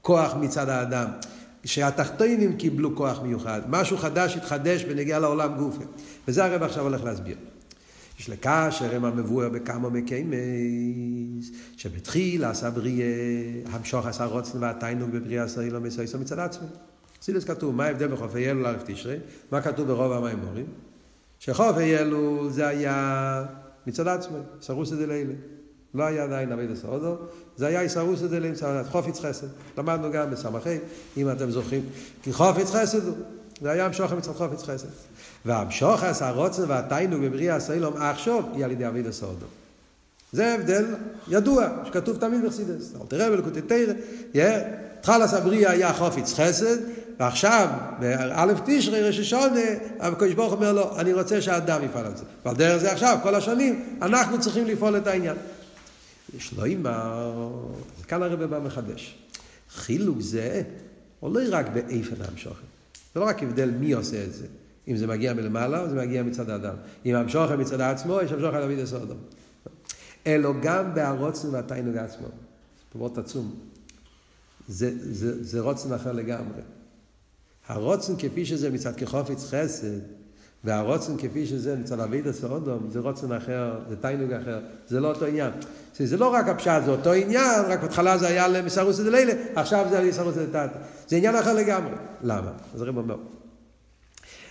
כוח 0.03 0.35
מצד 0.35 0.69
האדם. 0.69 1.09
שהתחתינים 1.65 2.57
קיבלו 2.57 2.97
כוח 2.97 3.23
מיוחד, 3.23 3.61
משהו 3.69 3.97
חדש 3.97 4.37
התחדש 4.37 4.85
בנגיעה 4.85 5.19
לעולם 5.19 5.57
גופה. 5.57 5.85
וזה 6.29 6.45
הרב 6.45 6.63
עכשיו 6.63 6.85
הולך 6.85 7.05
להסביר. 7.05 7.37
יש 8.19 8.31
לקשר 8.31 8.95
עם 8.95 9.05
המבואר 9.05 9.49
בכמה 9.49 9.89
מקיימס, 9.89 11.51
שבתחיל 11.77 12.45
עשה 12.45 12.71
בריאה, 12.71 13.07
המשוך 13.67 14.07
עשה 14.07 14.25
רוצן 14.25 14.63
והתיינוג 14.63 15.11
בבריאה 15.11 15.45
עשה 15.45 15.61
לא 15.71 15.81
מסויסו 15.81 16.19
מצד 16.19 16.39
עצמו. 16.39 16.67
סילוס 17.23 17.45
כתוב, 17.45 17.75
מה 17.75 17.85
ההבדל 17.85 18.07
בחופי 18.07 18.51
אלו 18.51 18.63
לאלף 18.63 18.83
תשרי? 18.87 19.17
מה 19.53 19.61
כתוב 19.61 19.87
ברוב 19.87 20.13
המימורים? 20.13 20.67
שחופי 21.39 21.99
אלו 21.99 22.51
זה 22.51 22.69
היה 22.69 23.45
מצד 23.87 24.09
עצמו, 24.09 24.39
סרוס 24.61 24.93
את 24.93 24.99
זה 24.99 25.07
לאלה. 25.07 25.35
לא 25.95 26.05
היה 26.05 26.25
עדיין 26.25 26.53
אבי 26.53 26.67
דסעודו, 26.67 27.17
זה 27.57 27.67
היה 27.67 27.81
איסרוס 27.81 28.23
את 28.23 28.31
זה 28.31 28.41
לאמצע 28.41 28.83
חופיץ 28.91 29.21
חסד. 29.21 29.47
למדנו 29.79 30.13
גם 30.13 30.31
בסמכי, 30.31 30.77
אם 31.17 31.31
אתם 31.31 31.51
זוכרים, 31.51 31.83
כי 32.23 32.33
חופיץ 32.33 32.71
חסד 32.71 33.07
הוא. 33.07 33.17
זה 33.63 33.71
היה 33.71 33.87
המשוך 33.87 34.13
מצד 34.13 34.33
חופיץ 34.33 34.63
חסד. 34.63 34.89
והמשוך 35.45 36.03
עשה 36.03 36.29
הרוצן 36.29 36.63
והתיינוג 36.67 37.25
בבריאה 37.25 37.57
הסוילום 37.57 37.97
עכשיו 37.97 38.43
היא 38.55 38.65
על 38.65 38.71
ידי 38.71 38.89
אבי 38.89 39.03
דסעודו. 39.03 39.47
זה 40.33 40.55
הבדל 40.55 40.85
ידוע, 41.29 41.69
שכתוב 41.85 42.17
תמיד 42.17 42.45
בחסידס. 42.45 42.93
אל 43.01 43.07
תראה 43.09 43.31
בלקוטי 43.31 43.61
תרא, 43.63 44.59
תחלס 45.01 45.35
הבריאה 45.35 45.71
היה 45.71 45.93
חופיץ 45.93 46.35
חסד, 46.35 46.77
ועכשיו, 47.21 47.69
באלף 47.99 48.59
תשרי, 48.67 49.03
ראש 49.03 49.19
השונה, 49.19 49.61
הקדוש 50.01 50.35
ברוך 50.35 50.53
אומר 50.53 50.73
לו, 50.73 50.99
אני 50.99 51.13
רוצה 51.13 51.41
שהאדם 51.41 51.85
יפעל 51.85 52.07
על 52.07 52.17
זה. 52.17 52.25
ועל 52.45 52.57
דרך 52.57 52.77
זה 52.77 52.93
עכשיו, 52.93 53.19
כל 53.23 53.35
השנים, 53.35 53.85
אנחנו 54.03 54.41
צריכים 54.41 54.67
לפעול 54.67 54.97
את 54.97 55.07
העניין. 55.07 55.37
יש 56.37 56.53
לו 56.53 56.65
אימא, 56.65 57.33
כאן 58.09 58.23
הרב 58.23 58.45
בא 58.45 58.59
מחדש. 58.59 59.19
חילוק 59.71 60.21
זה, 60.21 60.63
לא 61.23 61.41
רק 61.51 61.67
באיפן 61.69 62.25
המשוכן. 62.29 62.67
זה 63.15 63.21
לא 63.21 63.25
רק 63.25 63.43
הבדל 63.43 63.71
מי 63.71 63.93
עושה 63.93 64.25
את 64.25 64.35
זה. 64.35 64.47
אם 64.89 64.97
זה 64.97 65.07
מגיע 65.07 65.35
מלמעלה 65.35 65.89
זה 65.89 65.97
מגיע 65.97 66.23
מצד 66.23 66.51
האדם. 66.51 66.75
אם 67.07 67.15
המשוכן 67.15 67.61
מצד 67.61 67.81
עצמו, 67.81 68.21
יש 68.23 68.33
המשוכן 68.33 68.61
דוד 68.61 68.79
הסודום. 68.79 69.19
אלא 70.27 70.51
גם 70.63 70.95
בהרוצן 70.95 71.49
והתיינוג 71.49 71.97
עצמו. 71.97 72.27
פירוט 72.93 73.19
עצום. 73.19 73.55
זה, 74.69 74.93
זה, 75.15 75.45
זה 75.45 75.61
רוצן 75.61 75.93
אחר 75.93 76.13
לגמרי. 76.13 76.63
הרוצן 77.67 78.13
כפי 78.19 78.47
שזה 78.47 78.71
מצד 78.71 78.97
כחופץ 78.97 79.45
חסד, 79.45 79.99
והרוצן 80.69 81.17
כפי 81.17 81.47
שזה 81.47 81.77
מצד 81.77 82.01
אבידע 82.01 82.33
סאודום, 82.33 82.91
זה 82.91 83.01
רוצן 83.01 83.33
אחר, 83.33 83.81
זה 83.89 83.97
תיינוג 83.97 84.33
אחר, 84.33 84.61
זה 84.87 85.01
לא 85.01 85.09
אותו 85.09 85.27
עניין. 85.27 85.51
זה 85.99 86.17
לא 86.17 86.29
רק 86.29 86.49
הפשט, 86.49 86.83
זה 86.85 86.91
אותו 86.91 87.13
עניין, 87.13 87.65
רק 87.69 87.81
בהתחלה 87.81 88.19
זה 88.19 88.29
היה 88.29 88.49
למסרוס 88.49 89.01
דלילה, 89.01 89.33
עכשיו 89.55 89.87
זה 89.91 89.99
על 89.99 90.05
יסרוס 90.05 90.35
דתתא. 90.35 90.79
זה 91.09 91.17
עניין 91.17 91.37
אחר 91.37 91.55
לגמרי. 91.55 91.95
למה? 92.23 92.53
אז 92.75 92.83
הרב 92.83 92.97
אומר. 92.97 93.17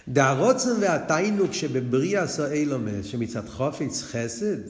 דהרוצן 0.07 0.75
והתיינוג 0.79 1.51
שבבריאה 1.51 2.27
סאילומס, 2.27 3.05
שמצד 3.05 3.47
חופץ 3.47 4.03
חסד, 4.03 4.61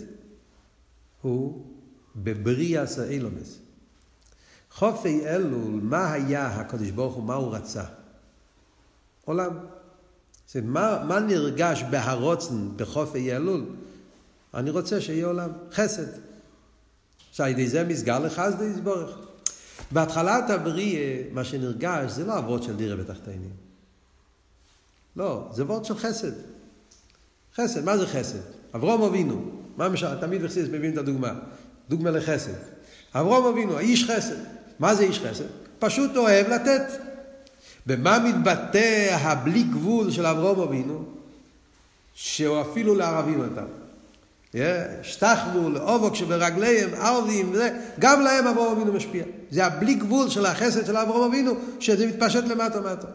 הוא 1.21 1.65
בבריאה 2.15 2.87
סאילומס. 2.87 3.59
חופי 4.71 5.27
אלול, 5.27 5.79
מה 5.81 6.13
היה 6.13 6.47
הקדוש 6.47 6.91
ברוך 6.91 7.15
הוא, 7.15 7.23
מה 7.23 7.33
הוא 7.33 7.55
רצה? 7.55 7.83
עולם. 9.25 9.51
זאת 10.47 10.63
מה, 10.65 11.03
מה 11.07 11.19
נרגש 11.19 11.83
בהרוצן 11.89 12.77
בחופי 12.77 13.35
אלול? 13.35 13.65
אני 14.53 14.69
רוצה 14.69 15.01
שיהיה 15.01 15.25
עולם, 15.25 15.49
חסד. 15.71 16.07
שעל 17.31 17.49
ידי 17.49 17.67
זה 17.67 17.83
מסגר 17.83 18.19
לחסדי 18.19 18.65
יסבורך. 18.65 19.17
בהתחלת 19.91 20.49
הבריאה, 20.49 21.23
מה 21.31 21.43
שנרגש 21.43 22.11
זה 22.11 22.25
לא 22.25 22.37
אבות 22.37 22.63
של 22.63 22.75
דירה 22.75 22.95
בתחתינים. 22.95 23.51
לא, 25.15 25.49
זה 25.53 25.63
וורד 25.63 25.85
של 25.85 25.97
חסד. 25.97 26.31
חסד, 27.55 27.85
מה 27.85 27.97
זה 27.97 28.07
חסד? 28.07 28.39
אברום 28.75 29.01
אבינו, 29.01 29.51
מה 29.77 29.89
משל, 29.89 30.19
תמיד 30.19 30.41
בחסידס 30.41 30.69
מבין 30.71 30.93
את 30.93 30.97
הדוגמה. 30.97 31.33
דוגמה 31.89 32.11
לחסד. 32.11 32.53
אברום 33.13 33.45
אבינו, 33.45 33.77
האיש 33.77 34.11
חסד. 34.11 34.35
מה 34.79 34.95
זה 34.95 35.03
איש 35.03 35.19
חסד? 35.19 35.45
פשוט 35.79 36.15
אוהב 36.15 36.47
לתת. 36.47 37.07
במה 37.87 38.19
מתבטא 38.19 39.17
הבלי 39.21 39.63
גבול 39.63 40.11
של 40.11 40.25
אברום 40.25 40.59
אבינו? 40.59 41.03
שהוא 42.13 42.61
אפילו 42.61 42.95
לערבים 42.95 43.43
נתן. 43.43 43.65
שטחבו 45.03 45.69
לאובוק 45.69 46.15
שברגליהם, 46.15 46.89
ערבים, 46.93 47.53
גם 47.99 48.21
להם 48.21 48.47
אברום 48.47 48.75
אבינו 48.75 48.93
משפיע. 48.93 49.23
זה 49.51 49.65
הבלי 49.65 49.93
גבול 49.93 50.29
של 50.29 50.45
החסד 50.45 50.85
של 50.85 50.97
אברום 50.97 51.31
אבינו, 51.31 51.51
שזה 51.79 52.07
מתפשט 52.07 52.43
למטה 52.43 52.81
מטה. 52.81 53.07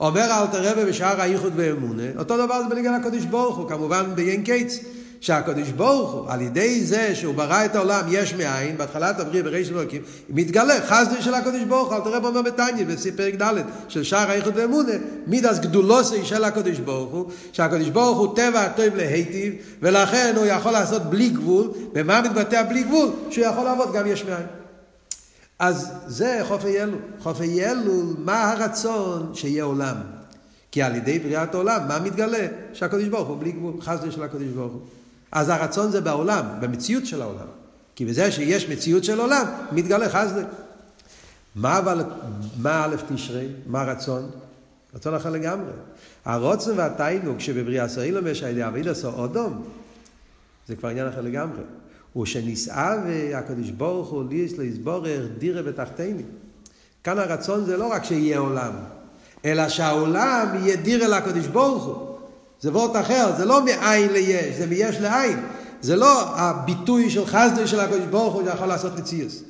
אומר 0.00 0.40
אלתר 0.40 0.72
רבי 0.72 0.84
בשער 0.84 1.20
האיחוד 1.20 1.52
ואמונה, 1.56 2.02
אותו 2.18 2.46
דבר 2.46 2.62
זה 2.62 2.68
בניגן 2.68 2.94
הקודש 2.94 3.24
ברוך 3.24 3.56
הוא, 3.56 3.68
כמובן 3.68 4.14
ביין 4.14 4.44
קיץ. 4.44 4.78
שהקדוש 5.26 5.68
ברוך 5.68 6.12
הוא, 6.12 6.24
על 6.28 6.40
ידי 6.40 6.84
זה 6.84 7.14
שהוא 7.14 7.34
ברא 7.34 7.64
את 7.64 7.76
העולם 7.76 8.04
יש 8.08 8.34
מאין, 8.34 8.78
בהתחלת 8.78 9.20
הבריאה 9.20 9.42
בריש 9.42 9.70
אלוקים, 9.70 10.02
מתגלה 10.28 10.74
חסדי 10.86 11.22
של 11.22 11.34
הקדוש 11.34 11.62
ברוך 11.62 11.88
הוא, 11.88 11.96
אל 11.96 12.00
תראה 12.00 12.20
בו 12.20 12.28
אומר 12.28 12.42
בתניא, 12.42 12.84
בפרק 13.04 13.34
ד' 13.42 13.54
של 13.88 14.02
שער 14.02 14.30
האיחוד 14.30 14.52
ואמונה, 14.56 14.92
מידס 15.26 15.58
גדולוסי 15.58 16.24
של 16.24 16.44
הקדוש 16.44 16.78
ברוך 16.78 17.12
הוא, 17.12 17.30
שהקדוש 17.52 17.88
ברוך 17.88 18.18
הוא 18.18 18.36
טבע 18.36 18.60
הטוב 18.60 18.96
להיטיב, 18.96 19.54
ולכן 19.82 20.34
הוא 20.36 20.46
יכול 20.46 20.72
לעשות 20.72 21.02
בלי 21.02 21.28
גבול, 21.28 21.70
במה 21.92 22.22
מתבטא 22.22 22.62
בלי 22.62 22.82
גבול? 22.82 23.08
שהוא 23.30 23.44
יכול 23.46 23.64
לעבוד 23.64 23.92
גם 23.92 24.06
יש 24.06 24.24
מאין. 24.24 24.46
אז 25.58 25.92
זה 26.06 26.40
חופי 26.48 26.82
אלול. 26.82 26.98
חופי 27.22 27.64
אלול, 27.64 28.14
מה 28.18 28.52
הרצון 28.52 29.30
שיהיה 29.34 29.64
עולם? 29.64 29.96
כי 30.72 30.82
על 30.82 30.94
ידי 30.94 31.18
בריאת 31.18 31.54
העולם, 31.54 31.88
מה 31.88 31.98
מתגלה? 31.98 32.46
שהקדוש 32.72 33.04
ברוך 33.04 33.28
הוא 33.28 33.40
בלי 33.40 33.52
גבול, 33.52 33.74
חסדי 33.80 34.10
של 34.10 34.22
הקדוש 34.22 34.48
ברוך 34.48 34.72
הוא. 34.72 34.80
אז 35.32 35.48
הרצון 35.48 35.90
זה 35.90 36.00
בעולם, 36.00 36.46
במציאות 36.60 37.06
של 37.06 37.22
העולם. 37.22 37.46
כי 37.94 38.04
בזה 38.04 38.32
שיש 38.32 38.68
מציאות 38.68 39.04
של 39.04 39.20
עולם, 39.20 39.46
מתגלה 39.72 40.08
חסדי. 40.08 40.42
מה 41.54 41.78
אבל, 41.78 42.04
מה 42.58 42.84
א' 42.84 42.96
תשרי? 43.08 43.48
מה 43.66 43.80
הרצון? 43.80 44.30
רצון 44.94 45.14
אחר 45.14 45.30
לגמרי. 45.30 45.72
הרוצן 46.24 46.70
והתיינוג 46.76 47.40
שבבריאה 47.40 47.88
סוילום 47.88 48.26
יש 48.26 48.42
על 48.42 48.50
ידי 48.50 48.66
אביד 48.66 48.88
עשו 48.88 49.08
אודום, 49.08 49.64
זה 50.68 50.76
כבר 50.76 50.88
עניין 50.88 51.08
אחר 51.08 51.20
לגמרי. 51.20 51.62
הוא 52.12 52.26
שנישאה 52.26 52.96
והקדוש 53.06 53.70
ברוך 53.70 54.08
הוא 54.08 54.24
ליס 54.30 54.58
ליסבורר 54.58 55.28
דירה 55.38 55.62
בתחתיני. 55.62 56.22
כאן 57.04 57.18
הרצון 57.18 57.64
זה 57.64 57.76
לא 57.76 57.86
רק 57.86 58.04
שיהיה 58.04 58.38
עולם, 58.38 58.72
אלא 59.44 59.68
שהעולם 59.68 60.48
יהיה 60.54 60.76
דירה 60.76 61.08
לקדוש 61.08 61.46
ברוך 61.46 61.84
הוא. 61.84 62.05
זה 62.60 62.70
וורט 62.70 62.96
אחר, 63.00 63.32
זה 63.36 63.44
לא 63.44 63.64
מאין 63.64 64.12
ליש, 64.12 64.56
זה 64.56 64.66
מיש 64.66 64.96
לעין. 65.00 65.40
זה 65.80 65.96
לא 65.96 66.22
הביטוי 66.36 67.10
של 67.10 67.26
חסדי 67.26 67.66
של 67.66 67.80
הקדוש 67.80 68.06
ברוך 68.10 68.34
הוא 68.34 68.42
שיכול 68.44 68.66
לעשות 68.66 68.98
מציאוס. 68.98 69.42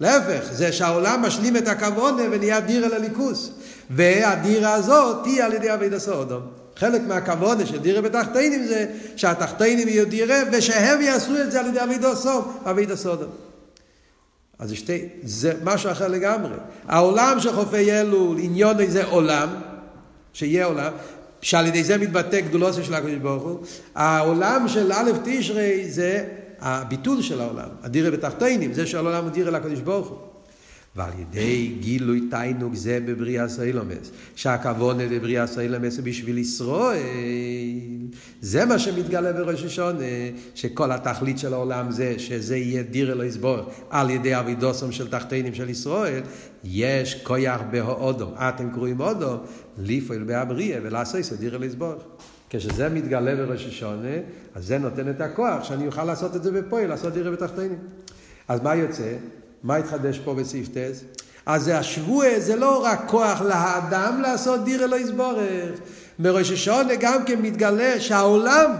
להפך, 0.00 0.52
זה 0.52 0.72
שהעולם 0.72 1.22
משלים 1.22 1.56
את 1.56 1.68
הכוונה 1.68 2.22
ונהיה 2.30 2.60
דירה 2.60 2.88
לליכוס. 2.88 3.50
והדירה 3.90 4.74
הזאת 4.74 5.22
תהיה 5.22 5.46
על 5.46 5.52
ידי 5.52 5.74
אבי 5.74 5.88
דסודום. 5.88 6.42
חלק 6.76 7.02
מהכוונה 7.08 7.66
של 7.66 7.78
דירה 7.78 8.00
בתחתינים 8.00 8.66
זה 8.66 8.86
שהתחתינים 9.16 9.88
יהיו 9.88 10.06
דירה 10.06 10.42
ושהם 10.52 11.00
יעשו 11.00 11.40
את 11.40 11.52
זה 11.52 11.60
על 11.60 11.66
ידי 11.66 11.82
אבי 11.82 11.98
דסודום. 11.98 12.56
אבי 12.70 12.86
דסודום. 12.86 13.30
אז 14.58 14.68
זה 14.68 14.76
שתי, 14.76 15.08
זה 15.24 15.52
משהו 15.64 15.90
אחר 15.90 16.08
לגמרי. 16.08 16.54
העולם 16.88 17.40
של 17.40 17.52
חופי 17.52 17.92
אלול, 17.92 18.36
עניון 18.40 18.86
זה 18.86 19.04
עולם, 19.04 19.48
שיהיה 20.32 20.64
עולם, 20.64 20.92
שעל 21.42 21.66
ידי 21.66 21.84
זה 21.84 21.98
מתבטא 21.98 22.40
גדולוסו 22.40 22.84
של 22.84 22.94
הקדוש 22.94 23.14
ברוך 23.14 23.42
הוא. 23.42 23.58
העולם 23.94 24.68
של 24.68 24.92
א' 24.92 25.10
תשרי 25.24 25.90
זה 25.90 26.24
הביטול 26.60 27.22
של 27.22 27.40
העולם, 27.40 27.68
הדירה 27.82 28.10
בתחתינים, 28.10 28.72
זה 28.72 28.86
שהעולם 28.86 29.24
הוא 29.24 29.30
דירה 29.30 29.50
לקדוש 29.50 29.80
ברוך 29.80 30.08
הוא. 30.08 30.18
ועל 30.96 31.10
ידי 31.18 31.76
גילוי 31.80 32.20
תיינוג 32.30 32.74
זה 32.74 32.98
בבריאה 33.06 33.48
סיילומס, 33.48 34.10
שהכוונה 34.36 35.02
בבריאה 35.10 35.46
סיילומס 35.46 35.94
זה 35.94 36.02
בשביל 36.02 36.38
ישראל, 36.38 36.98
זה 38.40 38.64
מה 38.64 38.78
שמתגלה 38.78 39.32
בראש 39.32 39.64
השונה, 39.64 39.98
שכל 40.54 40.92
התכלית 40.92 41.38
של 41.38 41.54
העולם 41.54 41.90
זה 41.90 42.14
שזה 42.18 42.56
יהיה 42.56 42.82
דירה 42.82 43.14
לא 43.14 43.24
יסבור 43.24 43.58
על 43.90 44.10
ידי 44.10 44.38
אבידוסם 44.38 44.92
של 44.92 45.08
תחתינים 45.08 45.54
של 45.54 45.70
ישראל, 45.70 46.22
יש 46.64 47.14
כויח 47.22 47.60
בהאודום, 47.70 48.34
אתם 48.36 48.70
קרואים 48.70 49.00
אודום, 49.00 49.38
לפעול 49.78 50.22
בהבריאה 50.22 50.80
ולעשות 50.82 51.38
דירה 51.38 51.58
לא 51.58 51.64
יסבור. 51.64 51.94
כשזה 52.50 52.88
מתגלה 52.88 53.34
בראש 53.36 53.66
השונה, 53.66 54.16
אז 54.54 54.66
זה 54.66 54.78
נותן 54.78 55.10
את 55.10 55.20
הכוח 55.20 55.64
שאני 55.64 55.86
אוכל 55.86 56.04
לעשות 56.04 56.36
את 56.36 56.42
זה 56.42 56.52
בפועל, 56.52 56.86
לעשות 56.86 57.12
דירה 57.12 57.30
בתחתינים. 57.30 57.78
אז 58.48 58.60
מה 58.60 58.74
יוצא? 58.74 59.12
מה 59.62 59.76
התחדש 59.76 60.18
פה 60.18 60.34
בסעיף 60.34 60.68
טס? 60.68 61.04
אז 61.46 61.68
השבוע 61.68 62.26
זה 62.38 62.56
לא 62.56 62.84
רק 62.84 63.02
כוח 63.06 63.40
לאדם 63.40 64.20
לעשות 64.22 64.64
דירה 64.64 64.86
לא 64.86 64.96
יסבורך. 64.96 65.80
מראש 66.18 66.50
השונה 66.50 66.94
גם 67.00 67.24
כן 67.24 67.42
מתגלה 67.42 68.00
שהעולם 68.00 68.70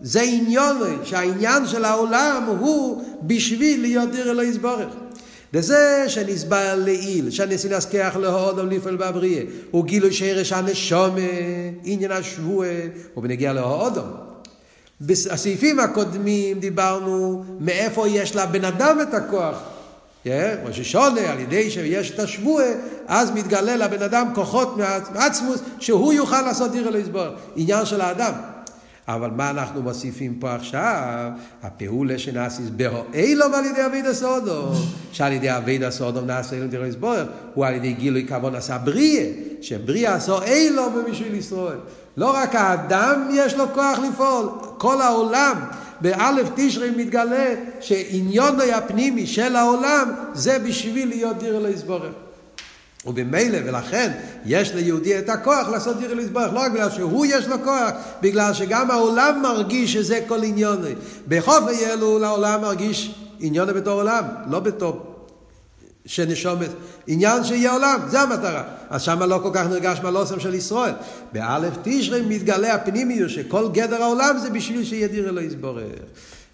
זה 0.00 0.20
עניון, 0.20 0.76
שהעניין 1.04 1.66
של 1.66 1.84
העולם 1.84 2.42
הוא 2.58 3.04
בשביל 3.22 3.80
להיות 3.80 4.10
דירה 4.10 4.32
לא 4.32 4.42
יסבורך. 4.42 4.88
וזה 5.54 6.04
שנסבר 6.08 6.74
לעיל, 6.76 7.30
שהנשיא 7.30 7.76
נסכח 7.76 8.16
להודו 8.20 8.66
לפעול 8.66 8.96
בבריאה, 8.96 9.42
הוא 9.70 9.84
גילוי 9.84 10.12
שרש 10.12 10.52
הנשומה, 10.52 11.20
עניין 11.84 12.12
השבוע, 12.12 12.66
ובנגיע 13.16 13.52
להודו. 13.52 14.02
בסעיפים 15.00 15.80
הקודמים 15.80 16.60
דיברנו 16.60 17.44
מאיפה 17.60 18.08
יש 18.08 18.36
לבן 18.36 18.64
אדם 18.64 18.98
את 19.02 19.14
הכוח 19.14 19.62
ראש 20.26 20.80
השונה, 20.80 21.20
על 21.20 21.40
ידי 21.40 21.70
שיש 21.70 22.10
את 22.10 22.18
השבועה, 22.18 22.66
אז 23.06 23.30
מתגלה 23.30 23.76
לבן 23.76 24.02
אדם 24.02 24.28
כוחות 24.34 24.76
מעצמוס, 25.14 25.60
שהוא 25.78 26.12
יוכל 26.12 26.42
לעשות 26.42 26.72
דירה 26.72 26.90
לסבור. 26.90 27.26
עניין 27.56 27.86
של 27.86 28.00
האדם. 28.00 28.32
אבל 29.08 29.30
מה 29.30 29.50
אנחנו 29.50 29.82
מוסיפים 29.82 30.34
פה 30.34 30.54
עכשיו? 30.54 31.30
הפעולה 31.62 32.18
שנעשית 32.18 32.70
באילום 32.70 33.54
על 33.54 33.64
ידי 33.64 33.86
אביד 33.86 34.06
הסודום, 34.06 34.72
שעל 35.12 35.32
ידי 35.32 35.56
אביד 35.56 35.82
הסודום 35.82 36.26
נעשה 36.26 36.56
אילום 36.56 36.68
דרך 36.68 36.88
לסבורך, 36.88 37.28
הוא 37.54 37.66
על 37.66 37.74
ידי 37.74 37.92
גילוי 37.92 38.26
כבון 38.28 38.54
עשה 38.54 38.78
בריאה, 38.78 39.26
שבריאה 39.60 40.14
עשו 40.14 40.42
אילום 40.42 41.04
בשביל 41.10 41.34
ישראל. 41.34 41.78
לא 42.16 42.36
רק 42.36 42.54
האדם 42.54 43.28
יש 43.32 43.54
לו 43.54 43.64
כוח 43.74 43.98
לפעול, 43.98 44.48
כל 44.78 45.02
העולם. 45.02 45.56
באלף 46.00 46.48
תשרי 46.56 46.90
מתגלה 46.90 47.54
שעניונו 47.80 48.62
הפנימי 48.62 49.26
של 49.26 49.56
העולם 49.56 50.10
זה 50.34 50.58
בשביל 50.58 51.08
להיות 51.08 51.38
דיר 51.38 51.56
אלוהי 51.56 51.72
יסבורך. 51.72 52.12
ובמילא, 53.06 53.58
ולכן 53.64 54.12
יש 54.44 54.74
ליהודי 54.74 55.18
את 55.18 55.28
הכוח 55.28 55.68
לעשות 55.68 55.98
דיר 55.98 56.12
אלוהי 56.12 56.24
יסבורך, 56.24 56.52
לא 56.52 56.60
רק 56.60 56.72
בגלל 56.72 56.90
שהוא 56.90 57.26
יש 57.26 57.46
לו 57.46 57.56
כוח, 57.64 57.90
בגלל 58.20 58.54
שגם 58.54 58.90
העולם 58.90 59.42
מרגיש 59.42 59.92
שזה 59.92 60.20
כל 60.28 60.44
עניונו. 60.44 60.88
בחוף 61.28 61.66
היelו 61.68 62.18
לעולם 62.18 62.60
מרגיש 62.60 63.14
עניונו 63.40 63.74
בתור 63.74 63.92
עולם, 63.92 64.24
לא 64.50 64.60
בתור 64.60 65.12
שנשומת, 66.06 66.70
עניין 67.06 67.44
שיהיה 67.44 67.72
עולם, 67.72 68.00
זה 68.08 68.20
המטרה. 68.20 68.62
אז 68.90 69.02
שם 69.02 69.22
לא 69.22 69.40
כל 69.42 69.50
כך 69.52 69.66
נרגש 69.66 69.98
מהלוסם 70.02 70.40
של 70.40 70.54
ישראל. 70.54 70.92
באלף 71.32 71.72
תשרי 71.82 72.22
מתגלה 72.28 72.74
הפנימיות 72.74 73.30
שכל 73.30 73.68
גדר 73.72 74.02
העולם 74.02 74.38
זה 74.38 74.50
בשביל 74.50 74.84
שיהיה 74.84 75.08
דיר 75.08 75.28
אלוהי 75.28 75.46
יסבורך. 75.46 75.82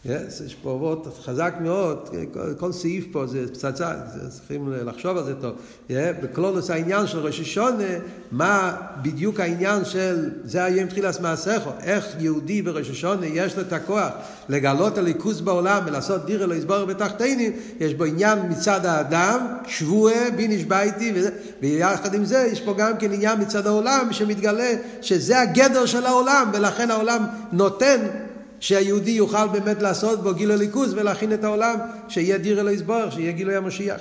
Yes, 0.09 0.45
יש 0.47 0.55
פה 0.55 0.71
אורות 0.71 1.19
חזק 1.25 1.55
מאוד, 1.61 2.09
כל, 2.33 2.55
כל 2.55 2.73
סעיף 2.73 3.05
פה 3.13 3.27
זה 3.27 3.47
פצצה, 3.53 3.93
צריכים 4.29 4.73
לחשוב 4.73 5.17
על 5.17 5.25
זה 5.25 5.35
טוב. 5.35 5.53
Yeah, 5.89 5.93
בקלולוס 6.23 6.71
העניין 6.71 7.07
של 7.07 7.19
ראש 7.19 7.41
השונה, 7.41 7.85
מה 8.33 8.77
בדיוק 9.03 9.41
העניין 9.41 9.85
של, 9.85 10.31
זה 10.45 10.65
היום 10.65 10.89
תחילת 10.89 11.21
מעשיכו, 11.21 11.71
איך 11.83 12.07
יהודי 12.19 12.63
בראש 12.63 12.91
השונה 12.91 13.27
יש 13.27 13.57
לו 13.57 13.63
את 13.63 13.73
הכוח 13.73 14.11
לגלות 14.49 14.99
הליכוז 14.99 15.41
בעולם 15.41 15.83
ולעשות 15.87 16.25
דירה 16.25 16.47
לא 16.47 16.55
יסבור 16.55 16.85
בתחתינים, 16.85 17.53
יש 17.81 17.95
בו 17.95 18.05
עניין 18.05 18.39
מצד 18.51 18.87
האדם, 18.87 19.47
שבועה 19.67 20.31
בי 20.37 20.49
נשבע 20.49 20.83
איתי, 20.83 21.13
ויחד 21.63 22.15
עם 22.15 22.25
זה 22.25 22.49
יש 22.53 22.61
פה 22.61 22.75
גם 22.79 22.97
כן 22.99 23.13
עניין 23.13 23.41
מצד 23.41 23.67
העולם 23.67 24.09
שמתגלה 24.11 24.71
שזה 25.03 25.41
הגדר 25.41 25.87
של 25.87 26.07
העולם, 26.07 26.51
ולכן 26.55 26.91
העולם 26.91 27.25
נותן 27.53 28.01
שהיהודי 28.61 29.11
יוכל 29.11 29.49
באמת 29.49 29.83
לעשות 29.83 30.23
בו 30.23 30.35
גילוי 30.35 30.57
ליכוז 30.57 30.95
ולהכין 30.95 31.33
את 31.33 31.45
העולם, 31.45 31.79
שיהיה 32.09 32.39
דיר 32.39 32.61
אלוהי 32.61 32.75
יסבורך, 32.75 33.13
שיהיה 33.13 33.33
גילוי 33.33 33.57
המשיח. 33.57 34.01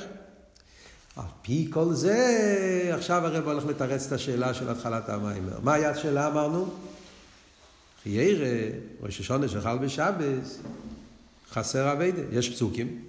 על 1.15 1.23
פי 1.41 1.67
כל 1.69 1.93
זה, 1.93 2.91
עכשיו 2.93 3.25
הרב 3.25 3.47
הולך 3.47 3.65
לתרץ 3.65 4.05
את 4.07 4.11
השאלה 4.11 4.53
של 4.53 4.69
התחלת 4.69 5.09
המים. 5.09 5.49
מה 5.63 5.73
היה 5.73 5.89
השאלה 5.89 6.27
אמרנו? 6.27 6.69
חיירה, 8.03 8.47
ראש 9.01 9.19
השונה 9.19 9.47
שחל 9.47 9.77
בשבס, 9.77 10.59
חסר 11.51 11.91
אביידה. 11.91 12.21
יש 12.31 12.49
פסוקים, 12.49 13.01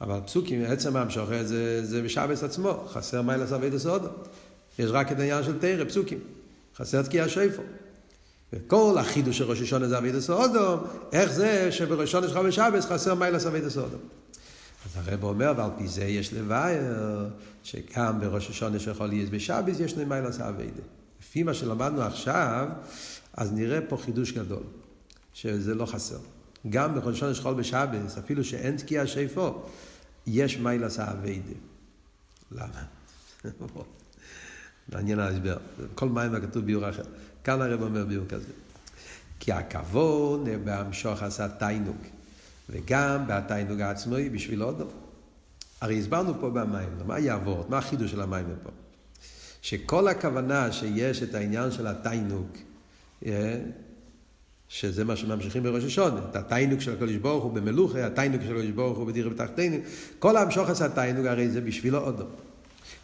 אבל 0.00 0.20
פסוקים, 0.26 0.64
עצם 0.64 0.96
המשוכר 0.96 1.44
זה, 1.44 1.86
זה 1.86 2.02
בשבס 2.02 2.42
עצמו, 2.42 2.84
חסר 2.88 3.22
מיילס 3.22 3.52
אביידה 3.52 3.78
סודו. 3.78 4.08
יש 4.78 4.90
רק 4.90 5.12
את 5.12 5.18
העניין 5.20 5.44
של 5.44 5.58
תרא, 5.58 5.84
פסוקים. 5.84 6.18
חסר 6.76 7.02
תקיע 7.02 7.28
שויפו. 7.28 7.62
וכל 8.52 8.96
החידוש 8.98 9.38
של 9.38 9.44
ראש 9.44 9.60
השונה 9.60 9.88
זה 9.88 9.98
אבידס 9.98 10.30
אודום, 10.30 10.80
איך 11.12 11.32
זה 11.32 11.72
שבראש 11.72 12.08
השונה 12.08 12.28
שלך 12.28 12.36
בשבס 12.36 12.86
חסר 12.86 13.14
מיילס 13.14 13.46
אבידס 13.46 13.76
אודום. 13.76 14.00
אז 14.86 14.96
הרב 14.96 15.24
אומר, 15.24 15.52
ועל 15.56 15.70
פי 15.78 15.88
זה 15.88 16.04
יש 16.04 16.32
לבאר, 16.32 17.28
שגם 17.62 18.20
בראש 18.20 18.50
השונה 18.50 18.78
שיכול 18.78 19.06
להיות 19.06 19.30
בשבס 19.30 19.80
יש 19.80 19.96
מיילס 19.96 20.40
אבידה. 20.40 20.82
לפי 21.20 21.42
מה 21.42 21.54
שלמדנו 21.54 22.02
עכשיו, 22.02 22.68
אז 23.34 23.52
נראה 23.52 23.80
פה 23.88 23.96
חידוש 23.96 24.32
גדול, 24.32 24.62
שזה 25.34 25.74
לא 25.74 25.86
חסר. 25.86 26.18
גם 26.68 26.94
בראש 26.94 27.16
השונה 27.16 27.34
שחול 27.34 27.54
בשבס, 27.54 28.18
אפילו 28.18 28.44
שאין 28.44 28.76
תקיעה 28.76 29.06
שיפו, 29.06 29.62
יש 30.26 30.56
מיילס 30.56 30.98
אבידה. 30.98 31.54
למה? 32.52 32.84
מעניין 34.92 35.18
ההסבר. 35.18 35.56
כל 35.94 36.08
מים 36.08 36.34
הכתוב 36.34 36.64
ביור 36.64 36.90
אחר. 36.90 37.02
כאן 37.44 37.62
הרב 37.62 37.82
אומר 37.82 38.04
ביור 38.04 38.26
כזה. 38.28 38.52
כי 39.40 39.52
הכבוד 39.52 40.48
בהמשוך 40.64 41.22
עשה 41.22 41.48
תיינוג, 41.48 41.96
וגם 42.70 43.24
בתיינוג 43.26 43.80
היא 44.16 44.30
בשביל 44.30 44.62
עוד 44.62 44.92
הרי 45.80 45.98
הסברנו 45.98 46.40
פה 46.40 46.50
במים, 46.50 46.88
מה 47.06 47.18
יעבור, 47.18 47.66
מה 47.68 47.78
החידוש 47.78 48.10
של 48.10 48.20
המים 48.20 48.46
פה? 48.62 48.70
שכל 49.62 50.08
הכוונה 50.08 50.72
שיש 50.72 51.22
את 51.22 51.34
העניין 51.34 51.70
של 51.70 51.86
התיינוג, 51.86 52.46
אה, 53.26 53.60
שזה 54.68 55.04
מה 55.04 55.16
שממשיכים 55.16 55.62
בראש 55.62 55.84
השונה, 55.84 56.20
את 56.30 56.36
התיינוג 56.36 56.80
של 56.80 56.92
הקדוש 56.92 57.16
ברוך 57.16 57.44
הוא 57.44 57.52
במלוכה, 57.52 58.06
התיינוג 58.06 58.40
של 58.42 58.56
הקדוש 58.56 58.70
ברוך 58.70 58.98
הוא 58.98 59.06
בדירה 59.06 59.30
בתחתינו, 59.30 59.76
כל 60.18 60.36
המשוך 60.36 60.70
עשה 60.70 60.88
תיינוג 60.88 61.26
הרי 61.26 61.48
זה 61.48 61.60
בשבילו 61.60 61.98
עוד 61.98 62.30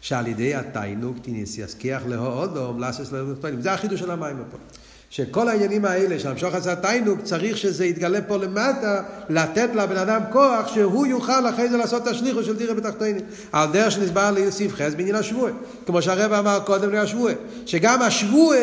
שעל 0.05 0.27
ידי 0.27 0.55
התיינוג 0.55 1.17
תיניס 1.21 1.57
יסכיח 1.57 2.01
להודום 2.07 2.79
לאסס 2.79 3.11
להודום. 3.11 3.61
זה 3.61 3.73
החידוש 3.73 3.99
של 3.99 4.11
המים 4.11 4.37
פה. 4.51 4.57
שכל 5.09 5.49
העניינים 5.49 5.85
האלה 5.85 6.19
של 6.19 6.27
המשוך 6.27 6.55
עשה 6.55 6.75
תיינוג 6.75 7.19
צריך 7.23 7.57
שזה 7.57 7.85
יתגלה 7.85 8.21
פה 8.21 8.37
למטה 8.37 9.03
לתת 9.29 9.69
לבן 9.75 9.97
אדם 9.97 10.21
כוח 10.31 10.73
שהוא 10.73 11.07
יוכל 11.07 11.49
אחרי 11.49 11.69
זה 11.69 11.77
לעשות 11.77 12.03
את 12.03 12.07
השליחו 12.07 12.43
של 12.43 12.55
דירה 12.55 12.73
בתחתינו 12.73 13.19
על 13.51 13.71
דרך 13.71 13.91
שנסבר 13.91 14.31
ליוסיף 14.31 14.73
חס 14.73 14.93
בעניין 14.93 15.15
השבוע 15.15 15.49
כמו 15.85 16.01
שהרב 16.01 16.33
אמר 16.33 16.59
קודם 16.65 16.93
לשבוע 16.93 17.31
שגם 17.65 18.01
השבוע 18.01 18.55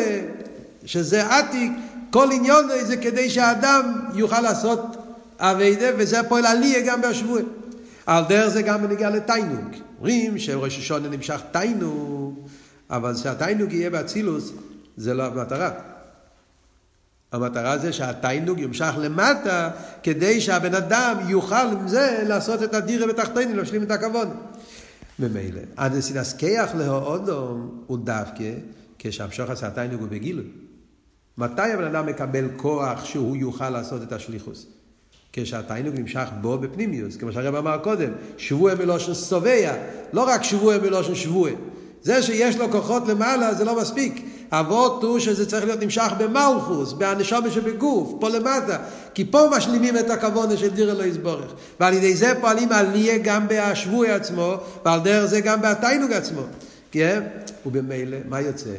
שזה 0.85 1.25
עתיק 1.25 1.71
כל 2.11 2.29
עניון 2.31 2.67
זה 2.83 2.97
כדי 2.97 3.29
שהאדם 3.29 3.93
יוכל 4.15 4.41
לעשות 4.41 4.79
אביידה 5.39 5.87
וזה 5.97 6.23
פועל 6.23 6.45
עליה 6.45 6.81
גם 6.85 7.01
בשבוע 7.01 7.39
על 8.05 8.23
דרך 8.29 8.47
זה 8.47 8.61
גם 8.61 8.81
בנגיע 8.81 9.09
לתיינוג 9.09 9.75
אומרים 10.03 10.39
שראש 10.39 10.77
השונה 10.77 11.09
נמשך 11.09 11.41
תיינוג, 11.51 12.47
אבל 12.89 13.15
שהתיינוג 13.15 13.73
יהיה 13.73 13.89
באצילוס, 13.89 14.51
זה 14.97 15.13
לא 15.13 15.25
המטרה. 15.25 15.71
המטרה 17.31 17.77
זה 17.77 17.93
שהתיינוג 17.93 18.59
ימשך 18.59 18.93
למטה, 18.97 19.69
כדי 20.03 20.41
שהבן 20.41 20.75
אדם 20.75 21.17
יוכל 21.27 21.67
עם 21.71 21.87
זה 21.87 22.23
לעשות 22.27 22.63
את 22.63 22.73
הדירה 22.73 23.07
בתחתינו, 23.07 23.55
להשלים 23.55 23.83
את 23.83 23.91
הכבוד. 23.91 24.29
ממילא, 25.19 25.61
הנסינסקיח 25.77 26.75
להאודום 26.75 27.83
הוא 27.87 27.97
דווקא 27.97 28.51
כשהמשוך 28.99 29.49
עשה 29.49 29.67
התיינוג 29.67 30.01
הוא 30.01 30.09
בגילוי. 30.09 30.47
מתי 31.37 31.71
הבן 31.73 31.83
אדם 31.83 32.05
מקבל 32.05 32.45
כוח 32.57 33.05
שהוא 33.05 33.35
יוכל 33.37 33.69
לעשות 33.69 34.03
את 34.03 34.11
השליחוס? 34.11 34.67
כשהתיינוג 35.33 35.99
נמשך 35.99 36.27
בו 36.41 36.57
בפנימיוס, 36.57 37.17
כמו 37.17 37.31
שהרב 37.31 37.55
אמר 37.55 37.77
קודם, 37.77 38.09
שבוע 38.37 38.75
מלושן 38.75 39.13
סובע, 39.13 39.73
לא 40.13 40.23
רק 40.23 40.43
שבוע 40.43 40.77
מלושן 40.77 41.15
שבוע. 41.15 41.49
זה 42.01 42.23
שיש 42.23 42.57
לו 42.57 42.71
כוחות 42.71 43.07
למעלה 43.07 43.53
זה 43.53 43.65
לא 43.65 43.81
מספיק. 43.81 44.25
אבות 44.51 45.03
הוא 45.03 45.19
שזה 45.19 45.45
צריך 45.45 45.65
להיות 45.65 45.83
נמשך 45.83 46.11
במלכוס, 46.17 46.93
בהנשמה 46.93 47.51
שבגוף, 47.51 48.13
פה 48.19 48.29
למטה. 48.29 48.77
כי 49.13 49.25
פה 49.25 49.49
משלימים 49.57 49.97
את 49.97 50.09
הכוונה 50.09 50.57
של 50.57 50.69
דיר 50.69 50.91
אלוהי 50.91 51.09
יסבורך. 51.09 51.53
ועל 51.79 51.93
ידי 51.93 52.15
זה 52.15 52.33
פועלים 52.41 52.71
עליה 52.71 53.17
גם 53.17 53.47
בהשבוע 53.47 54.07
עצמו, 54.07 54.57
ועל 54.85 54.99
דרך 54.99 55.25
זה 55.25 55.41
גם 55.41 55.61
בהתיינוג 55.61 56.11
עצמו. 56.11 56.41
כן? 56.91 57.23
ובמילא, 57.65 58.17
מה 58.29 58.41
יוצא? 58.41 58.75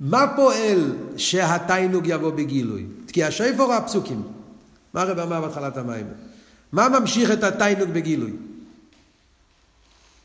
מה 0.00 0.26
פועל 0.36 0.92
שהתיינוג 1.16 2.06
יבוא 2.06 2.30
בגילוי? 2.30 2.86
כי 3.14 3.24
השפר 3.24 3.72
הפסוקים. 3.72 4.22
מה 4.94 5.02
הרב 5.02 5.18
אמר 5.18 5.40
בהתחלת 5.40 5.76
המים? 5.76 6.06
מה 6.72 6.88
ממשיך 6.88 7.30
את 7.30 7.44
התיינוג 7.44 7.90
בגילוי? 7.90 8.32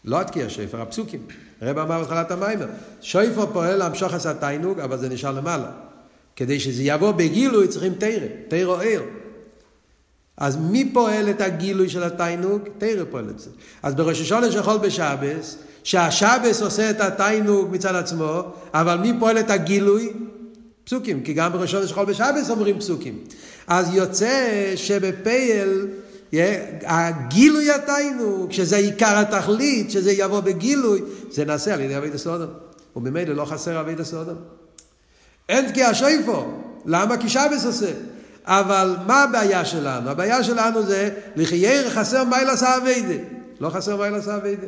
לא 0.06 0.20
עד 0.20 0.30
כי 0.30 0.44
השפר, 0.44 0.82
הפסוקים. 0.82 1.22
הרב 1.62 1.78
אמר 1.78 2.00
בהתחלת 2.00 2.32
המים. 2.32 2.60
שפר 3.02 3.46
פועל 3.54 3.76
להמשוך 3.76 4.14
את 4.14 4.26
התיינוג, 4.26 4.80
אבל 4.80 4.98
זה 4.98 5.10
נשאר 5.10 5.32
למעלה. 5.32 5.72
כדי 6.36 6.60
שזה 6.60 6.84
יבוא 6.84 7.12
בגילוי 7.12 7.68
צריכים 7.68 7.94
תרא, 7.94 8.28
תרא 8.48 8.82
עיר. 8.82 9.02
אז 10.38 10.58
מי 10.58 10.94
פועל 10.94 11.30
את 11.30 11.42
הגילוי 11.42 11.90
של 11.90 12.04
התיינוג? 12.04 12.62
תרא 12.78 13.04
פועל 13.12 13.30
את 13.30 13.40
זה. 13.40 13.50
אז 13.84 13.96
בראש 13.96 14.22
השונה 14.22 14.52
של 14.52 14.64
חול 14.64 14.78
בשבס, 14.78 15.58
שהשבס 15.84 16.62
עושה 16.62 16.90
את 16.90 17.02
התיינוג 17.02 17.72
מצד 17.72 17.96
עצמו, 17.96 18.42
אבל 18.74 18.98
מי 18.98 19.14
פועל 19.20 19.40
את 19.40 19.50
הגילוי? 19.50 20.14
פסוקים, 20.90 21.24
כי 21.24 21.34
גם 21.34 21.54
בראשון 21.54 21.84
יש 21.84 21.94
חול 21.94 22.06
בשבס 22.06 22.50
אומרים 22.50 22.80
פסוקים. 22.80 23.20
אז 23.68 23.96
יוצא 23.96 24.72
שבפייל 24.76 25.88
הגילוי 26.86 27.72
התיינוג, 27.72 28.52
שזה 28.52 28.78
עיקר 28.78 29.18
התכלית, 29.18 29.92
שזה 29.92 30.12
יבוא 30.12 30.40
בגילוי, 30.40 31.02
זה 31.32 31.46
נעשה 31.46 31.74
על 31.74 31.82
ידי 31.82 31.98
אבי 31.98 32.10
דסודום. 32.10 32.50
וממילא 32.96 33.36
לא 33.36 33.46
חסר 33.46 33.82
אבי 33.82 33.96
דסודום. 33.96 34.36
אין 35.50 35.70
תקיע 35.70 35.94
שויפו. 35.94 36.46
למה? 36.86 37.18
כי 37.18 37.30
שבס 37.30 37.66
עושה. 37.66 37.92
אבל 38.46 38.96
מה 39.08 39.24
הבעיה 39.24 39.66
שלנו? 39.66 40.10
הבעיה 40.10 40.44
שלנו 40.44 40.84
זה 40.84 41.10
לחייר 41.36 41.90
חסר 41.90 42.24
מיילס 42.24 42.64
האביידה. 42.64 43.24
לא 43.60 43.70
חסר 43.70 43.98
מיילס 43.98 44.28
האביידה. 44.28 44.68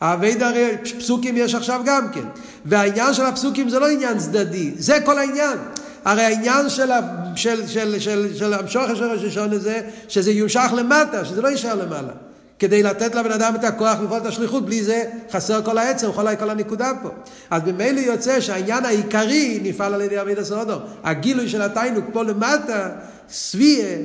האבייד 0.00 0.42
הרי 0.42 0.76
פסוקים 0.98 1.36
יש 1.36 1.54
עכשיו 1.54 1.80
גם 1.84 2.08
כן. 2.12 2.24
והעניין 2.64 3.14
של 3.14 3.24
הפסוקים 3.24 3.68
זה 3.68 3.78
לא 3.78 3.88
עניין 3.88 4.18
צדדי, 4.18 4.72
זה 4.78 4.98
כל 5.04 5.18
העניין. 5.18 5.58
הרי 6.04 6.22
העניין 6.22 6.68
של, 6.68 6.90
של, 7.36 7.66
של, 7.66 7.98
של, 7.98 8.34
של 8.34 8.54
המשוך 8.54 8.82
של 8.94 9.04
ראש 9.04 9.24
השונה 9.24 9.58
זה 9.58 9.80
שזה 10.08 10.30
יומשך 10.30 10.70
למטה, 10.76 11.24
שזה 11.24 11.42
לא 11.42 11.48
יישאר 11.48 11.74
למעלה. 11.74 12.12
כדי 12.58 12.82
לתת 12.82 13.14
לבן 13.14 13.32
אדם 13.32 13.54
את 13.54 13.64
הכוח 13.64 13.98
לפעול 14.04 14.20
את 14.20 14.26
השליחות, 14.26 14.66
בלי 14.66 14.84
זה 14.84 15.04
חסר 15.32 15.62
כל 15.62 15.78
העצם, 15.78 16.12
כל, 16.12 16.36
כל 16.36 16.50
הנקודה 16.50 16.92
פה. 17.02 17.08
אז 17.50 17.62
ממילא 17.66 18.00
יוצא 18.00 18.40
שהעניין 18.40 18.84
העיקרי 18.84 19.60
נפעל 19.62 19.94
על 19.94 20.00
ידי 20.00 20.20
אבידע 20.20 20.44
סודום. 20.44 20.82
הגילוי 21.04 21.48
של 21.48 21.62
התיינוק 21.62 22.04
פה 22.12 22.22
למטה, 22.22 22.88
סביה, 23.30 23.96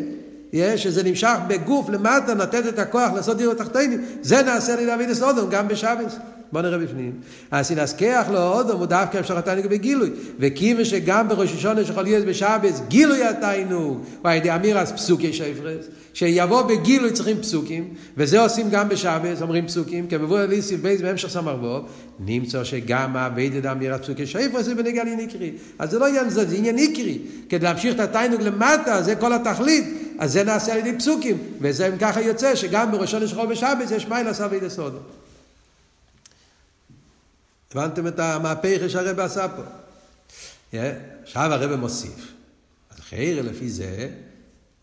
שזה 0.76 1.04
נמשך 1.04 1.36
בגוף 1.48 1.90
למטה, 1.90 2.34
לתת 2.34 2.68
את 2.68 2.80
הכוח 2.80 3.14
לעשות 3.14 3.38
דירות 3.38 3.58
תחתינים, 3.58 4.06
זה 4.22 4.42
נעשה 4.42 4.74
על 4.74 4.80
ידי 4.80 4.94
אבידע 4.94 5.14
סודום 5.14 5.50
גם 5.50 5.68
בשבס. 5.68 6.18
בוא 6.52 6.62
נראה 6.62 6.78
בפנים. 6.78 7.12
אז 7.52 7.72
נזכח 7.72 8.28
לו 8.32 8.40
עוד 8.40 8.70
הוא 8.70 8.86
דווקא 8.86 9.18
המשך 9.18 9.38
התיינוק 9.38 9.66
בגילוי. 9.66 10.10
וכיוון 10.40 10.86
שגם 10.86 11.28
בראש 11.28 11.54
השונה 11.54 11.86
שיכול 11.86 12.04
להיות 12.04 12.26
בשבס, 12.26 12.82
גילוי 12.88 13.24
התיינוק, 13.24 13.98
הוא 14.22 14.32
על 14.32 14.38
ידי 14.38 14.56
אמירס 14.56 14.92
פסוקי 14.92 15.34
שפרס. 15.34 15.86
שיבוא 16.14 16.62
בגילוי 16.62 17.12
צריכים 17.12 17.38
פסוקים, 17.42 17.94
וזה 18.18 18.42
עושים 18.42 18.70
גם 18.70 18.90
בשבס, 18.90 19.42
אומרים 19.42 19.68
פסוקים, 19.68 20.08
כמבוא 20.08 20.40
אליסיב 20.40 20.82
בייס 20.82 21.02
בהמשך 21.02 21.30
סמרבוב, 21.30 21.86
נמצא 22.20 22.64
שגם 22.64 23.16
האביידד 23.16 23.66
אמירת 23.66 24.02
פסוקי 24.02 24.26
שפרס 24.26 24.66
זה 24.66 24.76
בנגע 24.76 25.02
עניין 25.02 25.20
עיקרי. 25.20 25.52
אז 25.80 25.92
זה 25.92 26.00
לא 26.00 26.08
עניין 26.08 26.30
זה, 26.30 26.46
זה 26.46 26.56
עניין 26.56 26.78
עיקרי. 26.78 27.18
כדי 27.50 27.66
להמשיך 27.66 27.96
את 27.96 28.00
התיינוק 28.00 28.42
למטה, 28.42 29.02
זה 29.02 29.16
כל 29.16 29.34
התכלית, 29.34 30.01
אז 30.22 30.32
זה 30.34 30.44
נעשה 30.44 30.74
על 30.74 30.78
ידי 30.78 30.98
פסוקים. 30.98 31.38
וזה 31.62 31.88
אם 31.88 31.98
ככה 31.98 32.22
יוצא 32.22 32.56
שגם 32.56 32.92
בראשון 32.92 33.22
לשחור 33.22 33.46
בשבס 33.46 33.92
יש 33.92 34.08
מיילס 34.08 34.42
אבי 34.42 34.60
לסודו. 34.60 34.98
הבנתם 37.72 38.08
את 38.08 38.20
המהפכה 38.20 38.90
שהרבא 38.90 39.24
עשה 39.24 39.48
פה. 39.48 39.62
עכשיו 41.24 41.54
הרבא 41.54 41.76
מוסיף. 41.76 42.34
אז 42.90 43.00
חיירה 43.00 43.42
לפי 43.42 43.70
זה, 43.70 44.10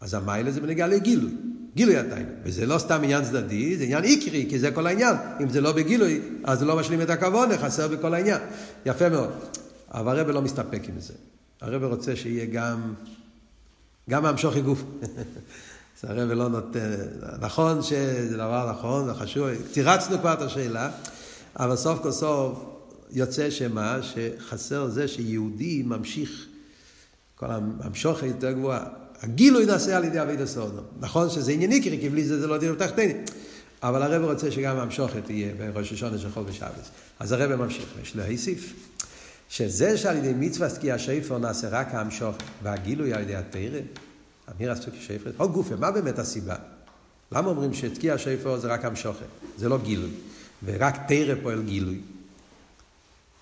אז 0.00 0.14
המיילה 0.14 0.50
זה 0.50 0.60
בנגיעה 0.60 0.88
לגילוי. 0.88 1.30
גילוי 1.74 1.96
התיינה. 1.96 2.30
וזה 2.44 2.66
לא 2.66 2.78
סתם 2.78 3.00
עניין 3.02 3.24
צדדי, 3.24 3.76
זה 3.76 3.84
עניין 3.84 4.04
עיקרי, 4.04 4.46
כי 4.50 4.58
זה 4.58 4.70
כל 4.70 4.86
העניין. 4.86 5.14
אם 5.42 5.48
זה 5.48 5.60
לא 5.60 5.72
בגילוי, 5.72 6.20
אז 6.44 6.58
זה 6.58 6.64
לא 6.64 6.76
משלים 6.76 7.02
את 7.02 7.10
הכוונה, 7.10 7.58
חסר 7.58 7.88
בכל 7.88 8.14
העניין. 8.14 8.40
יפה 8.86 9.08
מאוד. 9.08 9.30
אבל 9.90 10.18
הרב 10.18 10.30
לא 10.30 10.42
מסתפק 10.42 10.82
עם 10.88 11.00
זה. 11.00 11.14
הרב 11.60 11.84
רוצה 11.84 12.16
שיהיה 12.16 12.46
גם, 12.46 12.94
גם 14.08 14.26
המשוכי 14.26 14.60
גוף. 14.60 14.82
אז 15.02 16.04
הרב 16.10 16.30
לא 16.30 16.48
נותן, 16.48 16.90
נכון 17.40 17.82
שזה 17.82 18.36
דבר 18.36 18.70
נכון, 18.70 19.04
זה 19.04 19.14
חשוב, 19.14 19.48
תירצנו 19.72 20.18
כבר 20.18 20.32
את 20.32 20.42
השאלה, 20.42 20.90
אבל 21.58 21.76
סוף 21.76 21.98
כל 22.02 22.12
סוף 22.12 22.64
יוצא 23.10 23.50
שמה, 23.50 23.98
שחסר 24.02 24.88
זה 24.88 25.08
שיהודי 25.08 25.82
ממשיך, 25.86 26.46
כל 27.34 27.46
המשוכי 27.80 28.26
יותר 28.26 28.52
גבוהה. 28.52 28.84
הגילוי 29.22 29.66
נעשה 29.66 29.96
על 29.96 30.04
ידי 30.04 30.22
אבידע 30.22 30.46
סודו. 30.46 30.82
נכון 31.00 31.30
שזה 31.30 31.52
עניין 31.52 31.70
עיקרי, 31.70 31.98
כי 32.00 32.08
בלי 32.08 32.24
זה 32.24 32.40
זה 32.40 32.46
לא 32.46 32.58
דין 32.58 32.74
תחתני. 32.74 33.14
אבל 33.82 34.02
הרב 34.02 34.30
רוצה 34.30 34.50
שגם 34.50 34.76
המשוכת 34.76 35.24
תהיה 35.24 35.52
בראש 35.58 35.92
השונה 35.92 36.18
של 36.18 36.30
חול 36.30 36.44
ושבס. 36.46 36.90
אז 37.18 37.32
הרב 37.32 37.54
ממשיך, 37.54 37.86
יש 38.02 38.16
להוסיף, 38.16 38.72
שזה 39.48 39.96
שעל 39.96 40.16
ידי 40.16 40.32
מצווה 40.36 40.70
תקיע 40.70 40.98
שפר 40.98 41.38
נעשה 41.38 41.68
רק 41.68 41.88
המשוכת, 41.94 42.42
והגילוי 42.62 43.12
על 43.12 43.22
ידי 43.22 43.36
התרא, 43.36 43.80
אמיר 44.56 44.72
עשו 44.72 44.90
כשפר, 44.90 45.30
או 45.38 45.48
גופה, 45.48 45.76
מה 45.76 45.90
באמת 45.90 46.18
הסיבה? 46.18 46.56
למה 47.32 47.48
אומרים 47.48 47.74
שתקיע 47.74 48.18
שפר 48.18 48.58
זה 48.58 48.68
רק 48.68 48.84
המשוכת? 48.84 49.26
זה 49.56 49.68
לא 49.68 49.78
גילוי. 49.78 50.10
ורק 50.64 50.96
תרא 51.08 51.34
פועל 51.42 51.62
גילוי. 51.62 51.98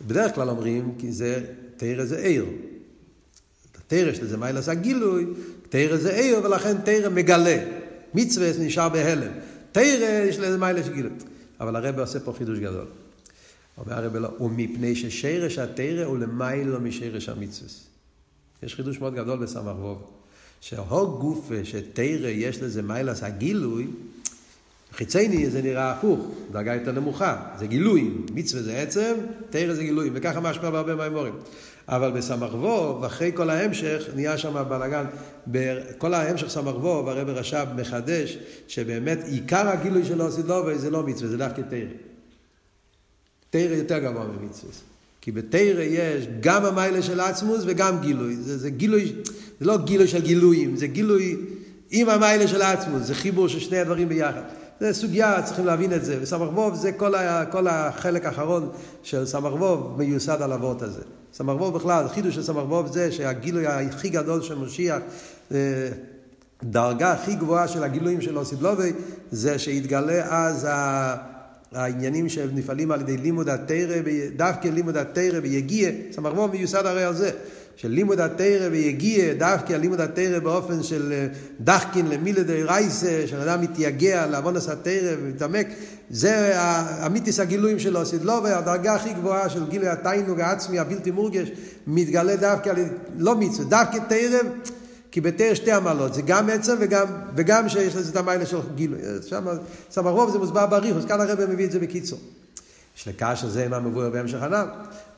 בדרך 0.07 0.34
כלל 0.34 0.48
אומרים, 0.48 0.94
כי 0.98 1.12
זה, 1.12 1.44
תרא 1.76 2.04
זה 2.04 2.18
עיר. 2.18 2.46
תרא 3.86 4.12
שזה 4.12 4.36
מיילס 4.36 4.68
הגילוי, 4.68 5.26
תרא 5.68 5.96
זה 5.96 6.14
עיר, 6.14 6.40
ולכן 6.44 6.76
תרא 6.84 7.09
מגלה. 7.09 7.64
מצווה 8.14 8.50
נשאר 8.59 8.88
בהלם. 8.88 9.32
תרא 9.72 10.24
יש 10.28 10.38
לזה 10.38 10.59
מיילה 10.59 10.82
של 10.82 10.92
גילוי. 10.92 11.12
אבל 11.61 11.76
הרב 11.76 11.98
עושה 11.98 12.20
פה 12.20 12.32
חידוש 12.38 12.59
גדול. 12.59 12.86
אומר 13.79 13.95
הרב 13.95 14.16
לא, 14.16 14.29
ומפני 14.41 14.97
ששרש 14.97 15.59
התרא 15.59 16.05
הוא 16.05 16.18
למיילו 16.18 16.81
משרש 16.81 17.29
המצווה. 17.29 17.70
יש 18.62 18.74
חידוש 18.74 19.01
מאוד 19.01 19.14
גדול 19.14 19.39
בסמ"ך 19.39 19.79
ווב. 19.79 20.11
שההוג 20.61 21.20
גופה 21.20 21.55
שתרא 21.64 22.29
יש 22.29 22.62
לזה 22.62 22.83
מיילס 22.83 23.22
הגילוי, 23.22 23.87
חיצייני 24.93 25.51
זה 25.51 25.62
נראה 25.62 25.93
הפוך, 25.93 26.31
דרגה 26.53 26.74
יותר 26.74 26.93
נמוכה, 26.93 27.47
זה 27.59 27.66
גילויים, 27.66 28.27
מצווה 28.35 28.62
זה 28.62 28.79
עצם, 28.79 29.14
תרא 29.51 29.74
זה 29.74 29.83
גילויים, 29.83 30.12
וככה 30.16 30.41
משמע 30.41 30.70
בהרבה 30.70 30.95
מהאמורים. 30.95 31.35
אבל 31.89 32.11
בסמ"ך 32.11 32.55
ווב, 32.55 33.05
אחרי 33.05 33.33
כל 33.35 33.51
ההמשך, 33.51 34.03
נהיה 34.14 34.39
שם 34.39 34.64
בלאגן, 34.68 35.05
בכל 35.47 36.14
ההמשך 36.14 36.49
סמ"ך 36.49 36.74
ווב, 36.74 37.09
הרב 37.09 37.29
רש"ב 37.29 37.66
מחדש, 37.77 38.39
שבאמת 38.68 39.18
עיקר 39.24 39.68
הגילוי 39.68 40.05
של 40.05 40.22
אוסידלובי 40.22 40.79
זה 40.79 40.91
לא 40.91 41.03
מצווה, 41.03 41.31
זה 41.31 41.37
דווקא 41.37 41.62
תרא. 41.70 42.05
תרא 43.51 43.74
יותר 43.74 43.99
גבוה 43.99 44.24
ממצווה. 44.24 44.72
כי 45.20 45.32
בתרא 45.32 45.82
יש 45.82 46.26
גם 46.40 46.64
המיילה 46.64 47.03
של 47.03 47.20
עצמוס 47.20 47.62
וגם 47.66 48.01
גילוי. 48.01 48.36
זה, 48.36 48.59
זה 48.59 48.70
גילוי, 48.70 49.12
זה 49.61 49.66
לא 49.66 49.78
גילוי 49.78 50.09
של 50.09 50.20
גילויים, 50.20 50.76
זה 50.76 50.86
גילוי 50.86 51.36
עם 51.90 52.09
המיילה 52.09 52.49
של 52.49 52.62
עצמוס, 52.62 53.03
זה 53.03 53.14
חיבור 53.14 53.49
של 53.49 53.61
שני 53.61 53.78
הדברים 53.78 54.09
ביחד. 54.09 54.42
זה 54.80 54.92
סוגיה, 54.92 55.42
צריכים 55.42 55.66
להבין 55.66 55.92
את 55.92 56.05
זה. 56.05 56.18
וסמ"ך 56.22 56.53
ווב 56.55 56.74
זה 56.74 56.92
כל, 56.92 57.14
ה, 57.14 57.44
כל 57.44 57.66
החלק 57.68 58.24
האחרון 58.24 58.68
של 59.03 59.26
סמ"ך 59.26 59.53
ווב 59.55 59.94
מיוסד 59.99 60.42
על 60.42 60.53
אבות 60.53 60.82
הזה. 60.82 61.03
סמ"ך 61.34 61.61
ווב 61.61 61.74
בכלל, 61.74 62.05
החידוש 62.05 62.34
של 62.34 62.42
סמ"ך 62.42 62.64
ווב 62.68 62.92
זה 62.92 63.12
שהגילוי 63.12 63.66
הכי 63.66 64.09
גדול 64.09 64.42
של 64.42 64.55
משיח, 64.55 64.99
אה, 65.53 65.59
דרגה 66.62 67.12
הכי 67.12 67.34
גבוהה 67.34 67.68
של 67.68 67.84
הגילויים 67.84 68.20
של 68.20 68.38
אוסידלובי, 68.38 68.92
זה 69.30 69.59
שיתגלה 69.59 70.26
אז 70.30 70.66
העניינים 71.72 72.28
שנפעלים 72.28 72.90
על 72.90 73.00
ידי 73.00 73.16
לימוד 73.16 73.48
התרא, 73.48 73.96
דווקא 74.36 74.68
לימוד 74.68 74.96
התרא 74.96 75.40
ויגיע, 75.42 75.90
סמ"ך 76.12 76.32
ווב 76.34 76.50
מיוסד 76.50 76.86
הרי 76.86 77.04
על 77.04 77.14
זה. 77.14 77.30
של 77.76 77.88
לימוד 77.88 78.20
התרא 78.20 78.68
ויגיע, 78.70 79.34
דווקא 79.34 79.72
לימוד 79.72 80.00
התרא 80.00 80.38
באופן 80.38 80.82
של 80.82 81.12
אה, 81.12 81.26
דחקין 81.60 82.08
למילדי 82.08 82.62
רייסה, 82.62 83.22
שאדם 83.26 83.60
מתייגע 83.60 84.26
לעוונס 84.26 84.68
התרא 84.68 85.14
ומתעמק, 85.20 85.66
זה 86.10 86.52
המיתיס 86.56 87.40
הגילויים 87.40 87.78
שלו, 87.78 88.06
סדלו, 88.06 88.42
והדרגה 88.42 88.94
הכי 88.94 89.12
גבוהה 89.12 89.48
של 89.48 89.66
גילוי 89.66 89.88
התיינוג 89.88 90.40
העצמי 90.40 90.78
הבלתי 90.78 91.10
מורגש, 91.10 91.48
מתגלה 91.86 92.36
דווקא, 92.36 92.72
לא 93.18 93.36
מצווה, 93.36 93.68
דווקא 93.68 93.98
תרא, 94.08 94.38
כי 95.16 95.20
בתרא 95.20 95.54
שתי 95.54 95.72
עמלות, 95.72 96.14
זה 96.14 96.22
גם 96.22 96.50
עצם 96.50 96.76
וגם, 96.80 97.06
וגם 97.36 97.68
שיש 97.68 97.96
לזה 97.96 98.10
את 98.10 98.16
המיילה 98.16 98.46
של 98.46 98.56
גילוי. 98.74 98.98
שם, 99.28 99.46
שם 99.90 100.06
הרוב 100.06 100.30
זה 100.30 100.38
מוסבר 100.38 100.66
בריחוס, 100.66 101.04
כאן 101.04 101.20
הרב 101.20 101.50
מביא 101.50 101.64
את 101.64 101.72
זה 101.72 101.78
בקיצור. 101.78 102.18
יש 102.96 103.08
לקש 103.08 103.44
הזה 103.44 103.68
מה 103.68 103.80
מבואר 103.80 104.10
בהמשך 104.10 104.42
הנ"ל. 104.42 104.66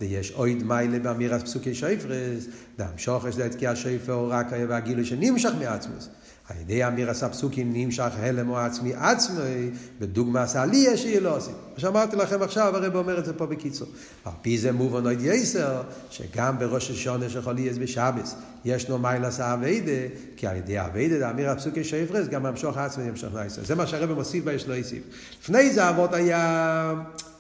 ויש 0.01 0.33
אויד 0.33 0.63
מיילה 0.63 0.99
באמירת 0.99 1.43
פסוקי 1.43 1.75
שפרס, 1.75 2.45
והמשוך 2.79 3.25
יש 3.29 3.39
לתקיע 3.39 3.77
שפר 3.77 4.27
רק 4.31 4.47
והגילוי 4.69 5.05
שנמשך 5.05 5.51
מעצמוס. 5.59 6.09
על 6.49 6.57
ידי 6.61 6.87
אמירת 6.87 7.23
הפסוקים 7.23 7.71
נמשך 7.73 8.11
הלם 8.19 8.51
או 8.51 8.59
עצמי 8.59 8.95
עצמי, 8.95 9.71
בדוגמה 10.01 10.45
עליה 10.55 10.97
שיהיה 10.97 11.21
לא 11.21 11.37
עושים. 11.37 11.55
מה 11.75 11.81
שאמרתי 11.81 12.17
לכם 12.17 12.43
עכשיו, 12.43 12.77
הרב 12.77 12.97
אומר 12.97 13.19
את 13.19 13.25
זה 13.25 13.33
פה 13.33 13.47
בקיצור. 13.47 13.89
על 14.25 14.33
פי 14.43 14.59
זה 14.59 14.73
מובן 14.73 15.07
עוד 15.07 15.21
יסר, 15.21 15.83
שגם 16.11 16.59
בראש 16.59 16.91
השונה 16.91 17.29
של 17.29 17.43
חולי 17.43 17.71
בשבס, 17.71 18.35
ישנו 18.65 18.99
מיילס 18.99 19.41
האביידה, 19.41 20.15
כי 20.37 20.47
על 20.47 20.57
ידי 20.57 20.79
האביידה, 20.79 21.19
דאמיר 21.19 21.51
הפסוקי 21.51 21.85
שפרס, 21.85 22.29
גם 22.29 22.47
המשוך 22.47 22.77
עצמי 22.77 23.05
נמשך 23.05 23.35
לעשר. 23.35 23.65
זה 23.65 23.75
מה 23.75 23.87
שהרב 23.87 24.13
מוסיף 24.13 24.45
ויש 24.47 24.69
לו 24.69 24.75
יסיף. 24.75 25.03
לפני 25.43 25.71
זה 25.71 25.89
אבות 25.89 26.15
היה 26.15 26.95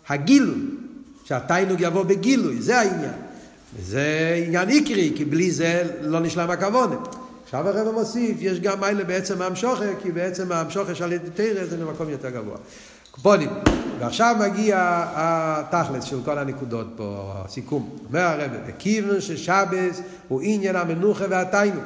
הגילוי. 0.08 0.60
שהתיינוג 1.24 1.80
יבוא 1.80 2.02
בגילוי, 2.02 2.62
זה 2.62 2.78
העניין. 2.78 3.12
וזה 3.76 4.34
עניין 4.46 4.68
עיקרי, 4.68 5.12
כי 5.16 5.24
בלי 5.24 5.50
זה 5.50 5.90
לא 6.00 6.20
נשלם 6.20 6.50
הכוונה. 6.50 6.96
עכשיו 7.48 7.68
הרב 7.68 7.94
מוסיף, 7.94 8.36
יש 8.40 8.60
גם 8.60 8.80
מיילה 8.80 9.04
בעצם 9.04 9.42
המשוכר, 9.42 9.90
כי 10.02 10.12
בעצם 10.12 10.52
המשוכר 10.52 10.94
של 10.94 11.18
תרא 11.34 11.64
זה 11.64 11.76
במקום 11.76 12.08
יותר 12.08 12.30
גבוה. 12.30 12.56
קופונים. 13.10 13.50
ועכשיו 13.98 14.36
מגיע 14.40 15.04
התכלס 15.16 16.04
של 16.04 16.16
כל 16.24 16.38
הנקודות 16.38 16.86
פה, 16.96 17.32
הסיכום. 17.34 17.98
אומר 18.08 18.20
הרב, 18.20 18.50
וכיוון 18.66 19.20
ששבס 19.20 20.02
הוא 20.28 20.40
עניין 20.44 20.76
המנוחה 20.76 21.24
והתיינוג. 21.30 21.84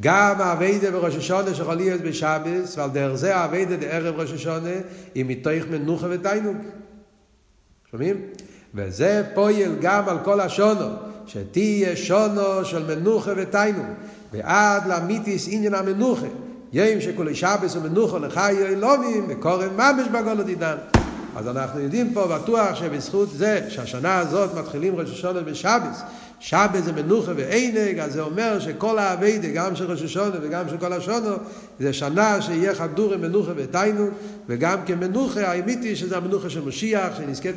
גם 0.00 0.40
האביידה 0.40 0.90
בראש 0.90 1.16
השונה 1.16 1.54
שיכול 1.54 1.74
להיות 1.74 2.00
בשבס, 2.00 2.78
ועל 2.78 2.90
דרך 2.90 3.14
זה 3.14 3.36
האביידה 3.36 3.76
בערב 3.76 4.20
ראש 4.20 4.32
השונה, 4.32 4.70
היא 5.14 5.24
מתוך 5.28 5.68
מנוחה 5.70 6.06
ותיינוג. 6.10 6.56
שומעים? 7.90 8.16
וזה 8.74 9.22
פועל 9.34 9.76
גם 9.80 10.08
על 10.08 10.18
כל 10.24 10.40
השונו, 10.40 10.86
שתהיה 11.26 11.96
שונו 11.96 12.64
של 12.64 12.96
מנוחה 12.96 13.30
ותיינו, 13.36 13.82
ועד 14.32 14.82
למיתיס 14.86 15.48
עניין 15.50 15.74
המנוחה, 15.74 16.26
יום 16.72 17.00
שכולי 17.00 17.34
שבס 17.34 17.76
ומנוחה 17.76 18.18
לחיי 18.18 18.66
אלומים, 18.66 19.26
וקורן 19.28 19.68
ממש 19.76 20.08
בגולת 20.12 20.48
עידן. 20.48 20.76
אז 21.36 21.48
אנחנו 21.48 21.80
יודעים 21.80 22.14
פה 22.14 22.26
בטוח 22.26 22.74
שבזכות 22.74 23.28
זה 23.30 23.60
שהשנה 23.68 24.18
הזאת 24.18 24.54
מתחילים 24.54 24.96
ראש 24.96 25.10
השונה 25.10 25.40
בשבס, 25.40 26.02
שבס 26.40 26.84
זה 26.84 26.92
מנוחה 26.92 27.32
ועינג, 27.36 27.98
אז 27.98 28.12
זה 28.12 28.22
אומר 28.22 28.60
שכל 28.60 28.98
האביידה, 28.98 29.48
גם 29.48 29.76
של 29.76 29.90
ראש 29.90 30.02
השונה 30.02 30.36
וגם 30.42 30.68
של 30.68 30.76
כל 30.76 30.92
השונו, 30.92 31.36
זה 31.80 31.92
שנה 31.92 32.42
שיהיה 32.42 32.74
חדורי 32.74 33.16
מנוחה 33.16 33.52
ותיינוג, 33.56 34.10
וגם 34.48 34.78
כמנוחה, 34.86 35.40
האמיתי 35.48 35.96
שזה 35.96 36.16
המנוחה 36.16 36.50
של 36.50 36.64
משיח, 36.64 37.16
שנזכית 37.16 37.56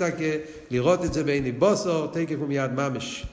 לראות 0.71 1.05
את 1.05 1.13
זה 1.13 1.23
בעיני 1.23 1.51
בוסו, 1.51 2.07
תקף 2.07 2.35
ומיד 2.41 2.71
ממש. 2.71 3.23